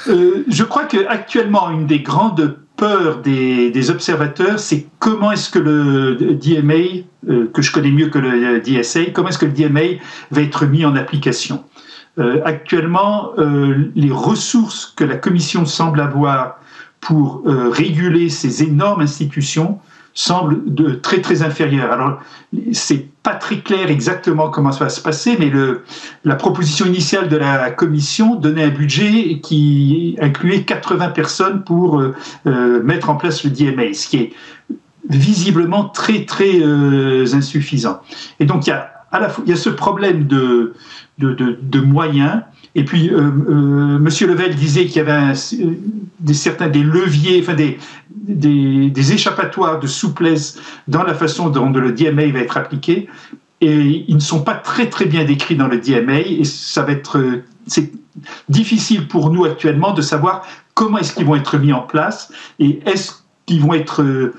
euh, 0.09 0.45
je, 0.49 0.64
crois 0.64 0.85
qu'actuellement, 0.85 1.71
une 1.71 1.87
des 1.87 2.01
grandes 2.01 2.59
peur 2.76 3.18
des, 3.18 3.90
observateurs, 3.90 4.58
c'est 4.58 4.87
comment 4.98 5.32
est-ce 5.32 5.50
que 5.50 5.58
le 5.58 6.16
DMA, 6.34 7.04
euh, 7.28 7.50
que 7.52 7.62
je 7.62 7.72
connais 7.72 7.90
mieux 7.90 8.08
que 8.08 8.18
le 8.18 8.60
DSA, 8.60 9.06
comment 9.12 9.28
est-ce 9.28 9.38
que 9.38 9.46
le 9.46 9.52
DMA 9.52 10.00
va 10.30 10.42
être 10.42 10.66
mis 10.66 10.84
en 10.84 10.96
application. 10.96 11.64
Euh, 12.18 12.40
actuellement, 12.44 13.32
euh, 13.38 13.90
les 13.94 14.10
ressources 14.10 14.92
que 14.96 15.04
la 15.04 15.16
Commission 15.16 15.66
semble 15.66 16.00
avoir 16.00 16.58
pour 17.00 17.42
réguler 17.44 18.30
ces 18.30 18.62
énormes 18.62 19.02
institutions 19.02 19.78
semble 20.14 20.72
de 20.72 20.92
très 20.92 21.20
très 21.20 21.42
inférieur. 21.42 21.92
Alors 21.92 22.20
c'est 22.72 23.09
pas 23.22 23.35
très 23.35 23.59
clair 23.59 23.90
exactement 23.90 24.48
comment 24.48 24.70
ça 24.70 24.85
va 24.85 24.90
se 24.90 25.00
passer, 25.00 25.37
mais 25.38 25.50
le, 25.50 25.83
la 26.24 26.37
proposition 26.37 26.87
initiale 26.87 27.29
de 27.29 27.37
la 27.37 27.70
commission 27.70 28.37
donnait 28.37 28.64
un 28.64 28.70
budget 28.70 29.40
qui 29.42 30.16
incluait 30.20 30.62
80 30.62 31.09
personnes 31.09 31.64
pour 31.64 31.98
euh, 31.98 32.14
euh, 32.46 32.83
mettre 32.83 33.11
en 33.11 33.16
place 33.16 33.44
le 33.44 33.50
DMA, 33.50 33.92
ce 33.92 34.09
qui 34.09 34.16
est 34.18 34.33
visiblement 35.09 35.88
très 35.88 36.24
très 36.24 36.61
euh, 36.61 37.27
insuffisant. 37.35 38.00
Et 38.38 38.46
donc 38.46 38.66
il 38.66 38.70
y 38.70 38.72
a 38.72 38.90
à 39.11 39.20
la 39.20 39.29
fois, 39.29 39.44
il 39.46 39.50
y 39.50 39.53
a 39.53 39.57
ce 39.57 39.70
problème 39.70 40.27
de, 40.27 40.74
de, 41.18 41.33
de, 41.35 41.59
de 41.61 41.81
moyens 41.81 42.42
et 42.74 42.84
puis, 42.84 43.10
euh, 43.10 43.18
euh, 43.18 43.98
Monsieur 43.98 44.26
Level 44.26 44.54
disait 44.54 44.87
qu'il 44.87 44.96
y 44.96 45.00
avait 45.00 45.32
des, 46.20 46.34
certains 46.34 46.68
des 46.68 46.82
leviers, 46.82 47.40
enfin 47.40 47.54
des, 47.54 47.78
des, 48.10 48.90
des, 48.90 49.12
échappatoires 49.12 49.78
de 49.78 49.87
souplesse 49.87 50.58
dans 50.88 51.04
la 51.04 51.14
façon 51.14 51.50
dont 51.50 51.70
le 51.70 51.92
DMA 51.92 52.32
va 52.32 52.40
être 52.40 52.56
appliqué. 52.56 53.08
Et 53.60 54.04
ils 54.08 54.14
ne 54.14 54.20
sont 54.20 54.42
pas 54.42 54.54
très 54.54 54.88
très 54.88 55.06
bien 55.06 55.24
décrits 55.24 55.56
dans 55.56 55.68
le 55.68 55.78
DMA. 55.78 56.20
Et 56.20 56.44
ça 56.44 56.82
va 56.82 56.92
être 56.92 57.42
c'est 57.66 57.92
difficile 58.48 59.08
pour 59.08 59.30
nous 59.30 59.44
actuellement 59.44 59.92
de 59.92 60.02
savoir 60.02 60.46
comment 60.74 60.98
est-ce 60.98 61.14
qu'ils 61.14 61.26
vont 61.26 61.37
être 61.37 61.58
mis 61.58 61.72
en 61.72 61.80
place 61.80 62.32
et 62.58 62.80
est-ce 62.87 63.12
qu'ils 63.46 63.60
vont 63.60 63.74
être 63.74 64.32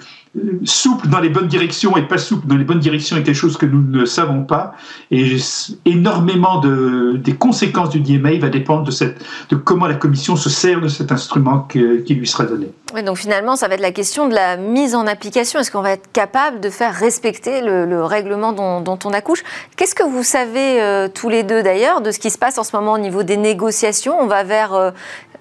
souple 0.65 1.07
dans 1.07 1.19
les 1.19 1.29
bonnes 1.29 1.47
directions 1.47 1.95
et 1.97 2.01
pas 2.01 2.17
souple 2.17 2.47
dans 2.47 2.57
les 2.57 2.63
bonnes 2.63 2.79
directions 2.79 3.17
est 3.17 3.23
quelque 3.23 3.35
chose 3.35 3.57
que 3.57 3.65
nous 3.65 3.81
ne 3.81 4.05
savons 4.05 4.43
pas. 4.43 4.73
Et 5.11 5.37
énormément 5.85 6.59
de, 6.59 7.17
des 7.17 7.35
conséquences 7.35 7.89
du 7.89 7.99
DMA 7.99 8.37
va 8.39 8.49
dépendre 8.49 8.83
de, 8.83 8.91
cette, 8.91 9.23
de 9.49 9.55
comment 9.55 9.87
la 9.87 9.95
Commission 9.95 10.35
se 10.35 10.49
sert 10.49 10.81
de 10.81 10.87
cet 10.87 11.11
instrument 11.11 11.59
qui 11.59 12.13
lui 12.13 12.27
sera 12.27 12.45
donné. 12.45 12.67
Oui, 12.93 13.03
donc 13.03 13.17
finalement, 13.17 13.55
ça 13.55 13.67
va 13.67 13.73
être 13.73 13.81
la 13.81 13.91
question 13.91 14.29
de 14.29 14.35
la 14.35 14.57
mise 14.57 14.95
en 14.95 15.05
application. 15.05 15.59
Est-ce 15.59 15.69
qu'on 15.69 15.81
va 15.81 15.91
être 15.91 16.11
capable 16.13 16.61
de 16.61 16.69
faire 16.69 16.93
respecter 16.93 17.61
le, 17.61 18.03
règlement 18.05 18.53
dont, 18.53 18.99
on 19.03 19.11
accouche? 19.11 19.43
Qu'est-ce 19.75 19.95
que 19.95 20.03
vous 20.03 20.23
savez 20.23 20.81
euh, 20.81 21.09
tous 21.13 21.27
les 21.27 21.43
deux 21.43 21.61
d'ailleurs 21.61 22.01
de 22.01 22.11
ce 22.11 22.19
qui 22.19 22.29
se 22.29 22.37
passe 22.37 22.57
en 22.57 22.63
ce 22.63 22.75
moment 22.75 22.93
au 22.93 22.97
niveau 22.97 23.23
des 23.23 23.37
négociations? 23.37 24.15
On 24.17 24.27
va 24.27 24.43
vers 24.43 24.73
euh, 24.73 24.91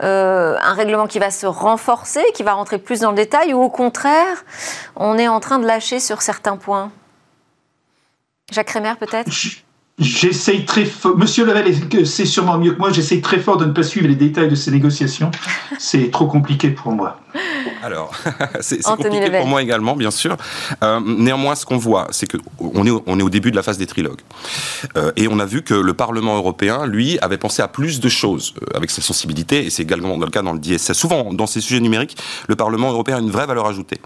euh, 0.02 0.57
un 0.61 0.72
règlement 0.72 1.07
qui 1.07 1.18
va 1.18 1.30
se 1.30 1.46
renforcer, 1.46 2.22
qui 2.35 2.42
va 2.42 2.54
rentrer 2.54 2.78
plus 2.78 3.00
dans 3.00 3.11
le 3.11 3.16
détail, 3.16 3.54
ou 3.54 3.62
au 3.62 3.70
contraire, 3.70 4.44
on 4.97 5.18
est 5.18 5.29
en 5.29 5.40
train 5.40 5.59
de 5.59 5.66
lâcher 5.66 6.01
sur 6.01 6.23
certains 6.23 6.57
points. 6.57 6.92
Jacques 8.53 8.70
Rémer, 8.70 8.94
peut-être? 8.99 9.31
J'essaye 9.98 10.64
très 10.64 10.85
fort. 10.85 11.16
Monsieur 11.16 11.44
Level 11.44 11.72
c'est 12.04 12.26
sûrement 12.26 12.59
mieux 12.59 12.72
que 12.72 12.78
moi? 12.78 12.90
J'essaye 12.90 13.20
très 13.20 13.38
fort 13.38 13.57
de 13.59 13.64
ne 13.64 13.72
pas 13.72 13.85
suivre 13.85 14.09
les 14.09 14.16
détails 14.16 14.48
de 14.48 14.57
ces 14.57 14.72
négociations. 14.72 15.30
C'est 15.78 16.11
trop 16.11 16.26
compliqué 16.26 16.70
pour 16.70 16.92
moi. 16.92 17.18
Alors, 17.83 18.14
c'est 18.61 18.80
compliqué 18.83 19.30
pour 19.30 19.46
moi 19.46 19.61
également, 19.61 19.96
bien 19.96 20.11
sûr. 20.11 20.37
Euh, 20.83 21.00
néanmoins, 21.04 21.54
ce 21.54 21.66
qu'on 21.66 21.76
voit, 21.76 22.07
c'est 22.12 22.26
qu'on 22.26 22.87
est, 22.87 23.02
on 23.07 23.18
est 23.18 23.22
au 23.22 23.28
début 23.28 23.50
de 23.50 23.57
la 23.57 23.62
phase 23.62 23.76
des 23.76 23.87
trilogues. 23.87 24.20
Euh, 24.96 25.12
et 25.16 25.28
on 25.28 25.38
a 25.38 25.44
vu 25.44 25.62
que 25.62 25.74
le 25.74 25.94
Parlement 25.94 26.37
européen, 26.37 26.87
lui, 26.87 27.18
avait 27.20 27.37
pensé 27.37 27.61
à 27.61 27.68
plus 27.68 28.00
de 28.00 28.09
choses 28.09 28.54
euh, 28.62 28.76
avec 28.76 28.90
sa 28.90 29.02
sensibilité, 29.02 29.66
et 29.66 29.70
c'est 29.70 29.83
également 29.83 30.16
le 30.16 30.28
cas 30.28 30.42
dans 30.42 30.52
le 30.52 30.61
DSS. 30.61 30.92
Souvent, 30.92 31.35
dans 31.35 31.46
ces 31.46 31.61
sujets 31.61 31.80
numériques, 31.80 32.16
le 32.48 32.57
Parlement 32.57 32.90
européen 32.90 33.16
a 33.16 33.20
une 33.20 33.30
vraie 33.30 33.46
valeur 33.46 33.66
ajoutée, 33.66 34.00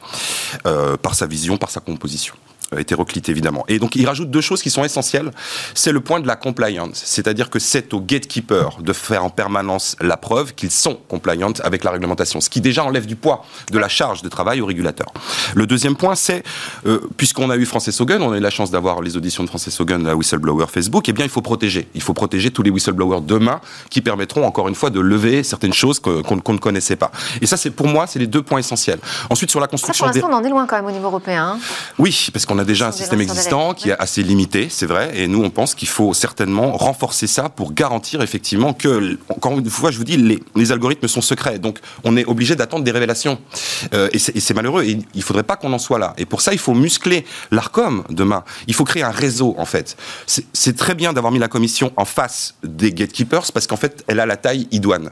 par 1.03 1.15
sa 1.15 1.27
vision, 1.27 1.59
par 1.59 1.71
sa 1.71 1.81
composition 1.81 2.35
hétéroclite 2.77 3.29
évidemment. 3.29 3.65
Et 3.69 3.79
donc 3.79 3.97
il 3.97 4.07
rajoute 4.07 4.31
deux 4.31 4.41
choses 4.41 4.63
qui 4.63 4.71
sont 4.71 4.85
essentielles. 4.85 5.31
C'est 5.75 5.93
le 5.93 6.01
point 6.01 6.21
de 6.21 6.27
la 6.27 6.37
compliance, 6.37 7.03
c'est-à-dire 7.05 7.51
que 7.51 7.59
c'est 7.59 7.95
au 7.95 8.01
gatekeeper 8.01 8.79
de 8.81 8.93
faire 8.93 9.25
en 9.25 9.31
permanence 9.31 9.97
la 10.01 10.17
preuve 10.17 10.55
qu'ils 10.55 10.71
sont 10.71 10.99
compliant 11.09 11.53
avec 11.63 11.85
la 11.85 11.91
réglementation, 11.91 12.41
ce 12.41 12.51
qui 12.51 12.61
déjà 12.61 12.85
enlève 12.85 13.07
du 13.07 13.17
poids 13.17 13.45
de 13.71 13.79
la 13.79 13.89
charge 13.89 14.23
de 14.23 14.29
travail 14.29 14.61
au 14.61 14.67
régulateur. 14.67 15.13
Le 15.55 15.67
deuxième 15.67 15.97
point, 15.97 16.15
c'est 16.15 16.43
euh, 16.87 17.01
puisqu'on 17.17 17.51
a 17.51 17.57
eu 17.57 17.65
Frances 17.65 18.01
Hogan, 18.01 18.23
on 18.23 18.33
a 18.33 18.39
eu 18.39 18.41
la 18.41 18.51
chance 18.51 18.71
d'avoir 18.71 19.01
les 19.03 19.17
auditions 19.17 19.45
de 19.45 19.49
Frances 19.49 19.81
Hogan, 19.81 20.05
la 20.05 20.17
whistleblower 20.17 20.67
Facebook, 20.67 21.09
eh 21.09 21.13
bien 21.13 21.25
il 21.25 21.31
faut 21.31 21.43
protéger. 21.43 21.89
Il 21.95 22.03
faut 22.03 22.15
protéger 22.15 22.51
tous 22.51 22.63
les 22.63 22.71
whistleblowers 22.71 23.23
demain 23.23 23.61
qui 23.91 24.01
permettront 24.01 24.45
encore 24.45 24.69
une 24.69 24.75
fois 24.75 24.91
de 24.91 25.01
lever 25.01 25.43
certaines 25.43 25.73
choses 25.73 26.01
qu'on 26.01 26.37
ne 26.37 26.59
connaissait 26.59 26.97
pas. 26.97 27.11
Et 27.41 27.47
ça, 27.47 27.57
c'est 27.57 27.71
pour 27.71 27.87
moi, 27.87 28.07
c'est 28.07 28.19
les 28.19 28.27
deux 28.27 28.43
points 28.43 28.59
essentiels. 28.59 28.99
Ensuite 29.31 29.51
sur 29.51 29.61
la 29.61 29.67
construction. 29.67 30.07
Ça, 30.07 30.11
pour 30.11 30.29
l'instant, 30.29 30.37
on 30.37 30.43
en 30.43 30.45
est 30.45 30.51
loin 30.51 30.67
quand 30.67 30.77
même 30.77 30.87
au 30.87 30.91
niveau 30.91 31.07
européen. 31.07 31.57
Hein. 31.57 31.59
oui, 31.99 32.29
parce 32.33 32.47
qu'on 32.47 32.58
on 32.59 32.63
a 32.63 32.65
déjà 32.65 32.89
un 32.89 32.93
système 32.93 33.21
existant 33.21 33.73
qui 33.73 33.91
est 33.91 34.01
assez 34.01 34.21
limité, 34.21 34.67
c'est 34.69 34.87
vrai, 34.87 35.13
et 35.15 35.29
nous 35.29 35.45
on 35.45 35.51
pense 35.51 35.77
qu'il 35.77 35.87
faut 35.87 36.13
certainement 36.13 36.77
renforcer 36.77 37.29
ça 37.29 37.49
pour 37.49 37.73
garantir 37.73 38.21
effectivement 38.21 38.75
que, 38.75 39.17
encore 39.29 39.57
une 39.57 39.71
fois, 39.71 39.93
je 39.93 39.99
vous 39.99 40.05
dis, 40.05 40.17
les, 40.17 40.73
algorithmes 40.73 41.07
sont 41.07 41.21
secrets, 41.21 41.61
donc 41.61 41.79
on 42.03 42.17
est 42.17 42.25
obligé 42.25 42.57
d'attendre 42.57 42.83
des 42.83 42.91
révélations, 42.91 43.39
euh, 43.95 44.09
et 44.13 44.19
c'est 44.19 44.55
malheureux, 44.55 44.83
et 44.83 44.99
il 45.15 45.23
faudrait 45.23 45.45
pas 45.45 45.55
qu'on 45.55 45.73
en 45.73 45.79
soit 45.79 46.01
là. 46.01 46.15
Et 46.19 46.27
pour 46.27 46.41
ça, 46.41 46.53
il 46.53 46.59
faut 46.59 46.75
muscler 46.75 47.25
l'Arcom 47.53 48.03
demain. 48.11 48.43
Il 48.67 48.75
faut 48.75 48.85
créer 48.85 49.05
un 49.05 49.11
réseau 49.11 49.55
en 49.57 49.65
fait. 49.65 49.97
C'est 50.27 50.77
très 50.77 50.97
bien 50.97 51.13
d'avoir 51.13 51.33
mis 51.33 51.39
la 51.39 51.49
Commission 51.49 51.93
en 51.97 52.05
face 52.05 52.55
des 52.65 52.93
gatekeepers 52.93 53.53
parce 53.53 53.69
qu'en 53.69 53.77
fait, 53.77 54.05
elle 54.09 54.19
a 54.19 54.27
la 54.27 54.37
taille 54.37 54.67
idoine. 54.73 55.11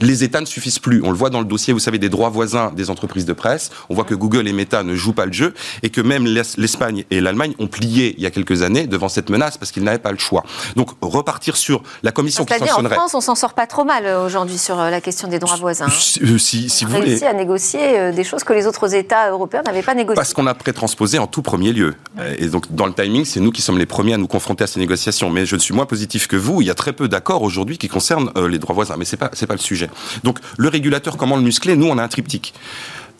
Les 0.00 0.24
États 0.24 0.40
ne 0.40 0.46
suffisent 0.46 0.80
plus. 0.80 1.00
On 1.04 1.10
le 1.10 1.16
voit 1.16 1.30
dans 1.30 1.40
le 1.40 1.46
dossier, 1.46 1.72
vous 1.72 1.78
savez, 1.78 1.98
des 1.98 2.08
droits 2.08 2.28
voisins 2.28 2.72
des 2.74 2.90
entreprises 2.90 3.24
de 3.24 3.32
presse. 3.32 3.70
On 3.88 3.94
voit 3.94 4.04
que 4.04 4.14
Google 4.14 4.48
et 4.48 4.52
Meta 4.52 4.82
ne 4.82 4.96
jouent 4.96 5.12
pas 5.12 5.26
le 5.26 5.32
jeu 5.32 5.54
et 5.82 5.90
que 5.90 6.00
même 6.00 6.26
l'Espagne 6.26 6.87
et 7.10 7.20
l'Allemagne 7.20 7.54
ont 7.58 7.66
plié 7.66 8.14
il 8.16 8.22
y 8.22 8.26
a 8.26 8.30
quelques 8.30 8.62
années 8.62 8.86
devant 8.86 9.08
cette 9.08 9.30
menace 9.30 9.56
parce 9.56 9.72
qu'ils 9.72 9.84
n'avaient 9.84 9.98
pas 9.98 10.12
le 10.12 10.18
choix. 10.18 10.44
Donc 10.76 10.90
repartir 11.00 11.56
sur 11.56 11.82
la 12.02 12.12
commission 12.12 12.44
qui 12.44 12.54
sanctionnerait. 12.58 12.96
En 12.96 12.98
France, 12.98 13.14
on 13.14 13.20
s'en 13.20 13.34
sort 13.34 13.54
pas 13.54 13.66
trop 13.66 13.84
mal 13.84 14.06
euh, 14.06 14.24
aujourd'hui 14.24 14.58
sur 14.58 14.78
euh, 14.78 14.90
la 14.90 15.00
question 15.00 15.28
des 15.28 15.38
droits 15.38 15.56
voisins. 15.56 15.86
Hein. 15.86 16.22
Euh, 16.22 16.38
si, 16.38 16.68
si, 16.68 16.86
on 16.86 16.94
a 16.94 16.98
réussi 16.98 17.24
à 17.24 17.32
négocier 17.32 18.12
des 18.12 18.24
choses 18.24 18.44
que 18.44 18.52
les 18.52 18.66
autres 18.66 18.94
États 18.94 19.30
européens 19.30 19.62
n'avaient 19.62 19.82
pas 19.82 19.94
négociées. 19.94 20.16
Parce 20.16 20.34
qu'on 20.34 20.46
a 20.46 20.54
pré-transposé 20.54 21.18
en 21.18 21.26
tout 21.26 21.42
premier 21.42 21.72
lieu. 21.72 21.94
Et 22.38 22.46
donc 22.46 22.72
dans 22.72 22.86
le 22.86 22.94
timing, 22.94 23.24
c'est 23.24 23.40
nous 23.40 23.52
qui 23.52 23.62
sommes 23.62 23.78
les 23.78 23.86
premiers 23.86 24.14
à 24.14 24.18
nous 24.18 24.26
confronter 24.26 24.64
à 24.64 24.66
ces 24.66 24.80
négociations. 24.80 25.30
Mais 25.30 25.46
je 25.46 25.54
ne 25.54 25.60
suis 25.60 25.74
moins 25.74 25.86
positif 25.86 26.26
que 26.26 26.36
vous. 26.36 26.62
Il 26.62 26.66
y 26.66 26.70
a 26.70 26.74
très 26.74 26.92
peu 26.92 27.08
d'accords 27.08 27.42
aujourd'hui 27.42 27.78
qui 27.78 27.88
concernent 27.88 28.30
les 28.48 28.58
droits 28.58 28.74
voisins. 28.74 28.96
Mais 28.98 29.04
c'est 29.04 29.16
pas 29.16 29.30
c'est 29.32 29.46
pas 29.46 29.54
le 29.54 29.60
sujet. 29.60 29.90
Donc 30.24 30.38
le 30.56 30.68
régulateur, 30.68 31.16
comment 31.16 31.36
le 31.36 31.42
muscler? 31.42 31.76
Nous, 31.76 31.86
on 31.86 31.98
a 31.98 32.02
un 32.02 32.08
triptyque. 32.08 32.54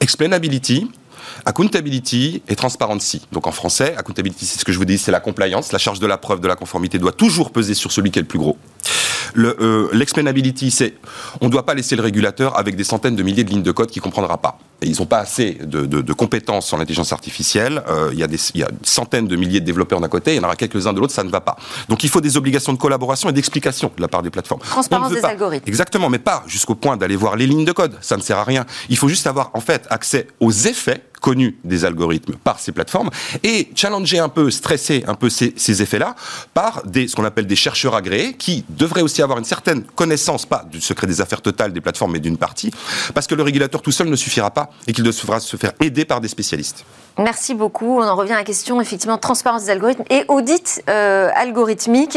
Explainability, 0.01 0.89
Accountability 1.45 2.43
et 2.49 2.57
transparency. 2.57 3.27
Donc 3.33 3.47
en 3.47 3.53
français, 3.53 3.95
accountability, 3.97 4.47
c'est 4.47 4.59
ce 4.59 4.65
que 4.65 4.73
je 4.73 4.79
vous 4.79 4.85
dis, 4.85 4.99
c'est 4.99 5.13
la 5.13 5.21
compliance. 5.21 5.73
La 5.73 5.79
charge 5.79 6.01
de 6.01 6.07
la 6.07 6.19
preuve 6.19 6.41
de 6.41 6.49
la 6.49 6.57
conformité 6.57 6.99
doit 6.99 7.13
toujours 7.13 7.51
peser 7.51 7.75
sur 7.75 7.93
celui 7.93 8.11
qui 8.11 8.19
est 8.19 8.23
le 8.23 8.29
plus 8.29 8.39
gros. 8.39 8.57
Euh, 9.37 9.89
l'explainability, 9.93 10.71
c'est 10.71 10.95
on 11.41 11.47
ne 11.47 11.51
doit 11.51 11.67
pas 11.67 11.75
laisser 11.75 11.97
le 11.97 12.03
régulateur 12.03 12.59
avec 12.59 12.77
des 12.77 12.85
centaines 12.85 13.17
de 13.17 13.23
milliers 13.23 13.45
de 13.45 13.51
lignes 13.51 13.63
de 13.63 13.73
code 13.73 13.91
qu'il 13.91 14.01
ne 14.01 14.05
comprendra 14.05 14.39
pas. 14.39 14.59
Et 14.81 14.87
ils 14.87 14.99
n'ont 14.99 15.07
pas 15.07 15.19
assez 15.19 15.55
de, 15.55 16.13
compétences 16.13 16.73
en 16.73 16.79
intelligence 16.79 17.13
artificielle. 17.13 17.83
Euh, 17.89 18.11
il, 18.13 18.19
y 18.19 18.23
a 18.23 18.29
des, 18.29 18.39
il 18.55 18.61
y 18.61 18.63
a 18.63 18.69
centaines 18.83 19.27
de 19.27 19.37
milliers 19.37 19.61
de 19.61 19.65
développeurs 19.65 20.01
d'un 20.01 20.09
côté, 20.09 20.35
il 20.35 20.37
y 20.37 20.41
en 20.41 20.45
aura 20.45 20.57
quelques-uns 20.57 20.93
de 20.93 21.01
l'autre, 21.01 21.13
ça 21.13 21.25
ne 21.25 21.31
va 21.31 21.41
pas. 21.41 21.57
Donc 21.89 22.05
il 22.05 22.11
faut 22.11 22.21
des 22.21 22.37
obligations 22.37 22.73
de 22.73 22.79
collaboration 22.79 23.29
et 23.29 23.33
d'explication 23.33 23.91
de 23.97 24.01
la 24.01 24.09
part 24.09 24.23
des 24.23 24.31
plateformes. 24.31 24.61
Transparence 24.61 25.13
des 25.13 25.25
algorithmes. 25.25 25.69
Exactement, 25.69 26.09
mais 26.09 26.19
pas 26.19 26.45
jusqu'au 26.47 26.77
point 26.77 26.97
d'aller 26.97 27.17
voir 27.17 27.37
les 27.37 27.47
lignes 27.47 27.65
de 27.65 27.73
code. 27.73 27.97
Ça 28.01 28.17
ne 28.17 28.23
sert 28.23 28.39
à 28.39 28.45
rien. 28.45 28.67
Il 28.89 28.97
faut 28.97 29.09
juste 29.09 29.27
avoir 29.27 29.51
en 29.55 29.61
fait 29.61 29.87
accès 29.91 30.29
aux 30.41 30.53
effets 30.53 31.03
connus 31.21 31.59
des 31.65 31.85
algorithmes 31.85 32.35
par 32.35 32.59
ces 32.59 32.73
plateformes 32.73 33.11
et 33.43 33.69
challenger 33.75 34.19
un 34.19 34.29
peu, 34.29 34.51
stresser 34.51 35.05
un 35.07 35.15
peu 35.15 35.29
ces, 35.29 35.53
ces 35.57 35.83
effets-là 35.83 36.15
par 36.55 36.83
des, 36.87 37.09
ce 37.09 37.17
qu'on 37.17 37.25
appelle 37.25 37.47
des 37.47 37.57
chercheurs 37.57 37.95
agréés 37.95 38.35
qui 38.35 38.65
devraient 38.69 39.03
aussi 39.03 39.18
avoir 39.23 39.39
une 39.39 39.45
certaine 39.45 39.85
connaissance, 39.85 40.47
pas 40.47 40.65
du 40.71 40.81
secret 40.81 41.07
des 41.07 41.21
affaires 41.21 41.43
totales 41.43 41.73
des 41.73 41.81
plateformes, 41.81 42.13
mais 42.13 42.21
d'une 42.21 42.39
partie, 42.39 42.71
parce 43.15 43.27
que 43.27 43.35
le 43.35 43.43
régulateur 43.43 43.83
tout 43.83 43.93
seul 43.93 44.09
ne 44.09 44.17
suffira 44.17 44.51
pas 44.51 44.71
et 44.87 44.93
qu'il 44.93 45.05
devra 45.05 45.41
se 45.41 45.57
faire 45.57 45.73
aider 45.81 46.05
par 46.05 46.21
des 46.21 46.29
spécialistes. 46.29 46.85
Merci 47.19 47.55
beaucoup. 47.55 47.99
On 47.99 48.05
en 48.05 48.15
revient 48.15 48.35
à 48.35 48.37
la 48.37 48.45
question, 48.45 48.81
effectivement, 48.81 49.17
de 49.17 49.21
transparence 49.21 49.65
des 49.65 49.71
algorithmes 49.71 50.05
et 50.09 50.25
audit 50.29 50.85
euh, 50.89 51.31
algorithmique. 51.35 52.17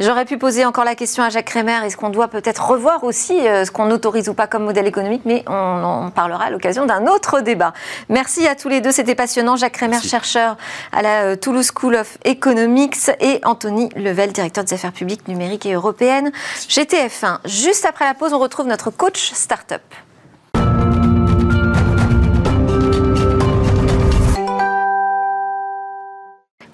J'aurais 0.00 0.24
pu 0.24 0.38
poser 0.38 0.64
encore 0.64 0.84
la 0.84 0.94
question 0.94 1.22
à 1.22 1.28
Jacques 1.28 1.50
Rémer. 1.50 1.78
Est-ce 1.84 1.98
qu'on 1.98 2.08
doit 2.08 2.28
peut-être 2.28 2.66
revoir 2.66 3.04
aussi 3.04 3.46
euh, 3.46 3.66
ce 3.66 3.70
qu'on 3.70 3.90
autorise 3.90 4.30
ou 4.30 4.34
pas 4.34 4.46
comme 4.46 4.64
modèle 4.64 4.86
économique 4.86 5.22
Mais 5.26 5.44
on 5.48 5.52
en 5.52 6.10
parlera 6.10 6.44
à 6.44 6.50
l'occasion 6.50 6.86
d'un 6.86 7.06
autre 7.06 7.42
débat. 7.42 7.74
Merci 8.08 8.48
à 8.48 8.54
tous 8.54 8.70
les 8.70 8.80
deux. 8.80 8.90
C'était 8.90 9.14
passionnant. 9.14 9.56
Jacques 9.56 9.76
Rémer, 9.76 10.00
chercheur 10.00 10.56
à 10.92 11.02
la 11.02 11.24
euh, 11.24 11.36
Toulouse 11.36 11.70
School 11.74 11.96
of 11.96 12.16
Economics 12.24 13.10
et 13.20 13.40
Anthony 13.44 13.90
Level, 13.96 14.32
directeur 14.32 14.64
des 14.64 14.72
affaires 14.72 14.92
publiques 14.92 15.28
numériques 15.28 15.66
et 15.66 15.74
européennes. 15.74 16.32
GTF1. 16.68 17.38
Juste 17.44 17.84
après 17.84 18.04
la 18.04 18.14
pause, 18.14 18.32
on 18.32 18.38
retrouve 18.38 18.66
notre 18.66 18.90
coach 18.90 19.32
startup. 19.32 19.82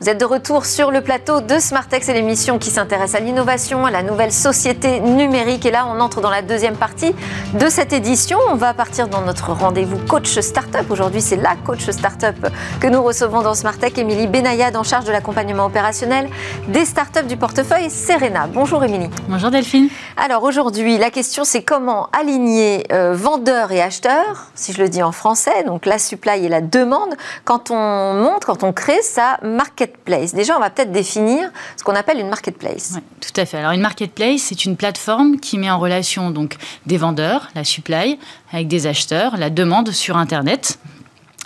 Vous 0.04 0.10
êtes 0.10 0.20
de 0.20 0.26
retour 0.26 0.66
sur 0.66 0.90
le 0.90 1.00
plateau 1.00 1.40
de 1.40 1.58
Smartex 1.58 2.10
et 2.10 2.12
l'émission 2.12 2.58
qui 2.58 2.68
s'intéresse 2.68 3.14
à 3.14 3.20
l'innovation, 3.20 3.86
à 3.86 3.90
la 3.90 4.02
nouvelle 4.02 4.32
société 4.32 5.00
numérique. 5.00 5.64
Et 5.64 5.70
là, 5.70 5.86
on 5.88 5.98
entre 5.98 6.20
dans 6.20 6.28
la 6.28 6.42
deuxième 6.42 6.76
partie 6.76 7.14
de 7.54 7.68
cette 7.70 7.94
édition. 7.94 8.36
On 8.50 8.54
va 8.54 8.74
partir 8.74 9.08
dans 9.08 9.22
notre 9.22 9.52
rendez-vous 9.52 9.96
coach 10.06 10.38
startup. 10.40 10.90
Aujourd'hui, 10.90 11.22
c'est 11.22 11.36
la 11.36 11.56
coach 11.56 11.88
startup 11.88 12.36
que 12.80 12.86
nous 12.86 13.02
recevons 13.02 13.40
dans 13.40 13.54
Smartech, 13.54 13.96
Émilie 13.96 14.26
Benayad, 14.26 14.76
en 14.76 14.82
charge 14.82 15.06
de 15.06 15.10
l'accompagnement 15.10 15.64
opérationnel 15.64 16.28
des 16.68 16.84
startups 16.84 17.24
du 17.24 17.38
portefeuille 17.38 17.88
Serena. 17.88 18.46
Bonjour 18.46 18.84
Émilie. 18.84 19.08
Bonjour 19.30 19.50
Delphine. 19.50 19.88
Alors 20.18 20.42
aujourd'hui, 20.42 20.98
la 20.98 21.08
question 21.08 21.44
c'est 21.44 21.62
comment 21.62 22.10
aligner 22.12 22.84
euh, 22.92 23.14
vendeurs 23.14 23.72
et 23.72 23.80
acheteurs, 23.80 24.48
si 24.54 24.74
je 24.74 24.82
le 24.82 24.90
dis 24.90 25.02
en 25.02 25.12
français, 25.12 25.64
donc 25.64 25.86
la 25.86 25.98
supply 25.98 26.44
et 26.44 26.50
la 26.50 26.60
demande, 26.60 27.14
quand 27.46 27.70
on 27.70 28.12
monte, 28.12 28.44
quand 28.44 28.64
on 28.64 28.74
crée 28.74 29.00
sa 29.00 29.38
market 29.42 29.93
Déjà, 30.06 30.56
on 30.56 30.60
va 30.60 30.70
peut-être 30.70 30.92
définir 30.92 31.50
ce 31.76 31.82
qu'on 31.82 31.94
appelle 31.94 32.18
une 32.18 32.28
marketplace. 32.28 32.98
tout 33.20 33.40
à 33.40 33.46
fait. 33.46 33.58
Alors, 33.58 33.72
une 33.72 33.80
marketplace, 33.80 34.42
c'est 34.42 34.64
une 34.64 34.76
plateforme 34.76 35.38
qui 35.38 35.56
met 35.56 35.70
en 35.70 35.78
relation 35.78 36.30
donc 36.30 36.56
des 36.84 36.98
vendeurs, 36.98 37.48
la 37.54 37.64
supply, 37.64 38.18
avec 38.52 38.68
des 38.68 38.86
acheteurs, 38.86 39.36
la 39.36 39.50
demande 39.50 39.90
sur 39.92 40.16
Internet, 40.16 40.78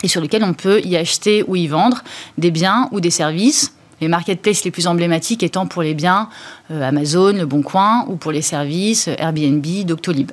et 0.03 0.07
sur 0.07 0.21
lequel 0.21 0.43
on 0.43 0.53
peut 0.53 0.81
y 0.81 0.97
acheter 0.97 1.43
ou 1.47 1.55
y 1.55 1.67
vendre 1.67 2.03
des 2.37 2.51
biens 2.51 2.89
ou 2.91 2.99
des 2.99 3.11
services. 3.11 3.73
Les 4.01 4.07
marketplaces 4.07 4.63
les 4.63 4.71
plus 4.71 4.87
emblématiques 4.87 5.43
étant 5.43 5.67
pour 5.67 5.81
les 5.81 5.93
biens 5.93 6.29
euh, 6.71 6.81
Amazon, 6.81 7.33
Le 7.33 7.45
Bon 7.45 7.61
Coin, 7.61 8.05
ou 8.07 8.15
pour 8.15 8.31
les 8.31 8.41
services 8.41 9.07
Airbnb, 9.07 9.65
Doctolib. 9.85 10.31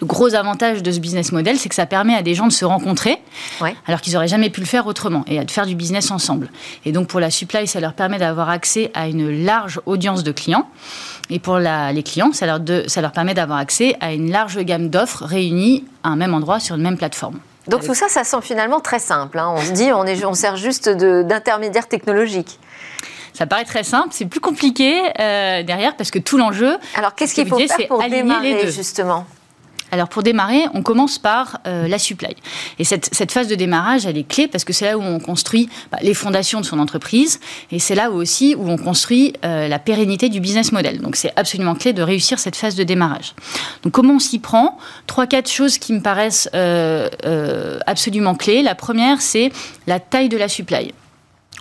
Le 0.00 0.06
gros 0.06 0.34
avantage 0.34 0.82
de 0.82 0.90
ce 0.90 0.98
business 0.98 1.32
model, 1.32 1.56
c'est 1.56 1.68
que 1.68 1.74
ça 1.74 1.86
permet 1.86 2.14
à 2.14 2.22
des 2.22 2.34
gens 2.34 2.46
de 2.46 2.52
se 2.52 2.64
rencontrer, 2.64 3.18
alors 3.86 4.00
qu'ils 4.00 4.14
n'auraient 4.14 4.28
jamais 4.28 4.50
pu 4.50 4.60
le 4.60 4.66
faire 4.66 4.86
autrement, 4.86 5.24
et 5.26 5.42
de 5.42 5.50
faire 5.50 5.66
du 5.66 5.74
business 5.74 6.10
ensemble. 6.10 6.50
Et 6.84 6.92
donc 6.92 7.08
pour 7.08 7.20
la 7.20 7.30
supply, 7.30 7.66
ça 7.66 7.80
leur 7.80 7.92
permet 7.92 8.18
d'avoir 8.18 8.50
accès 8.50 8.90
à 8.94 9.06
une 9.06 9.44
large 9.44 9.80
audience 9.86 10.24
de 10.24 10.32
clients. 10.32 10.68
Et 11.30 11.38
pour 11.38 11.58
les 11.58 12.02
clients, 12.02 12.32
ça 12.32 12.46
leur, 12.46 12.60
ça 12.86 13.00
leur 13.00 13.12
permet 13.12 13.34
d'avoir 13.34 13.58
accès 13.58 13.96
à 14.00 14.12
une 14.12 14.30
large 14.30 14.58
gamme 14.58 14.90
d'offres 14.90 15.24
réunies 15.24 15.84
à 16.02 16.08
un 16.08 16.16
même 16.16 16.34
endroit 16.34 16.60
sur 16.60 16.76
une 16.76 16.82
même 16.82 16.98
plateforme. 16.98 17.38
Donc 17.68 17.84
tout 17.84 17.94
ça, 17.94 18.08
ça 18.08 18.24
semble 18.24 18.42
finalement 18.42 18.80
très 18.80 18.98
simple. 18.98 19.38
Hein. 19.38 19.54
On 19.56 19.62
se 19.62 19.70
dit, 19.70 19.90
on, 19.92 20.04
est, 20.04 20.22
on 20.24 20.34
sert 20.34 20.56
juste 20.56 20.88
d'intermédiaire 20.88 21.88
technologique. 21.88 22.58
Ça 23.32 23.46
paraît 23.46 23.64
très 23.64 23.82
simple, 23.82 24.08
c'est 24.12 24.26
plus 24.26 24.38
compliqué 24.38 25.00
euh, 25.18 25.62
derrière 25.64 25.96
parce 25.96 26.10
que 26.12 26.20
tout 26.20 26.36
l'enjeu. 26.36 26.76
Alors 26.94 27.14
qu'est-ce 27.14 27.34
qu'il 27.34 27.48
faut 27.48 27.58
faire 27.58 27.88
pour 27.88 28.02
démarrer 28.08 28.70
justement? 28.70 29.26
Alors 29.94 30.08
pour 30.08 30.24
démarrer, 30.24 30.64
on 30.74 30.82
commence 30.82 31.20
par 31.20 31.60
euh, 31.68 31.86
la 31.86 32.00
supply. 32.00 32.34
Et 32.80 32.84
cette, 32.84 33.30
phase 33.30 33.46
de 33.46 33.54
démarrage, 33.54 34.06
elle 34.06 34.18
est 34.18 34.28
clé 34.28 34.48
parce 34.48 34.64
que 34.64 34.72
c'est 34.72 34.86
là 34.86 34.98
où 34.98 35.02
on 35.02 35.20
construit 35.20 35.68
bah, 35.92 35.98
les 36.02 36.14
fondations 36.14 36.60
de 36.60 36.66
son 36.66 36.80
entreprise 36.80 37.38
et 37.70 37.78
c'est 37.78 37.94
là 37.94 38.10
aussi 38.10 38.56
où 38.56 38.68
on 38.68 38.76
construit 38.76 39.34
euh, 39.44 39.68
la 39.68 39.78
pérennité 39.78 40.28
du 40.28 40.40
business 40.40 40.72
model. 40.72 41.00
Donc 41.00 41.14
c'est 41.14 41.32
absolument 41.36 41.76
clé 41.76 41.92
de 41.92 42.02
réussir 42.02 42.40
cette 42.40 42.56
phase 42.56 42.74
de 42.74 42.82
démarrage. 42.82 43.34
Donc 43.84 43.92
comment 43.92 44.14
on 44.14 44.18
s'y 44.18 44.40
prend? 44.40 44.78
Trois, 45.06 45.28
quatre 45.28 45.48
choses 45.48 45.78
qui 45.78 45.92
me 45.92 46.00
paraissent 46.00 46.48
absolument 47.86 48.34
clés. 48.34 48.62
La 48.62 48.74
première, 48.74 49.20
c'est 49.20 49.52
la 49.86 50.00
taille 50.00 50.28
de 50.28 50.36
la 50.36 50.48
supply 50.48 50.92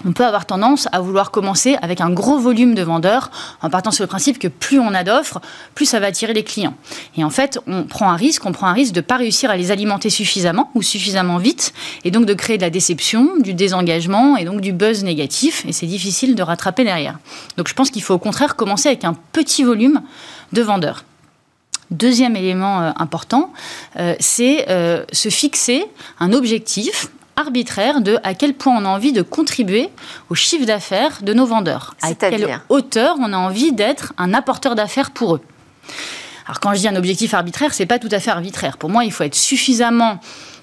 on 0.06 0.12
peut 0.14 0.26
avoir 0.26 0.46
tendance 0.46 0.88
à 0.92 1.00
vouloir 1.00 1.32
commencer 1.32 1.78
avec 1.82 2.02
un 2.02 2.10
gros 2.10 2.38
volume 2.38 2.76
de 2.76 2.84
vendeurs 2.84 3.32
en 3.62 3.70
partant 3.70 3.92
sur 3.92 4.04
le 4.04 4.08
principe 4.08 4.40
que 4.40 4.48
plus 4.48 4.80
on 4.80 4.94
a 4.94 5.04
d'offres, 5.04 5.42
plus 5.76 5.86
ça 5.86 6.00
va 6.00 6.08
attirer 6.08 6.34
les 6.34 6.44
clients. 6.44 6.76
Et 7.18 7.24
en 7.24 7.30
fait, 7.30 7.60
on 7.68 7.84
prend 7.84 8.10
un 8.10 8.16
risque, 8.16 8.46
on 8.46 8.52
prend 8.52 8.68
un 8.68 8.74
risque 8.74 8.94
de 8.94 9.00
ne 9.00 9.06
pas 9.06 9.18
réussir 9.18 9.50
à 9.50 9.58
les 9.58 9.72
alimenter 9.72 10.10
suffisamment 10.10 10.72
ou 10.76 10.82
suffisamment 10.82 11.38
vite 11.38 11.74
et 12.04 12.12
donc 12.12 12.26
de 12.26 12.34
créer 12.34 12.58
de 12.58 12.64
la 12.64 12.70
déception, 12.70 13.38
du 13.40 13.54
désengagement 13.54 14.38
et 14.38 14.46
donc 14.46 14.62
du 14.62 14.74
buzz 14.74 15.04
négatif 15.04 15.66
et 15.68 15.72
c'est 15.72 15.88
difficile 15.88 16.36
de 16.36 16.44
rattraper 16.44 16.84
derrière. 16.84 17.20
Donc 17.58 17.68
je 17.68 17.74
pense 17.74 17.90
qu'il 17.90 18.04
faut 18.04 18.14
au 18.14 18.20
contraire 18.20 18.56
commencer 18.56 18.90
avec 18.90 19.04
un 19.04 19.16
petit 19.32 19.64
volume 19.64 20.02
de 20.52 20.62
vendeurs. 20.62 21.04
Deuxième 21.92 22.36
élément 22.36 22.82
euh, 22.82 22.92
important, 22.96 23.54
euh, 24.00 24.16
c'est 24.20 24.70
euh, 24.70 25.04
se 25.12 25.30
fixer 25.30 25.86
un 26.20 26.34
objectif 26.34 27.10
arbitraire 27.36 28.02
de 28.02 28.18
à 28.24 28.34
quel 28.34 28.54
point 28.54 28.76
on 28.78 28.86
a 28.86 28.90
envie 28.90 29.12
de 29.12 29.22
contribuer 29.22 29.90
au 30.30 30.36
chiffre 30.36 30.66
d'affaires 30.66 31.20
de 31.22 31.34
nos 31.34 31.46
vendeurs. 31.46 31.96
À 32.02 32.14
quelle 32.14 32.60
hauteur 32.70 33.16
on 33.20 33.34
a 33.34 33.38
envie 33.38 33.72
d'être 33.72 34.14
un 34.18 34.34
apporteur 34.34 34.76
d'affaires 34.76 35.12
pour 35.12 35.36
eux. 35.36 35.42
Alors 36.46 36.60
quand 36.60 36.74
je 36.74 36.80
dis 36.80 36.88
un 36.88 36.96
objectif 36.96 37.34
arbitraire, 37.34 37.74
c'est 37.74 37.86
pas 37.86 38.00
tout 38.00 38.10
à 38.12 38.20
fait 38.20 38.32
arbitraire. 38.32 38.78
Pour 38.78 38.90
moi, 38.90 39.06
il 39.06 39.12
faut 39.12 39.24
être 39.24 39.36
suffisamment 39.36 40.20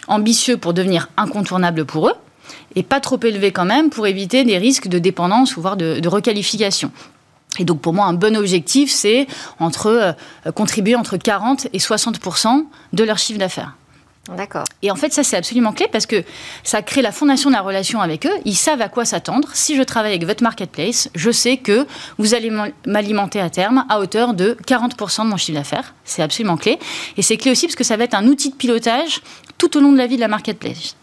ambitieux 0.09 0.57
pour 0.57 0.75
devenir 0.75 1.09
incontournable 1.17 1.85
pour 1.85 2.09
eux 2.09 2.15
et 2.75 2.83
pas 2.83 3.01
trop 3.01 3.19
élevé 3.23 3.53
quand 3.53 3.65
même 3.65 3.91
pour 3.91 4.07
éviter 4.07 4.45
des 4.45 4.59
risques 4.59 4.89
de 4.89 4.99
dépendance 4.99 5.57
ou 5.57 5.61
voire 5.61 5.77
de, 5.77 6.07
requalification. 6.07 6.91
Et 7.59 7.65
donc 7.65 7.81
pour 7.81 7.93
moi, 7.93 8.07
un 8.07 8.13
bon 8.13 8.37
objectif, 8.37 8.91
c'est 8.91 9.27
entre 9.59 9.87
euh, 9.87 10.53
contribuer 10.53 10.95
entre 10.95 11.17
40 11.17 11.69
et 11.73 11.79
60 11.79 12.21
de 12.93 13.05
leur 13.05 13.19
chiffre 13.19 13.39
d'affaires. 13.39 13.75
D'accord. 14.37 14.65
Et 14.83 14.91
en 14.91 14.97
fait, 14.97 15.13
ça, 15.13 15.23
c'est 15.23 15.37
absolument 15.37 15.73
clé 15.73 15.87
parce 15.91 16.07
que 16.07 16.25
ça 16.63 16.83
crée 16.83 17.03
la 17.03 17.13
fondation 17.13 17.51
de 17.51 17.55
la 17.55 17.61
relation 17.61 18.01
avec 18.01 18.27
eux. 18.27 18.33
Ils 18.45 18.57
savent 18.57 18.81
à 18.81 18.89
quoi 18.89 19.05
s'attendre. 19.05 19.49
Si 19.53 19.77
je 19.77 19.83
travaille 19.83 20.13
avec 20.13 20.25
votre 20.25 20.43
marketplace, 20.43 21.11
je 21.15 21.31
sais 21.31 21.59
que 21.59 21.87
vous 22.19 22.35
allez 22.35 22.51
m'alimenter 22.87 23.41
à 23.41 23.51
terme 23.51 23.85
à 23.89 24.01
hauteur 24.01 24.35
de 24.35 24.57
40% 24.67 25.25
de 25.25 25.29
mon 25.29 25.37
chiffre 25.37 25.59
d'affaires. 25.59 25.95
C'est 26.05 26.23
absolument 26.23 26.57
clé. 26.57 26.79
Et 27.17 27.23
c'est 27.23 27.37
clé 27.37 27.51
aussi 27.51 27.67
parce 27.67 27.77
que 27.77 27.85
ça 27.85 27.97
va 27.97 28.05
être 28.05 28.15
un 28.15 28.27
outil 28.27 28.51
de 28.51 28.57
pilotage 28.57 29.21
tout 29.59 29.77
au 29.77 29.81
long 29.81 29.93
de 29.93 29.99
la 29.99 30.07
vie 30.07 30.17
de 30.17 30.21
la 30.21 30.29
marketplace. 30.29 30.97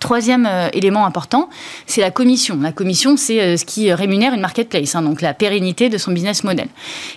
Troisième 0.00 0.46
euh, 0.46 0.68
élément 0.72 1.06
important, 1.06 1.48
c'est 1.86 2.00
la 2.00 2.10
commission. 2.10 2.58
La 2.60 2.72
commission, 2.72 3.16
c'est 3.16 3.40
euh, 3.40 3.56
ce 3.56 3.64
qui 3.64 3.92
rémunère 3.92 4.32
une 4.32 4.40
marketplace, 4.40 4.94
hein, 4.94 5.02
donc 5.02 5.20
la 5.20 5.34
pérennité 5.34 5.88
de 5.88 5.98
son 5.98 6.12
business 6.12 6.44
model. 6.44 6.68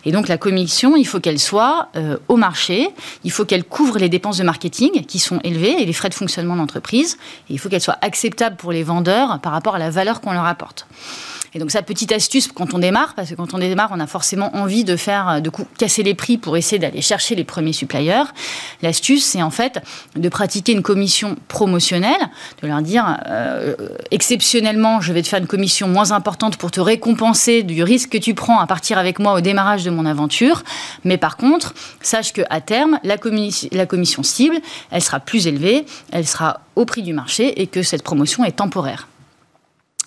Et 0.05 0.11
donc 0.11 0.27
la 0.27 0.37
commission, 0.37 0.95
il 0.95 1.05
faut 1.05 1.19
qu'elle 1.19 1.39
soit 1.39 1.89
euh, 1.95 2.17
au 2.27 2.37
marché, 2.37 2.89
il 3.23 3.31
faut 3.31 3.45
qu'elle 3.45 3.63
couvre 3.65 3.99
les 3.99 4.09
dépenses 4.09 4.37
de 4.37 4.43
marketing 4.43 5.05
qui 5.05 5.19
sont 5.19 5.39
élevées 5.43 5.81
et 5.81 5.85
les 5.85 5.93
frais 5.93 6.09
de 6.09 6.15
fonctionnement 6.15 6.55
d'entreprise, 6.55 7.17
et 7.49 7.53
il 7.53 7.59
faut 7.59 7.69
qu'elle 7.69 7.81
soit 7.81 7.99
acceptable 8.01 8.55
pour 8.55 8.71
les 8.71 8.83
vendeurs 8.83 9.39
par 9.41 9.51
rapport 9.51 9.75
à 9.75 9.79
la 9.79 9.91
valeur 9.91 10.21
qu'on 10.21 10.33
leur 10.33 10.45
apporte. 10.45 10.87
Et 11.53 11.59
donc 11.59 11.69
ça, 11.69 11.81
petite 11.81 12.13
astuce 12.13 12.47
quand 12.47 12.73
on 12.73 12.79
démarre, 12.79 13.13
parce 13.13 13.29
que 13.29 13.35
quand 13.35 13.53
on 13.53 13.59
démarre, 13.59 13.89
on 13.91 13.99
a 13.99 14.07
forcément 14.07 14.55
envie 14.55 14.85
de 14.85 14.95
faire, 14.95 15.41
de 15.41 15.51
casser 15.77 16.01
les 16.01 16.13
prix 16.13 16.37
pour 16.37 16.55
essayer 16.55 16.79
d'aller 16.79 17.01
chercher 17.01 17.35
les 17.35 17.43
premiers 17.43 17.73
suppliers. 17.73 18.23
L'astuce, 18.81 19.25
c'est 19.25 19.41
en 19.41 19.49
fait 19.49 19.81
de 20.15 20.29
pratiquer 20.29 20.71
une 20.71 20.81
commission 20.81 21.35
promotionnelle, 21.49 22.21
de 22.61 22.67
leur 22.67 22.81
dire 22.81 23.17
euh, 23.27 23.75
exceptionnellement, 24.11 25.01
je 25.01 25.11
vais 25.11 25.21
te 25.21 25.27
faire 25.27 25.39
une 25.39 25.47
commission 25.47 25.89
moins 25.89 26.11
importante 26.11 26.55
pour 26.55 26.71
te 26.71 26.79
récompenser 26.79 27.63
du 27.63 27.83
risque 27.83 28.09
que 28.11 28.17
tu 28.17 28.33
prends 28.33 28.59
à 28.59 28.67
partir 28.67 28.97
avec 28.97 29.19
moi 29.19 29.33
au 29.33 29.41
démarrage 29.41 29.83
de 29.83 29.89
mon 29.89 30.05
aventure. 30.05 30.63
Mais 31.03 31.17
par 31.17 31.35
contre, 31.35 31.73
sache 32.01 32.31
que 32.31 32.41
à 32.49 32.61
terme, 32.61 32.97
la, 33.03 33.17
la 33.71 33.85
commission 33.85 34.23
cible, 34.23 34.55
elle 34.89 35.01
sera 35.01 35.19
plus 35.19 35.47
élevée, 35.47 35.85
elle 36.11 36.25
sera 36.25 36.61
au 36.77 36.85
prix 36.85 37.03
du 37.03 37.13
marché 37.13 37.61
et 37.61 37.67
que 37.67 37.83
cette 37.83 38.03
promotion 38.03 38.45
est 38.45 38.53
temporaire. 38.53 39.07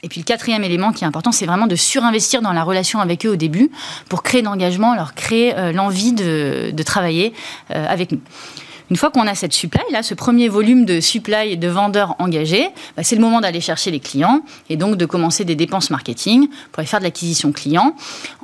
Et 0.04 0.08
puis 0.08 0.20
le 0.20 0.24
quatrième 0.24 0.62
élément 0.62 0.92
qui 0.92 1.02
est 1.02 1.06
important, 1.06 1.32
c'est 1.32 1.46
vraiment 1.46 1.66
de 1.66 1.76
surinvestir 1.76 2.42
dans 2.42 2.52
la 2.52 2.62
relation 2.62 3.00
avec 3.00 3.24
eux 3.24 3.30
au 3.30 3.36
début 3.36 3.70
pour 4.10 4.22
créer 4.22 4.42
l'engagement, 4.42 4.94
leur 4.94 5.14
créer 5.14 5.56
euh, 5.56 5.72
l'envie 5.72 6.12
de, 6.12 6.82
travailler 6.84 7.32
euh, 7.70 7.86
avec 7.88 8.12
nous. 8.12 8.20
Une 8.94 8.98
fois 8.98 9.10
qu'on 9.10 9.26
a 9.26 9.34
cette 9.34 9.52
supply, 9.52 9.82
là, 9.90 10.04
ce 10.04 10.14
premier 10.14 10.46
volume 10.48 10.84
de 10.84 11.00
supply 11.00 11.56
de 11.56 11.66
vendeurs 11.66 12.14
engagés, 12.20 12.68
bah, 12.96 13.02
c'est 13.02 13.16
le 13.16 13.20
moment 13.20 13.40
d'aller 13.40 13.60
chercher 13.60 13.90
les 13.90 13.98
clients 13.98 14.42
et 14.70 14.76
donc 14.76 14.94
de 14.94 15.04
commencer 15.04 15.44
des 15.44 15.56
dépenses 15.56 15.90
marketing 15.90 16.46
pour 16.70 16.78
aller 16.78 16.86
faire 16.86 17.00
de 17.00 17.04
l'acquisition 17.04 17.50
client 17.50 17.96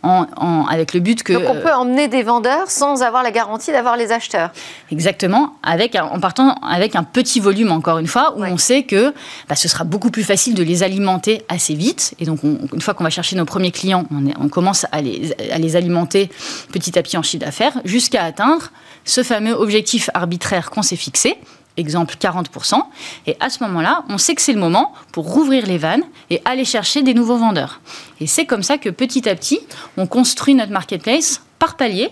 en, 0.02 0.66
avec 0.68 0.92
le 0.92 0.98
but 0.98 1.22
que. 1.22 1.34
Donc 1.34 1.44
on 1.46 1.60
peut 1.60 1.72
emmener 1.72 2.08
des 2.08 2.24
vendeurs 2.24 2.68
sans 2.68 3.04
avoir 3.04 3.22
la 3.22 3.30
garantie 3.30 3.70
d'avoir 3.70 3.96
les 3.96 4.10
acheteurs. 4.10 4.50
Exactement, 4.90 5.54
avec, 5.62 5.94
en 5.94 6.18
partant 6.18 6.54
avec 6.68 6.96
un 6.96 7.04
petit 7.04 7.38
volume, 7.38 7.70
encore 7.70 7.98
une 7.98 8.08
fois, 8.08 8.34
où 8.36 8.42
on 8.42 8.58
sait 8.58 8.82
que 8.82 9.14
bah, 9.48 9.54
ce 9.54 9.68
sera 9.68 9.84
beaucoup 9.84 10.10
plus 10.10 10.24
facile 10.24 10.54
de 10.54 10.64
les 10.64 10.82
alimenter 10.82 11.44
assez 11.48 11.74
vite. 11.74 12.16
Et 12.18 12.24
donc, 12.24 12.40
une 12.42 12.80
fois 12.80 12.94
qu'on 12.94 13.04
va 13.04 13.10
chercher 13.10 13.36
nos 13.36 13.44
premiers 13.44 13.70
clients, 13.70 14.04
on, 14.10 14.24
on 14.44 14.48
commence 14.48 14.84
à 14.90 15.00
les, 15.00 15.32
à 15.52 15.58
les 15.60 15.76
alimenter 15.76 16.28
petit 16.72 16.98
à 16.98 17.04
petit 17.04 17.16
en 17.16 17.22
chiffre 17.22 17.44
d'affaires 17.44 17.74
jusqu'à 17.84 18.24
atteindre 18.24 18.72
ce 19.04 19.22
fameux 19.22 19.54
objectif 19.54 20.10
arbitraire 20.12 20.39
qu'on 20.70 20.82
s'est 20.82 20.96
fixé, 20.96 21.38
exemple 21.76 22.14
40%, 22.20 22.80
et 23.26 23.36
à 23.40 23.50
ce 23.50 23.62
moment-là, 23.64 24.04
on 24.08 24.18
sait 24.18 24.34
que 24.34 24.42
c'est 24.42 24.52
le 24.52 24.60
moment 24.60 24.92
pour 25.12 25.32
rouvrir 25.32 25.66
les 25.66 25.78
vannes 25.78 26.02
et 26.28 26.42
aller 26.44 26.64
chercher 26.64 27.02
des 27.02 27.14
nouveaux 27.14 27.36
vendeurs. 27.36 27.80
Et 28.20 28.26
c'est 28.26 28.46
comme 28.46 28.62
ça 28.62 28.78
que 28.78 28.90
petit 28.90 29.28
à 29.28 29.34
petit, 29.34 29.60
on 29.96 30.06
construit 30.06 30.54
notre 30.54 30.72
marketplace 30.72 31.42
par 31.58 31.76
palier, 31.76 32.10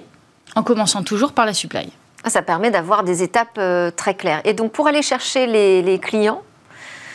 en 0.56 0.62
commençant 0.62 1.02
toujours 1.02 1.32
par 1.32 1.46
la 1.46 1.52
supply. 1.52 1.88
Ah, 2.24 2.30
ça 2.30 2.42
permet 2.42 2.70
d'avoir 2.70 3.04
des 3.04 3.22
étapes 3.22 3.58
euh, 3.58 3.90
très 3.90 4.14
claires. 4.14 4.40
Et 4.44 4.54
donc 4.54 4.72
pour 4.72 4.86
aller 4.88 5.02
chercher 5.02 5.46
les 5.46 5.98
clients, 6.00 6.42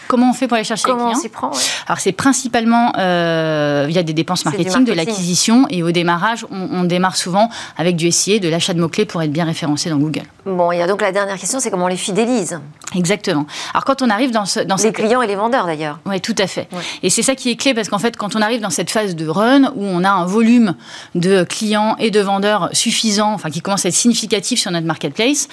Comment 0.07 0.29
on 0.29 0.33
fait 0.33 0.47
pour 0.47 0.55
aller 0.55 0.63
chercher 0.63 0.87
les 0.87 0.93
clients 0.93 1.11
on 1.11 1.15
s'y 1.15 1.29
prend 1.29 1.51
Alors 1.87 1.99
c'est 1.99 2.11
principalement 2.11 2.93
euh, 2.97 3.85
via 3.87 4.03
des 4.03 4.13
dépenses 4.13 4.45
marketing, 4.45 4.85
de 4.85 4.93
l'acquisition 4.93 5.65
et 5.69 5.83
au 5.83 5.91
démarrage, 5.91 6.45
on, 6.51 6.83
démarre 6.83 7.15
souvent 7.15 7.49
avec 7.77 7.95
du 7.95 8.11
SIA, 8.11 8.39
de 8.39 8.49
l'achat 8.49 8.73
de 8.73 8.79
mots-clés 8.79 9.05
pour 9.05 9.21
être 9.21 9.31
bien 9.31 9.45
référencé 9.45 9.89
dans 9.89 9.97
Google. 9.97 10.23
Bon, 10.45 10.71
il 10.71 10.79
y 10.79 10.81
a 10.81 10.87
donc 10.87 11.01
la 11.01 11.11
dernière 11.11 11.37
question, 11.37 11.59
c'est 11.59 11.71
comment 11.71 11.85
on 11.85 11.89
les 11.89 11.95
fidélise 11.95 12.59
Exactement. 12.95 13.45
Alors 13.73 13.85
quand 13.85 14.01
on 14.01 14.09
arrive 14.09 14.31
dans 14.31 14.45
ce... 14.45 14.59
Dans 14.59 14.75
les 14.75 14.91
clients 14.91 15.21
et 15.21 15.27
les 15.27 15.35
vendeurs 15.35 15.65
d'ailleurs. 15.65 15.99
Oui, 16.05 16.19
tout 16.21 16.35
à 16.37 16.47
fait. 16.47 16.67
Et 17.01 17.09
c'est 17.09 17.23
ça 17.23 17.35
qui 17.35 17.49
est 17.49 17.55
clé 17.55 17.73
parce 17.73 17.89
qu'en 17.89 17.99
fait, 17.99 18.17
quand 18.17 18.35
on 18.35 18.41
arrive 18.41 18.61
dans 18.61 18.69
cette 18.69 18.91
phase 18.91 19.15
de 19.15 19.27
run 19.27 19.71
où 19.75 19.83
on 19.83 20.03
a 20.03 20.09
un 20.09 20.25
volume 20.25 20.75
de 21.15 21.43
clients 21.43 21.95
et 21.99 22.11
de 22.11 22.19
vendeurs 22.19 22.69
suffisant, 22.73 23.33
enfin 23.33 23.49
qui 23.49 23.61
commence 23.61 23.85
à 23.85 23.89
être 23.89 23.95
significatif 23.95 24.59
sur 24.59 24.71
notre 24.71 24.85
marketplace, 24.85 25.47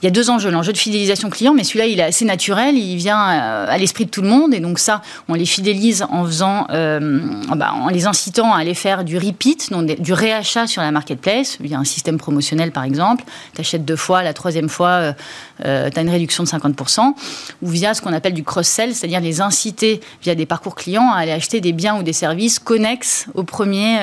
il 0.00 0.06
y 0.06 0.08
a 0.08 0.10
deux 0.10 0.30
enjeux. 0.30 0.50
L'enjeu 0.50 0.72
de 0.72 0.78
fidélisation 0.78 1.28
client, 1.28 1.54
mais 1.54 1.64
celui-là, 1.64 1.86
il 1.86 2.00
est 2.00 2.04
assez 2.04 2.24
naturel, 2.24 2.76
il 2.76 2.96
vient 2.96 3.30
euh, 3.30 3.66
à 3.68 3.78
l'esprit 3.78 4.05
tout 4.06 4.22
le 4.22 4.28
monde. 4.28 4.54
Et 4.54 4.60
donc 4.60 4.78
ça, 4.78 5.02
on 5.28 5.34
les 5.34 5.46
fidélise 5.46 6.04
en 6.10 6.24
faisant, 6.24 6.66
euh, 6.70 7.20
bah, 7.54 7.72
en 7.72 7.88
les 7.88 8.06
incitant 8.06 8.52
à 8.52 8.58
aller 8.58 8.74
faire 8.74 9.04
du 9.04 9.18
repeat, 9.18 9.70
donc 9.70 10.00
du 10.00 10.12
réachat 10.12 10.66
sur 10.66 10.82
la 10.82 10.90
marketplace, 10.90 11.58
via 11.60 11.78
un 11.78 11.84
système 11.84 12.18
promotionnel 12.18 12.72
par 12.72 12.84
exemple. 12.84 13.24
Tu 13.54 13.60
achètes 13.60 13.84
deux 13.84 13.96
fois, 13.96 14.22
la 14.22 14.34
troisième 14.34 14.68
fois, 14.68 14.88
euh, 14.88 15.12
euh, 15.64 15.90
tu 15.90 15.98
as 15.98 16.02
une 16.02 16.10
réduction 16.10 16.44
de 16.44 16.48
50%. 16.48 17.14
Ou 17.62 17.68
via 17.68 17.94
ce 17.94 18.02
qu'on 18.02 18.12
appelle 18.12 18.34
du 18.34 18.44
cross-sell, 18.44 18.94
c'est-à-dire 18.94 19.20
les 19.20 19.40
inciter 19.40 20.00
via 20.22 20.34
des 20.34 20.46
parcours 20.46 20.74
clients 20.74 21.10
à 21.12 21.18
aller 21.18 21.32
acheter 21.32 21.60
des 21.60 21.72
biens 21.72 21.98
ou 21.98 22.02
des 22.02 22.12
services 22.12 22.58
connexes 22.58 23.26
au 23.34 23.42
premier, 23.42 23.98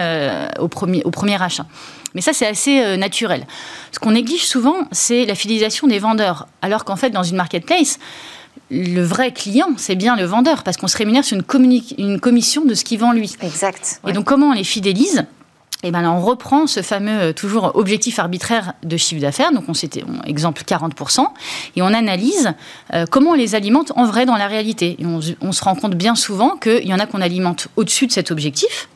au 0.59 0.67
premier, 0.67 1.03
au 1.03 1.11
premier 1.11 1.41
achat. 1.41 1.65
Mais 2.15 2.21
ça, 2.21 2.31
c'est 2.33 2.47
assez 2.47 2.97
naturel. 2.97 3.45
Ce 3.91 3.99
qu'on 3.99 4.11
néglige 4.11 4.45
souvent, 4.45 4.75
c'est 4.91 5.25
la 5.25 5.35
fidélisation 5.35 5.87
des 5.87 5.99
vendeurs. 5.99 6.47
Alors 6.61 6.85
qu'en 6.85 6.95
fait, 6.95 7.09
dans 7.09 7.23
une 7.23 7.37
marketplace, 7.37 7.99
le 8.71 9.01
vrai 9.01 9.31
client, 9.31 9.69
c'est 9.77 9.95
bien 9.95 10.15
le 10.15 10.23
vendeur, 10.23 10.63
parce 10.63 10.77
qu'on 10.77 10.87
se 10.87 10.97
rémunère 10.97 11.23
sur 11.23 11.37
une, 11.37 11.81
une 11.97 12.19
commission 12.19 12.65
de 12.65 12.73
ce 12.73 12.83
qu'il 12.83 12.99
vend 12.99 13.11
lui. 13.11 13.35
Exact. 13.41 14.01
Et 14.07 14.13
donc, 14.13 14.25
comment 14.25 14.49
on 14.49 14.53
les 14.53 14.63
fidélise? 14.63 15.25
Et 15.83 15.87
eh 15.87 15.91
ben 15.91 16.09
on 16.09 16.21
reprend 16.21 16.65
ce 16.65 16.81
fameux 16.81 17.19
euh, 17.19 17.33
toujours 17.33 17.71
objectif 17.75 18.17
arbitraire 18.17 18.71
de 18.83 18.95
chiffre 18.95 19.19
d'affaires, 19.19 19.51
donc 19.51 19.65
on 19.67 19.73
s'était 19.73 20.05
exemple 20.25 20.63
40%, 20.63 21.27
et 21.75 21.81
on 21.81 21.87
analyse 21.87 22.53
euh, 22.93 23.05
comment 23.05 23.31
on 23.31 23.33
les 23.33 23.53
alimente 23.53 23.91
en 23.97 24.05
vrai 24.05 24.25
dans 24.25 24.37
la 24.37 24.47
réalité. 24.47 24.95
Et 24.99 25.05
on, 25.05 25.51
se 25.51 25.63
rend 25.63 25.75
compte 25.75 25.95
bien 25.95 26.15
souvent 26.15 26.55
qu'il 26.55 26.87
y 26.87 26.93
en 26.93 26.99
a 26.99 27.05
qu'on 27.05 27.19
alimente 27.19 27.67
au-dessus 27.75 28.07
de 28.07 28.13
cet 28.13 28.31
objectif, 28.31 28.87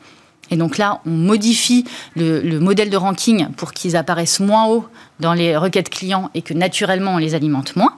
et 0.50 0.56
donc 0.56 0.78
là, 0.78 1.02
on 1.04 1.10
modifie 1.10 1.84
le, 2.16 2.40
le 2.40 2.58
modèle 2.58 2.88
de 2.88 2.96
ranking 2.96 3.48
pour 3.58 3.74
qu'ils 3.74 3.94
apparaissent 3.94 4.40
moins 4.40 4.64
haut 4.64 4.86
dans 5.20 5.34
les 5.34 5.58
requêtes 5.58 5.90
clients 5.90 6.30
et 6.32 6.40
que 6.40 6.54
naturellement 6.54 7.12
on 7.12 7.18
les 7.18 7.34
alimente 7.34 7.76
moins. 7.76 7.92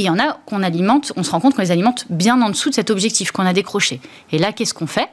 Et 0.00 0.04
il 0.04 0.06
y 0.06 0.10
en 0.10 0.18
a 0.18 0.38
qu'on 0.46 0.62
alimente, 0.62 1.12
on 1.16 1.22
se 1.22 1.30
rend 1.30 1.40
compte 1.40 1.54
qu'on 1.54 1.60
les 1.60 1.72
alimente 1.72 2.06
bien 2.08 2.40
en 2.40 2.48
dessous 2.48 2.70
de 2.70 2.74
cet 2.74 2.88
objectif 2.88 3.32
qu'on 3.32 3.44
a 3.44 3.52
décroché. 3.52 4.00
Et 4.32 4.38
là, 4.38 4.50
qu'est-ce 4.50 4.72
qu'on 4.72 4.86
fait? 4.86 5.10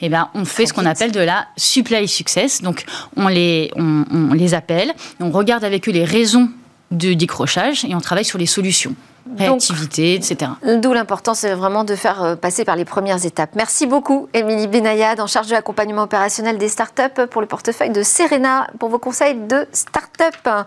Eh 0.00 0.08
bien, 0.08 0.30
on 0.32 0.46
fait 0.46 0.64
ce 0.64 0.72
qu'on 0.72 0.86
appelle 0.86 1.12
de 1.12 1.20
la 1.20 1.48
supply 1.58 2.08
success. 2.08 2.62
Donc, 2.62 2.86
on 3.14 3.28
les, 3.28 3.70
on 3.76 4.32
les 4.32 4.54
appelle, 4.54 4.94
on 5.20 5.30
regarde 5.30 5.64
avec 5.64 5.86
eux 5.86 5.92
les 5.92 6.06
raisons 6.06 6.48
de 6.92 7.12
décrochage 7.12 7.84
et 7.84 7.94
on 7.94 8.00
travaille 8.00 8.24
sur 8.24 8.38
les 8.38 8.46
solutions 8.46 8.96
réactivité, 9.36 10.14
etc. 10.14 10.52
D'où 10.80 10.92
l'importance 10.92 11.40
c'est 11.40 11.54
vraiment 11.54 11.84
de 11.84 11.96
faire 11.96 12.22
euh, 12.22 12.36
passer 12.36 12.64
par 12.64 12.76
les 12.76 12.84
premières 12.84 13.24
étapes. 13.24 13.50
Merci 13.56 13.86
beaucoup, 13.86 14.28
Émilie 14.32 14.68
Benayad, 14.68 15.20
en 15.20 15.26
charge 15.26 15.48
de 15.48 15.52
l'accompagnement 15.52 16.02
opérationnel 16.02 16.58
des 16.58 16.68
startups 16.68 17.26
pour 17.30 17.40
le 17.40 17.46
portefeuille 17.46 17.90
de 17.90 18.02
Serena, 18.02 18.68
pour 18.78 18.88
vos 18.88 18.98
conseils 18.98 19.34
de 19.34 19.66
startup. 19.72 20.66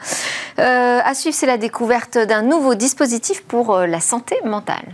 Euh, 0.59 0.99
à 1.03 1.13
suivre, 1.13 1.35
c'est 1.35 1.45
la 1.45 1.57
découverte 1.57 2.17
d'un 2.17 2.41
nouveau 2.41 2.75
dispositif 2.75 3.43
pour 3.43 3.73
euh, 3.73 3.87
la 3.87 3.99
santé 3.99 4.35
mentale. 4.43 4.85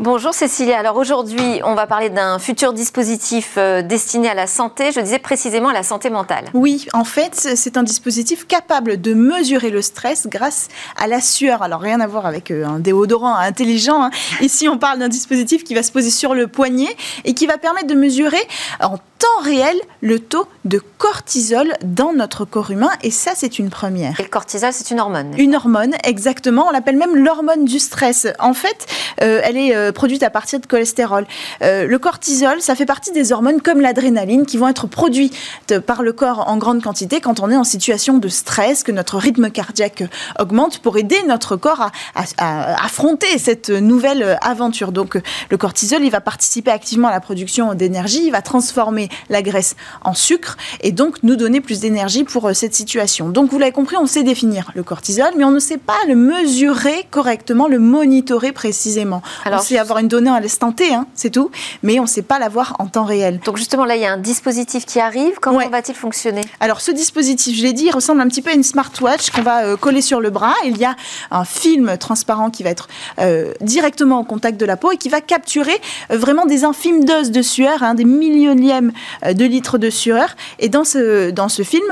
Bonjour 0.00 0.32
Cécilia. 0.32 0.78
Alors 0.78 0.96
aujourd'hui, 0.96 1.60
on 1.62 1.74
va 1.74 1.86
parler 1.86 2.08
d'un 2.08 2.38
futur 2.38 2.72
dispositif 2.72 3.56
euh, 3.58 3.82
destiné 3.82 4.30
à 4.30 4.34
la 4.34 4.46
santé, 4.46 4.92
je 4.92 5.00
disais 5.00 5.18
précisément 5.18 5.68
à 5.68 5.74
la 5.74 5.82
santé 5.82 6.08
mentale. 6.08 6.46
Oui, 6.54 6.86
en 6.94 7.04
fait, 7.04 7.34
c'est 7.34 7.76
un 7.76 7.82
dispositif 7.82 8.46
capable 8.46 8.98
de 8.98 9.12
mesurer 9.12 9.68
le 9.68 9.82
stress 9.82 10.26
grâce 10.26 10.68
à 10.96 11.06
la 11.06 11.20
sueur. 11.20 11.60
Alors 11.60 11.82
rien 11.82 12.00
à 12.00 12.06
voir 12.06 12.24
avec 12.24 12.50
euh, 12.50 12.64
un 12.64 12.78
déodorant 12.78 13.34
intelligent. 13.34 14.04
Hein. 14.04 14.10
Ici, 14.40 14.70
on 14.70 14.78
parle 14.78 15.00
d'un 15.00 15.08
dispositif 15.08 15.64
qui 15.64 15.74
va 15.74 15.82
se 15.82 15.92
poser 15.92 16.08
sur 16.08 16.32
le 16.32 16.46
poignet 16.46 16.96
et 17.26 17.34
qui 17.34 17.46
va 17.46 17.58
permettre 17.58 17.88
de 17.88 17.94
mesurer 17.94 18.40
en 18.80 18.96
temps 19.20 19.44
réel 19.44 19.76
le 20.00 20.18
taux 20.18 20.46
de 20.64 20.80
cortisol 20.98 21.74
dans 21.84 22.12
notre 22.12 22.44
corps 22.46 22.70
humain 22.70 22.90
et 23.02 23.10
ça 23.10 23.32
c'est 23.34 23.58
une 23.58 23.68
première. 23.68 24.18
Et 24.18 24.22
le 24.22 24.28
cortisol 24.28 24.72
c'est 24.72 24.90
une 24.90 24.98
hormone 24.98 25.34
Une 25.36 25.54
hormone 25.54 25.94
exactement, 26.04 26.66
on 26.68 26.70
l'appelle 26.70 26.96
même 26.96 27.14
l'hormone 27.16 27.66
du 27.66 27.78
stress. 27.78 28.26
En 28.38 28.54
fait, 28.54 28.86
euh, 29.22 29.40
elle 29.44 29.58
est 29.58 29.76
euh, 29.76 29.92
produite 29.92 30.22
à 30.22 30.30
partir 30.30 30.58
de 30.58 30.66
cholestérol. 30.66 31.26
Euh, 31.62 31.86
le 31.86 31.98
cortisol, 31.98 32.62
ça 32.62 32.74
fait 32.74 32.86
partie 32.86 33.12
des 33.12 33.32
hormones 33.32 33.60
comme 33.60 33.80
l'adrénaline 33.80 34.46
qui 34.46 34.56
vont 34.56 34.68
être 34.68 34.86
produites 34.86 35.36
par 35.80 36.02
le 36.02 36.12
corps 36.12 36.48
en 36.48 36.56
grande 36.56 36.82
quantité 36.82 37.20
quand 37.20 37.40
on 37.40 37.50
est 37.50 37.56
en 37.56 37.64
situation 37.64 38.18
de 38.18 38.28
stress, 38.28 38.82
que 38.82 38.92
notre 38.92 39.18
rythme 39.18 39.50
cardiaque 39.50 40.04
augmente 40.38 40.78
pour 40.78 40.96
aider 40.96 41.18
notre 41.28 41.56
corps 41.56 41.90
à, 42.14 42.24
à 42.38 42.84
affronter 42.84 43.38
cette 43.38 43.68
nouvelle 43.68 44.38
aventure. 44.40 44.92
Donc 44.92 45.20
le 45.50 45.56
cortisol, 45.58 46.02
il 46.02 46.10
va 46.10 46.20
participer 46.20 46.70
activement 46.70 47.08
à 47.08 47.12
la 47.12 47.20
production 47.20 47.74
d'énergie, 47.74 48.24
il 48.24 48.30
va 48.30 48.40
transformer 48.40 49.09
la 49.28 49.42
graisse 49.42 49.76
en 50.02 50.14
sucre 50.14 50.56
et 50.80 50.92
donc 50.92 51.22
nous 51.22 51.36
donner 51.36 51.60
plus 51.60 51.80
d'énergie 51.80 52.24
pour 52.24 52.48
euh, 52.48 52.54
cette 52.54 52.74
situation. 52.74 53.28
Donc 53.28 53.50
vous 53.50 53.58
l'avez 53.58 53.72
compris, 53.72 53.96
on 53.96 54.06
sait 54.06 54.22
définir 54.22 54.70
le 54.74 54.82
cortisol, 54.82 55.30
mais 55.36 55.44
on 55.44 55.50
ne 55.50 55.58
sait 55.58 55.78
pas 55.78 55.98
le 56.08 56.14
mesurer 56.14 57.06
correctement, 57.10 57.68
le 57.68 57.78
monitorer 57.78 58.52
précisément. 58.52 59.22
Alors, 59.44 59.60
on 59.60 59.62
sait 59.62 59.78
avoir 59.78 59.98
une 59.98 60.08
donnée 60.08 60.30
à 60.30 60.40
l'instant 60.40 60.72
T, 60.72 60.92
hein, 60.92 61.06
c'est 61.14 61.30
tout, 61.30 61.50
mais 61.82 61.98
on 61.98 62.04
ne 62.04 62.08
sait 62.08 62.22
pas 62.22 62.38
l'avoir 62.38 62.76
en 62.78 62.86
temps 62.86 63.04
réel. 63.04 63.40
Donc 63.44 63.56
justement 63.56 63.84
là, 63.84 63.96
il 63.96 64.02
y 64.02 64.06
a 64.06 64.12
un 64.12 64.18
dispositif 64.18 64.86
qui 64.86 65.00
arrive. 65.00 65.38
Comment 65.40 65.68
va-t-il 65.68 65.96
fonctionner? 65.96 66.42
Alors 66.60 66.80
ce 66.80 66.90
dispositif, 66.90 67.56
je 67.56 67.62
l'ai 67.62 67.72
dit, 67.72 67.84
il 67.84 67.92
ressemble 67.92 68.20
un 68.20 68.28
petit 68.28 68.42
peu 68.42 68.50
à 68.50 68.54
une 68.54 68.62
smartwatch 68.62 69.30
qu'on 69.30 69.42
va 69.42 69.64
euh, 69.64 69.76
coller 69.76 70.02
sur 70.02 70.20
le 70.20 70.30
bras. 70.30 70.54
Il 70.64 70.76
y 70.78 70.84
a 70.84 70.96
un 71.30 71.44
film 71.44 71.96
transparent 71.98 72.50
qui 72.50 72.62
va 72.62 72.70
être 72.70 72.88
euh, 73.18 73.52
directement 73.60 74.20
au 74.20 74.24
contact 74.24 74.58
de 74.58 74.66
la 74.66 74.76
peau 74.76 74.92
et 74.92 74.96
qui 74.96 75.08
va 75.08 75.20
capturer 75.20 75.80
vraiment 76.10 76.46
des 76.46 76.64
infimes 76.64 77.04
doses 77.04 77.30
de 77.30 77.42
sueur, 77.42 77.82
hein, 77.82 77.94
des 77.94 78.04
millionièmes 78.04 78.92
euh, 79.24 79.32
de 79.32 79.44
litres 79.44 79.78
de 79.78 79.90
sueur. 79.90 80.36
Et 80.58 80.68
dans 80.68 80.84
ce, 80.84 81.30
dans 81.30 81.48
ce 81.48 81.62
film, 81.62 81.84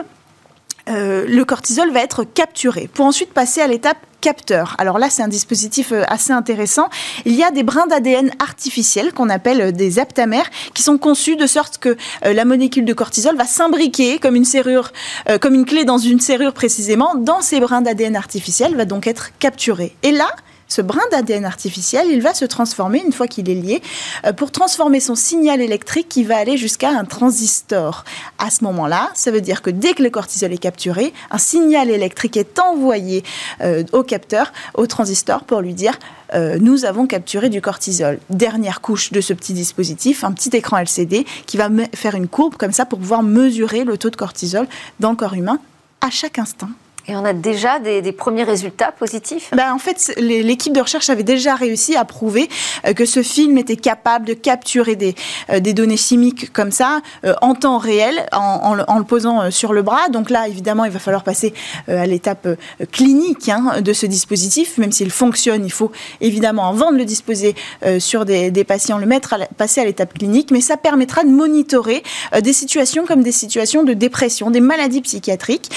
euh, 0.89 1.27
le 1.29 1.45
cortisol 1.45 1.91
va 1.91 2.01
être 2.01 2.25
capturé 2.25 2.89
pour 2.93 3.05
ensuite 3.05 3.33
passer 3.33 3.61
à 3.61 3.67
l'étape 3.67 3.99
capteur. 4.21 4.75
Alors 4.79 4.99
là, 4.99 5.11
c'est 5.11 5.23
un 5.23 5.29
dispositif 5.29 5.93
euh, 5.93 6.03
assez 6.09 6.33
intéressant. 6.33 6.89
Il 7.25 7.35
y 7.35 7.45
a 7.45 7.51
des 7.51 7.63
brins 7.63 7.87
d'ADN 7.87 8.33
artificiels 8.39 9.13
qu'on 9.13 9.29
appelle 9.29 9.73
des 9.73 9.99
aptamères 9.99 10.49
qui 10.75 10.83
sont 10.83 10.99
conçus 10.99 11.37
de 11.37 11.47
sorte 11.47 11.79
que 11.79 11.97
la 12.25 12.45
molécule 12.45 12.85
de 12.85 12.93
cortisol 12.95 13.37
va 13.37 13.45
s'imbriquer 13.45 14.19
comme 14.19 14.35
une 14.35 14.45
serrure, 14.45 14.93
comme 15.41 15.55
une 15.55 15.65
clé 15.65 15.85
dans 15.85 15.99
une 15.99 16.21
serrure 16.21 16.53
précisément. 16.53 17.15
Dans 17.15 17.43
ces 17.43 17.61
brins 17.61 17.81
d'ADN 17.81 18.17
artificiels, 18.17 18.75
va 18.75 18.87
donc 18.87 19.07
être 19.07 19.31
capturé. 19.39 19.95
Et 20.03 20.11
là, 20.11 20.29
ce 20.69 20.83
brin 20.83 21.01
d'ADN 21.11 21.45
artificiel, 21.45 22.07
il 22.11 22.21
va 22.21 22.35
se 22.35 22.45
transformer 22.45 23.03
une 23.05 23.13
fois 23.13 23.27
qu'il 23.27 23.49
est 23.51 23.55
lié 23.55 23.83
euh, 24.27 24.33
pour 24.33 24.53
transformer 24.53 25.01
son 25.01 25.15
signal 25.15 25.61
électrique 25.61 26.09
qui 26.09 26.25
va 26.25 26.37
aller 26.37 26.57
jusqu'à 26.57 26.91
un 26.91 27.05
transistor. 27.05 28.05
À 28.39 28.51
ce 28.51 28.63
moment-là, 28.65 29.11
ça 29.15 29.31
veut 29.31 29.41
dire 29.41 29.63
que 29.63 29.71
dès 29.71 29.95
que 29.95 30.03
le 30.03 30.11
cortisol 30.11 30.53
est 30.53 30.59
capturé, 30.59 31.13
un 31.31 31.39
signal 31.39 31.91
électrique 31.91 32.37
est 32.37 32.59
envoyé 32.59 33.25
euh, 33.63 33.83
au 33.93 34.03
capteur, 34.03 34.53
au 34.75 34.87
transistor, 34.87 35.45
pour 35.45 35.61
lui 35.61 35.75
dire 35.75 35.99
euh, 36.35 36.59
nous 36.61 36.85
avons 36.85 37.07
capturé 37.07 37.49
du 37.49 37.63
cortisol. 37.63 38.19
Dernière 38.29 38.81
couche 38.81 39.13
de 39.13 39.21
ce 39.21 39.33
petit 39.33 39.55
dispositif, 39.55 40.25
un 40.25 40.33
petit 40.33 40.55
écran 40.55 40.79
LCD 40.79 41.25
qui 41.47 41.57
va 41.57 41.69
faire 41.95 42.15
une 42.15 42.29
courbe 42.29 42.57
comme 42.57 42.73
ça 42.73 42.85
pour 42.85 42.99
pouvoir 42.99 43.23
mesurer 43.23 43.85
le 43.85 43.97
taux 43.97 44.11
de 44.11 44.17
cortisol 44.17 44.67
dans 45.01 45.11
le 45.11 45.17
corps 45.17 45.35
humain 45.35 45.59
à 46.01 46.11
chaque 46.11 46.39
instant. 46.39 46.69
Et 47.09 47.17
on 47.17 47.25
a 47.25 47.33
déjà 47.33 47.79
des, 47.79 48.13
premiers 48.13 48.45
résultats 48.45 48.93
positifs 48.93 49.51
ben, 49.57 49.73
En 49.73 49.79
fait, 49.79 50.13
l'équipe 50.19 50.75
de 50.75 50.81
recherche 50.81 51.09
avait 51.09 51.23
déjà 51.23 51.55
réussi 51.55 51.97
à 51.97 52.05
prouver 52.05 52.51
euh, 52.87 52.93
que 52.93 53.07
ce 53.07 53.23
film 53.23 53.57
était 53.57 53.77
capable 53.77 54.27
de 54.27 54.35
capturer 54.35 54.95
des, 54.95 55.15
euh, 55.49 55.59
des 55.59 55.73
données 55.73 55.97
chimiques 55.97 56.53
comme 56.53 56.71
ça 56.71 57.01
euh, 57.25 57.33
en 57.41 57.55
temps 57.55 57.79
réel, 57.79 58.27
en, 58.33 58.75
le 58.75 59.05
posant 59.05 59.51
sur 59.51 59.73
le 59.73 59.81
bras. 59.81 60.11
Donc 60.11 60.29
là, 60.29 60.49
évidemment, 60.49 60.85
il 60.85 60.91
va 60.91 60.99
falloir 60.99 61.25
passer 61.25 61.55
à 61.87 62.05
l'étape 62.05 62.47
clinique 62.93 63.49
hein, 63.49 63.81
de 63.81 63.93
ce 63.95 64.05
dispositif. 64.05 64.77
Même 64.77 64.93
s'il 64.93 65.11
fonctionne, 65.11 65.65
il 65.65 65.73
faut 65.73 65.91
évidemment, 66.21 66.69
avant 66.69 66.93
de 66.93 66.99
le 66.99 67.05
disposer 67.05 67.55
sur 67.99 68.25
des, 68.25 68.51
des 68.51 68.65
patients, 68.65 68.99
le 68.99 69.07
mettre 69.07 69.35
à 69.35 69.39
passer 69.57 69.81
à 69.81 69.85
l'étape 69.85 70.13
clinique. 70.13 70.51
Mais 70.51 70.61
ça 70.61 70.77
permettra 70.77 71.23
de 71.25 71.31
monitorer 71.31 72.03
des 72.43 72.53
situations 72.53 73.07
comme 73.07 73.23
des 73.23 73.33
situations 73.33 73.85
de 73.85 73.95
dépression, 73.95 74.51
des 74.51 74.61
maladies 74.61 75.01
psychiatriques, 75.01 75.71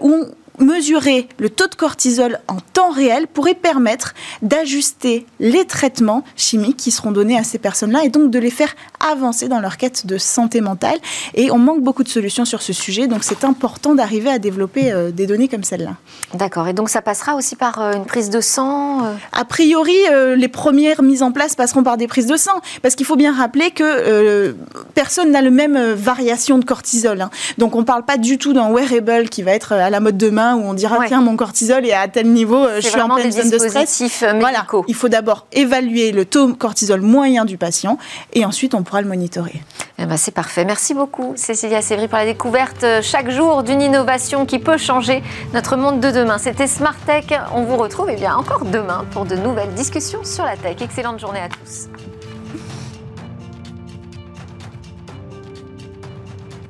où 0.00 0.26
mesurer 0.64 1.28
le 1.38 1.50
taux 1.50 1.68
de 1.68 1.74
cortisol 1.74 2.40
en 2.48 2.56
temps 2.72 2.90
réel 2.90 3.26
pourrait 3.26 3.54
permettre 3.54 4.14
d'ajuster 4.42 5.26
les 5.38 5.66
traitements 5.66 6.24
chimiques 6.36 6.78
qui 6.78 6.90
seront 6.90 7.12
donnés 7.12 7.38
à 7.38 7.44
ces 7.44 7.58
personnes-là 7.58 8.04
et 8.04 8.08
donc 8.08 8.30
de 8.30 8.38
les 8.38 8.50
faire 8.50 8.74
avancer 9.10 9.48
dans 9.48 9.60
leur 9.60 9.76
quête 9.76 10.06
de 10.06 10.18
santé 10.18 10.60
mentale. 10.60 10.98
Et 11.34 11.50
on 11.50 11.58
manque 11.58 11.82
beaucoup 11.82 12.04
de 12.04 12.08
solutions 12.08 12.44
sur 12.44 12.62
ce 12.62 12.72
sujet, 12.72 13.06
donc 13.06 13.24
c'est 13.24 13.44
important 13.44 13.94
d'arriver 13.94 14.30
à 14.30 14.38
développer 14.38 14.92
euh, 14.92 15.10
des 15.10 15.26
données 15.26 15.48
comme 15.48 15.64
celle-là. 15.64 15.94
D'accord, 16.34 16.68
et 16.68 16.72
donc 16.72 16.88
ça 16.88 17.02
passera 17.02 17.34
aussi 17.34 17.56
par 17.56 17.80
euh, 17.80 17.92
une 17.92 18.06
prise 18.06 18.30
de 18.30 18.40
sang 18.40 19.04
euh? 19.04 19.14
A 19.32 19.44
priori, 19.44 19.96
les 20.36 20.48
premières 20.48 21.02
mises 21.02 21.22
en 21.22 21.32
place 21.32 21.54
passeront 21.54 21.82
par 21.82 21.96
des 21.96 22.06
prises 22.06 22.26
de 22.26 22.36
sang, 22.36 22.60
parce 22.82 22.94
qu'il 22.94 23.06
faut 23.06 23.16
bien 23.16 23.34
rappeler 23.34 23.70
que 23.70 24.54
personne 24.94 25.30
n'a 25.30 25.42
le 25.42 25.50
même 25.50 25.92
variation 25.92 26.58
de 26.58 26.64
cortisol. 26.64 27.20
Hein. 27.20 27.30
Donc 27.58 27.74
on 27.74 27.80
ne 27.80 27.84
parle 27.84 28.04
pas 28.04 28.16
du 28.16 28.38
tout 28.38 28.52
d'un 28.52 28.70
wearable 28.72 29.28
qui 29.28 29.42
va 29.42 29.52
être 29.52 29.72
à 29.72 29.90
la 29.90 30.00
mode 30.00 30.16
demain 30.16 30.56
où 30.56 30.62
on 30.62 30.74
dira 30.74 30.98
tiens 31.06 31.20
mon 31.20 31.36
cortisol 31.36 31.84
est 31.84 31.92
à 31.92 32.08
tel 32.08 32.28
niveau, 32.28 32.66
je 32.76 32.88
suis 32.88 33.00
en 33.00 33.08
pleine 33.14 33.32
zone 33.32 33.50
de 33.50 33.58
stress. 33.58 34.02
Euh, 34.22 34.32
voilà. 34.38 34.66
Il 34.88 34.94
faut 34.94 35.08
d'abord 35.08 35.46
évaluer 35.52 36.12
le 36.12 36.24
taux 36.24 36.52
cortisol 36.54 37.00
moyen 37.00 37.44
du 37.44 37.56
patient 37.56 37.98
et 38.32 38.44
ensuite 38.44 38.74
on 38.74 38.82
pourra 38.82 38.93
le 39.00 39.08
monitorer. 39.08 39.62
Eh 39.98 40.06
ben, 40.06 40.16
c'est 40.16 40.32
parfait. 40.32 40.64
Merci 40.64 40.92
beaucoup 40.94 41.34
Cécilia 41.36 41.80
Sévry 41.80 42.08
pour 42.08 42.18
la 42.18 42.24
découverte 42.24 42.82
euh, 42.82 43.00
chaque 43.00 43.30
jour 43.30 43.62
d'une 43.62 43.80
innovation 43.80 44.44
qui 44.44 44.58
peut 44.58 44.76
changer 44.76 45.22
notre 45.52 45.76
monde 45.76 46.00
de 46.00 46.10
demain. 46.10 46.38
C'était 46.38 46.66
Smart 46.66 46.96
Tech. 47.06 47.26
On 47.54 47.62
vous 47.62 47.76
retrouve 47.76 48.08
eh 48.10 48.16
bien 48.16 48.34
encore 48.34 48.64
demain 48.64 49.04
pour 49.12 49.24
de 49.24 49.36
nouvelles 49.36 49.72
discussions 49.74 50.24
sur 50.24 50.44
la 50.44 50.56
tech. 50.56 50.76
Excellente 50.80 51.20
journée 51.20 51.40
à 51.40 51.48
tous. 51.48 51.88